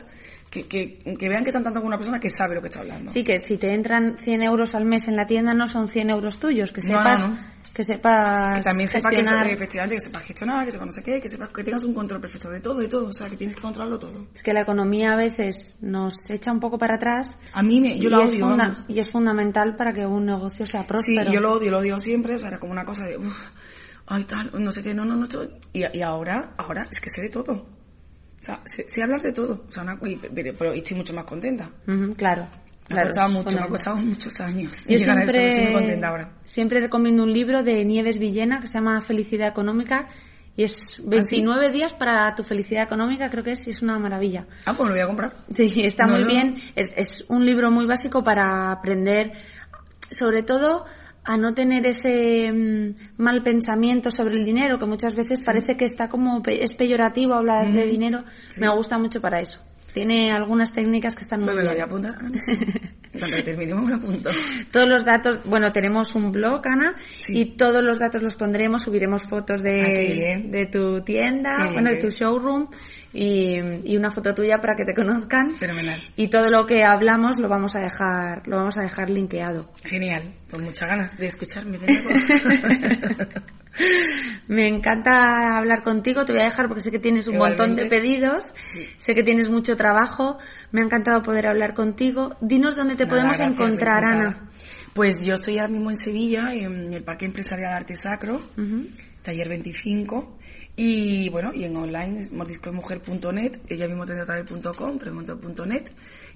que, 0.51 0.67
que, 0.69 0.99
que 1.19 1.29
vean 1.29 1.45
que 1.45 1.51
están 1.51 1.63
tratando 1.63 1.81
con 1.81 1.89
una 1.89 1.97
persona 1.97 2.21
que 2.21 2.29
sabe 2.31 2.55
lo 2.55 2.61
que 2.61 2.69
está 2.69 2.81
hablando. 2.81 3.11
Sí, 3.11 3.25
que 3.25 3.39
si 3.39 3.57
te 3.57 3.73
entran 3.73 4.19
100 4.19 4.43
euros 4.43 4.75
al 4.75 4.85
mes 4.85 5.09
en 5.09 5.17
la 5.17 5.27
tienda 5.27 5.55
no 5.55 5.67
son 5.67 5.89
100 5.89 6.11
euros 6.11 6.39
tuyos, 6.39 6.73
que 6.73 6.83
No, 6.83 6.93
no, 6.93 6.99
sepas, 6.99 7.21
no. 7.21 7.39
que 7.73 7.85
sepas 7.85 8.59
que 8.59 8.63
también 8.65 8.87
sepa 8.89 9.09
que, 9.09 9.21
efectivamente, 9.53 9.95
que 9.97 10.01
sepas 10.03 10.23
gestionar, 10.25 10.67
que 10.67 10.73
sepas 10.73 10.87
no 10.87 10.93
sé 10.93 11.03
qué, 11.03 11.21
que 11.23 11.29
sepas 11.31 11.49
que 11.49 11.65
tengas 11.65 11.85
un 11.85 11.95
control 11.95 12.21
perfecto 12.21 12.51
de 12.51 12.61
todo, 12.61 12.81
de 12.81 12.89
todo, 12.89 13.09
o 13.09 13.13
sea, 13.15 13.31
que 13.31 13.37
tienes 13.39 13.57
que 13.57 13.63
controlarlo 13.63 13.99
todo. 13.99 14.27
Es 14.35 14.43
que 14.43 14.53
la 14.53 14.61
economía 14.61 15.15
a 15.15 15.17
veces 15.17 15.79
nos 15.81 16.29
echa 16.29 16.53
un 16.53 16.61
poco 16.61 16.77
para 16.77 16.97
atrás 16.97 17.39
A 17.55 17.63
mí, 17.63 17.81
me, 17.81 17.99
yo 17.99 18.11
lo 18.11 18.23
odio, 18.25 18.47
funda- 18.47 18.77
y 18.89 18.99
es 18.99 19.11
fundamental 19.11 19.75
para 19.75 19.95
que 19.95 20.05
un 20.05 20.27
negocio 20.27 20.67
sea 20.67 20.83
Sí, 20.83 20.87
próspero. 20.89 21.33
yo 21.33 21.41
lo 21.41 21.53
odio, 21.55 21.71
lo 21.71 21.79
odio 21.79 21.99
siempre, 21.99 22.35
o 22.35 22.39
sea, 22.39 22.49
era 22.49 22.59
como 22.59 22.73
una 22.73 22.85
cosa 22.85 23.05
de, 23.07 23.17
uff, 23.17 23.41
ay 24.07 24.25
tal, 24.25 24.51
no 24.63 24.73
sé 24.73 24.83
qué, 24.83 24.95
no, 24.95 25.05
no, 25.05 25.17
no, 25.17 25.27
y, 25.73 25.85
y 25.97 26.03
ahora, 26.03 26.55
ahora 26.57 26.83
es 26.91 27.01
que 27.01 27.09
sé 27.15 27.23
de 27.23 27.31
todo. 27.31 27.53
O 27.53 28.45
sea, 28.45 28.61
sé, 28.65 28.85
sé 28.89 29.03
hablar 29.03 29.21
de 29.23 29.33
todo, 29.33 29.65
o 29.69 29.73
sea, 29.73 29.85
una- 29.85 29.99
y- 30.09 30.17
pero, 30.17 30.73
estoy 30.73 30.97
mucho 30.97 31.15
más 31.15 31.25
contenta. 31.25 31.71
Ujú, 31.87 32.15
claro. 32.15 32.49
Me 32.89 32.97
claro, 32.97 33.09
ha 33.09 33.13
costado 33.13 33.29
mucho, 33.45 33.57
me 33.57 33.63
ha 33.65 33.69
costado 33.69 33.97
muchos 33.99 34.41
años. 34.41 34.75
Yo 34.89 34.97
llegar 34.99 35.19
a 35.19 35.23
esto, 35.25 35.41
muy 35.41 35.51
siempre, 35.51 35.73
contenta 35.73 36.09
ahora. 36.09 36.33
siempre 36.45 36.81
recomiendo 36.81 37.23
un 37.23 37.33
libro 37.33 37.63
de 37.63 37.85
Nieves 37.85 38.19
Villena 38.19 38.61
que 38.61 38.67
se 38.67 38.75
llama 38.75 39.01
Felicidad 39.01 39.49
Económica 39.49 40.09
y 40.57 40.65
¿Ah, 40.65 40.67
es 40.67 41.01
29 41.05 41.71
días 41.71 41.93
para 41.95 42.35
tu 42.35 42.43
felicidad 42.43 42.83
económica, 42.83 43.31
creo 43.31 43.45
que 43.45 43.53
es, 43.53 43.67
y 43.69 43.71
es 43.71 43.81
una 43.81 43.99
maravilla. 44.01 44.47
Ah, 44.67 44.75
pues 44.77 44.89
lo 44.89 44.95
voy 44.95 45.01
a 45.01 45.07
comprar. 45.07 45.33
Sí, 45.55 45.73
está 45.85 46.05
No, 46.07 46.15
muy 46.15 46.23
no. 46.23 46.27
bien. 46.29 46.57
Es, 46.75 46.93
es 46.97 47.25
un 47.29 47.47
libro 47.47 47.71
muy 47.71 47.87
básico 47.87 48.23
para 48.25 48.73
aprender, 48.73 49.33
sobre 50.11 50.43
todo 50.43 50.85
a 51.25 51.37
no 51.37 51.55
tener 51.55 51.87
ese 51.87 52.51
mm, 52.53 53.21
mal 53.23 53.43
pensamiento 53.43 54.11
sobre 54.11 54.37
el 54.37 54.45
dinero, 54.45 54.79
que 54.79 54.87
muchas 54.87 55.15
veces 55.15 55.41
parece 55.45 55.77
que 55.77 55.85
está 55.85 56.09
como 56.09 56.43
pe- 56.43 56.63
es 56.65 56.75
peyorativo 56.75 57.35
hablar 57.35 57.73
de 57.73 57.87
dinero. 57.87 58.25
Me 58.59 58.69
gusta 58.75 58.99
mucho 58.99 59.21
para 59.21 59.41
eso. 59.41 59.61
Tiene 59.93 60.33
algunas 60.33 60.73
técnicas 60.73 61.15
que 61.15 61.21
están 61.23 61.41
muy 61.41 61.53
Pues 61.53 61.57
me 61.59 61.63
lo 61.65 61.71
voy 61.71 61.81
a 61.81 61.87
bien. 61.87 62.07
apuntar. 62.09 62.19
Cuando 63.19 63.43
terminemos 63.45 63.85
me 63.85 63.91
lo 63.91 63.97
apunto. 63.97 64.31
Todos 64.71 64.89
los 64.89 65.05
datos, 65.05 65.41
bueno, 65.45 65.71
tenemos 65.71 66.15
un 66.15 66.33
blog, 66.33 66.63
Ana, 66.67 66.95
Sí. 67.27 67.39
y 67.41 67.45
todos 67.57 67.83
los 67.85 67.99
datos 67.99 68.23
los 68.23 68.35
pondremos, 68.37 68.83
subiremos 68.85 69.25
fotos 69.29 69.61
Ah, 69.61 69.65
de, 69.65 70.15
bien. 70.15 70.51
de 70.51 70.65
tu 70.67 71.03
tienda, 71.03 71.57
bien, 71.59 71.73
bueno, 71.75 71.91
de 71.91 71.97
tu 71.97 72.07
bien. 72.07 72.19
showroom 72.19 72.69
y, 73.13 73.57
y 73.85 73.97
una 73.97 74.11
foto 74.11 74.35
tuya 74.35 74.59
para 74.61 74.75
que 74.75 74.85
te 74.85 74.95
conozcan. 74.95 75.57
Fenomenal. 75.57 76.01
Y 76.17 76.29
todo 76.29 76.51
lo 76.51 76.67
que 76.67 76.83
hablamos 76.85 77.39
lo 77.39 77.49
vamos 77.49 77.75
a 77.77 77.81
dejar, 77.81 78.47
lo 78.47 78.57
vamos 78.57 78.77
a 78.79 78.83
dejar 78.83 79.11
linkeado. 79.11 79.71
Genial, 79.85 80.35
pues 80.51 80.63
muchas 80.63 80.89
ganas 80.89 81.17
de 81.19 81.27
escucharme 81.27 81.79
de 81.79 81.87
nuevo. 81.87 82.11
Me 84.49 84.69
encanta 84.69 85.57
hablar 85.57 85.83
contigo, 85.83 86.25
te 86.25 86.33
voy 86.33 86.43
a 86.43 86.47
dejar 86.47 86.69
porque 86.69 86.83
sé 86.83 86.91
que 86.91 86.99
tienes 86.99 87.27
un 87.27 87.39
montón 87.39 87.75
de 87.75 87.87
pedidos, 87.87 88.45
Sí. 88.75 88.87
sé 88.99 89.15
que 89.15 89.23
tienes 89.23 89.49
mucho 89.49 89.77
trabajo, 89.77 90.39
me 90.73 90.83
ha 90.83 90.85
encantado 90.85 91.23
poder 91.23 91.47
hablar 91.47 91.73
contigo. 91.73 92.37
Dinos 92.43 92.77
dónde 92.77 92.97
te 92.97 93.05
Nada, 93.05 93.11
podemos 93.17 93.39
gracias, 93.39 93.59
encontrar. 93.61 94.05
Ana. 94.05 94.51
Pues 94.93 95.15
yo 95.25 95.35
estoy 95.35 95.59
ahora 95.59 95.73
mismo 95.73 95.91
en 95.91 95.97
Sevilla, 95.97 96.53
en 96.53 96.93
el 96.93 97.03
Parque 97.03 97.25
Empresarial 97.25 97.73
Arte 97.73 97.97
Sacro, 97.97 98.43
taller 99.23 99.49
25, 99.49 100.39
y 100.77 101.29
bueno, 101.29 101.53
y 101.55 101.65
en 101.65 101.77
online 101.77 102.21
es 102.21 102.33
mordiscodemujer.net, 102.33 103.61
ella 103.69 103.87
mismo 103.89 104.07
tendrá 104.07 104.25
otra 104.25 104.37
vez 104.37 104.49
punto 104.49 104.73
.com, 104.75 104.99
pero 104.99 105.13
monto 105.15 105.39
punto 105.39 105.67
.net, 105.67 105.91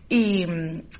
y, 0.09 0.44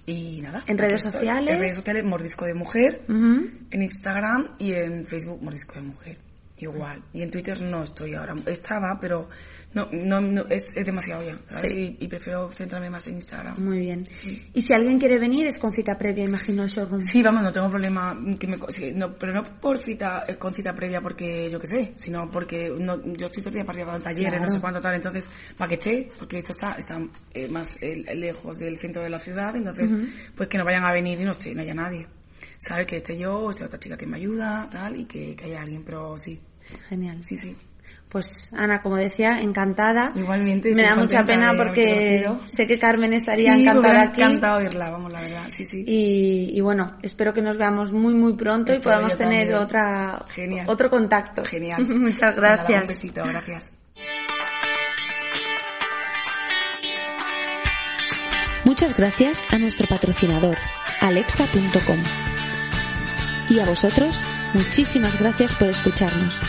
y 0.07 0.41
nada. 0.41 0.65
¿En 0.67 0.79
redes 0.79 1.05
estoy. 1.05 1.13
sociales? 1.13 1.55
En 1.55 1.61
redes 1.61 1.77
sociales, 1.77 2.05
Mordisco 2.05 2.45
de 2.45 2.55
Mujer, 2.55 3.03
Ujú. 3.09 3.51
en 3.71 3.83
Instagram 3.83 4.49
y 4.59 4.73
en 4.73 5.07
Facebook, 5.07 5.43
Mordisco 5.43 5.75
de 5.75 5.83
Mujer. 5.83 6.19
Igual. 6.59 7.03
Y 7.13 7.23
en 7.23 7.31
Twitter 7.31 7.61
no 7.63 7.83
estoy 7.83 8.15
ahora. 8.15 8.35
Estaba, 8.47 8.99
pero 9.01 9.29
no, 9.77 9.89
no, 9.93 10.21
no 10.21 10.47
es, 10.49 10.65
es 10.75 10.85
demasiado 10.87 11.23
ya, 11.23 11.37
¿sabes? 11.49 11.71
Sí. 11.73 11.97
Y, 12.01 12.05
y 12.05 12.09
prefiero 12.09 12.51
centrarme 12.53 12.91
más 12.91 13.07
en 13.07 13.15
Instagram. 13.15 13.63
Muy 13.63 13.79
bien. 13.81 14.03
Y 14.55 14.63
si 14.63 14.73
alguien 14.73 14.99
quiere 14.99 15.19
venir, 15.19 15.47
es 15.47 15.59
con 15.59 15.73
cita 15.73 15.97
previa, 15.99 16.25
imagino, 16.25 16.63
al 16.63 16.69
showroom. 16.69 17.01
Sí, 17.03 17.23
vamos, 17.23 17.43
no 17.43 17.53
tengo 17.53 17.69
problema, 17.71 18.17
que 18.41 18.47
me, 18.47 18.59
co- 18.59 18.71
sí, 18.71 18.93
no, 18.95 19.15
pero 19.17 19.33
no 19.35 19.45
por 19.61 19.83
cita, 19.83 20.25
eh, 20.27 20.37
con 20.37 20.55
cita 20.55 20.75
previa 20.75 21.01
porque 21.01 21.51
yo 21.51 21.61
qué 21.61 21.67
sé, 21.67 21.93
sino 21.97 22.31
porque 22.31 22.71
no, 22.77 23.01
yo 23.15 23.27
estoy 23.27 23.43
día 23.53 23.65
para 23.65 23.79
arriba 23.79 23.97
en 23.97 24.03
talleres, 24.03 24.31
Claro. 24.31 24.45
no 24.45 24.55
sé 24.55 24.61
cuánto 24.61 24.81
tal, 24.81 24.95
entonces, 24.97 25.29
para 25.57 25.69
que 25.69 25.75
esté, 25.75 26.11
porque 26.19 26.39
esto 26.39 26.53
está, 26.53 26.73
está 26.73 26.99
eh, 27.35 27.49
más 27.49 27.69
eh, 27.83 28.03
lejos 28.17 28.57
del 28.59 28.79
centro 28.79 29.03
de 29.03 29.11
la 29.11 29.21
ciudad, 29.21 29.55
entonces, 29.55 29.91
pues 30.35 30.49
que 30.49 30.59
no 30.59 30.65
vayan 30.65 30.85
a 30.85 30.93
venir 30.93 31.21
y 31.21 31.25
no 31.25 31.33
esté, 31.33 31.55
no 31.55 31.63
haya 31.63 31.75
nadie. 31.75 32.07
¿Sabes? 32.59 32.87
Que 32.87 32.97
esté 32.97 33.19
yo, 33.19 33.51
esté 33.51 33.65
otra 33.65 33.79
chica 33.79 33.97
que 33.99 34.07
me 34.07 34.17
ayuda, 34.17 34.69
tal, 34.73 34.97
y 34.99 35.05
que, 35.05 35.37
que 35.37 35.45
haya 35.45 35.61
alguien, 35.63 35.83
pero 35.85 36.17
sí, 36.19 36.41
Genial. 36.89 37.23
sí, 37.23 37.37
sí. 37.37 37.55
Pues 38.17 38.49
Ana, 38.57 38.81
como 38.81 38.97
decía, 38.97 39.41
encantada. 39.43 40.11
Igualmente, 40.15 40.75
Me 40.75 40.85
da 40.85 40.97
mucha 40.97 41.23
pena 41.27 41.53
porque 41.55 42.27
sé 42.47 42.67
que 42.67 42.79
Carmen 42.79 43.13
estaría 43.13 43.55
sí, 43.55 43.61
encantada 43.61 44.05
aquí. 44.05 44.23
encantado 44.23 44.59
verla, 44.61 44.89
vamos, 44.91 45.13
la 45.13 45.21
verdad, 45.21 45.45
sí, 45.51 45.67
sí. 45.67 45.85
Y, 45.87 46.57
y 46.57 46.61
bueno, 46.63 46.97
espero 47.03 47.35
que 47.35 47.43
nos 47.43 47.59
veamos 47.59 47.93
muy 47.93 48.15
muy 48.15 48.33
pronto 48.35 48.73
y 48.73 48.79
podamos 48.79 49.19
tener 49.19 49.49
también. 49.49 49.63
otra 49.63 50.25
Genial. 50.31 50.65
otro 50.67 50.89
contacto. 50.89 51.45
Genial. 51.45 51.87
Muchas 51.95 52.21
Nada, 52.23 52.35
gracias. 52.37 52.83
un 52.85 52.89
besito, 52.89 53.23
gracias. 53.23 53.73
Muchas 58.65 58.97
gracias 58.97 59.47
a 59.51 59.59
nuestro 59.59 59.87
patrocinador, 59.89 60.57
alexa.com. 61.03 61.99
Y 63.51 63.59
a 63.61 63.67
vosotros, 63.67 64.25
muchísimas 64.55 65.21
gracias 65.21 65.55
por 65.55 65.69
escucharnos. 65.69 66.41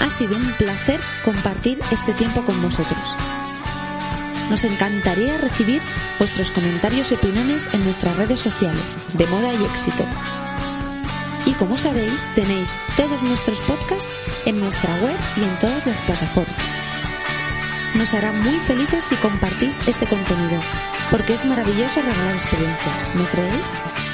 Ha 0.00 0.10
sido 0.10 0.36
un 0.36 0.52
placer 0.54 1.00
compartir 1.24 1.80
este 1.90 2.12
tiempo 2.12 2.44
con 2.44 2.60
vosotros. 2.60 3.16
Nos 4.50 4.64
encantaría 4.64 5.38
recibir 5.38 5.82
vuestros 6.18 6.52
comentarios 6.52 7.10
y 7.10 7.14
opiniones 7.14 7.68
en 7.72 7.84
nuestras 7.84 8.16
redes 8.16 8.40
sociales 8.40 8.98
de 9.14 9.26
moda 9.26 9.52
y 9.54 9.64
éxito. 9.64 10.04
Y 11.46 11.52
como 11.52 11.76
sabéis, 11.76 12.28
tenéis 12.34 12.78
todos 12.96 13.22
nuestros 13.22 13.62
podcasts 13.62 14.08
en 14.44 14.60
nuestra 14.60 14.94
web 14.96 15.16
y 15.36 15.44
en 15.44 15.58
todas 15.58 15.86
las 15.86 16.00
plataformas. 16.02 16.56
Nos 17.94 18.12
hará 18.12 18.32
muy 18.32 18.58
felices 18.60 19.04
si 19.04 19.16
compartís 19.16 19.78
este 19.86 20.06
contenido, 20.06 20.60
porque 21.10 21.34
es 21.34 21.44
maravilloso 21.44 22.02
regalar 22.02 22.34
experiencias, 22.34 23.10
¿no 23.14 23.24
creéis? 23.26 24.13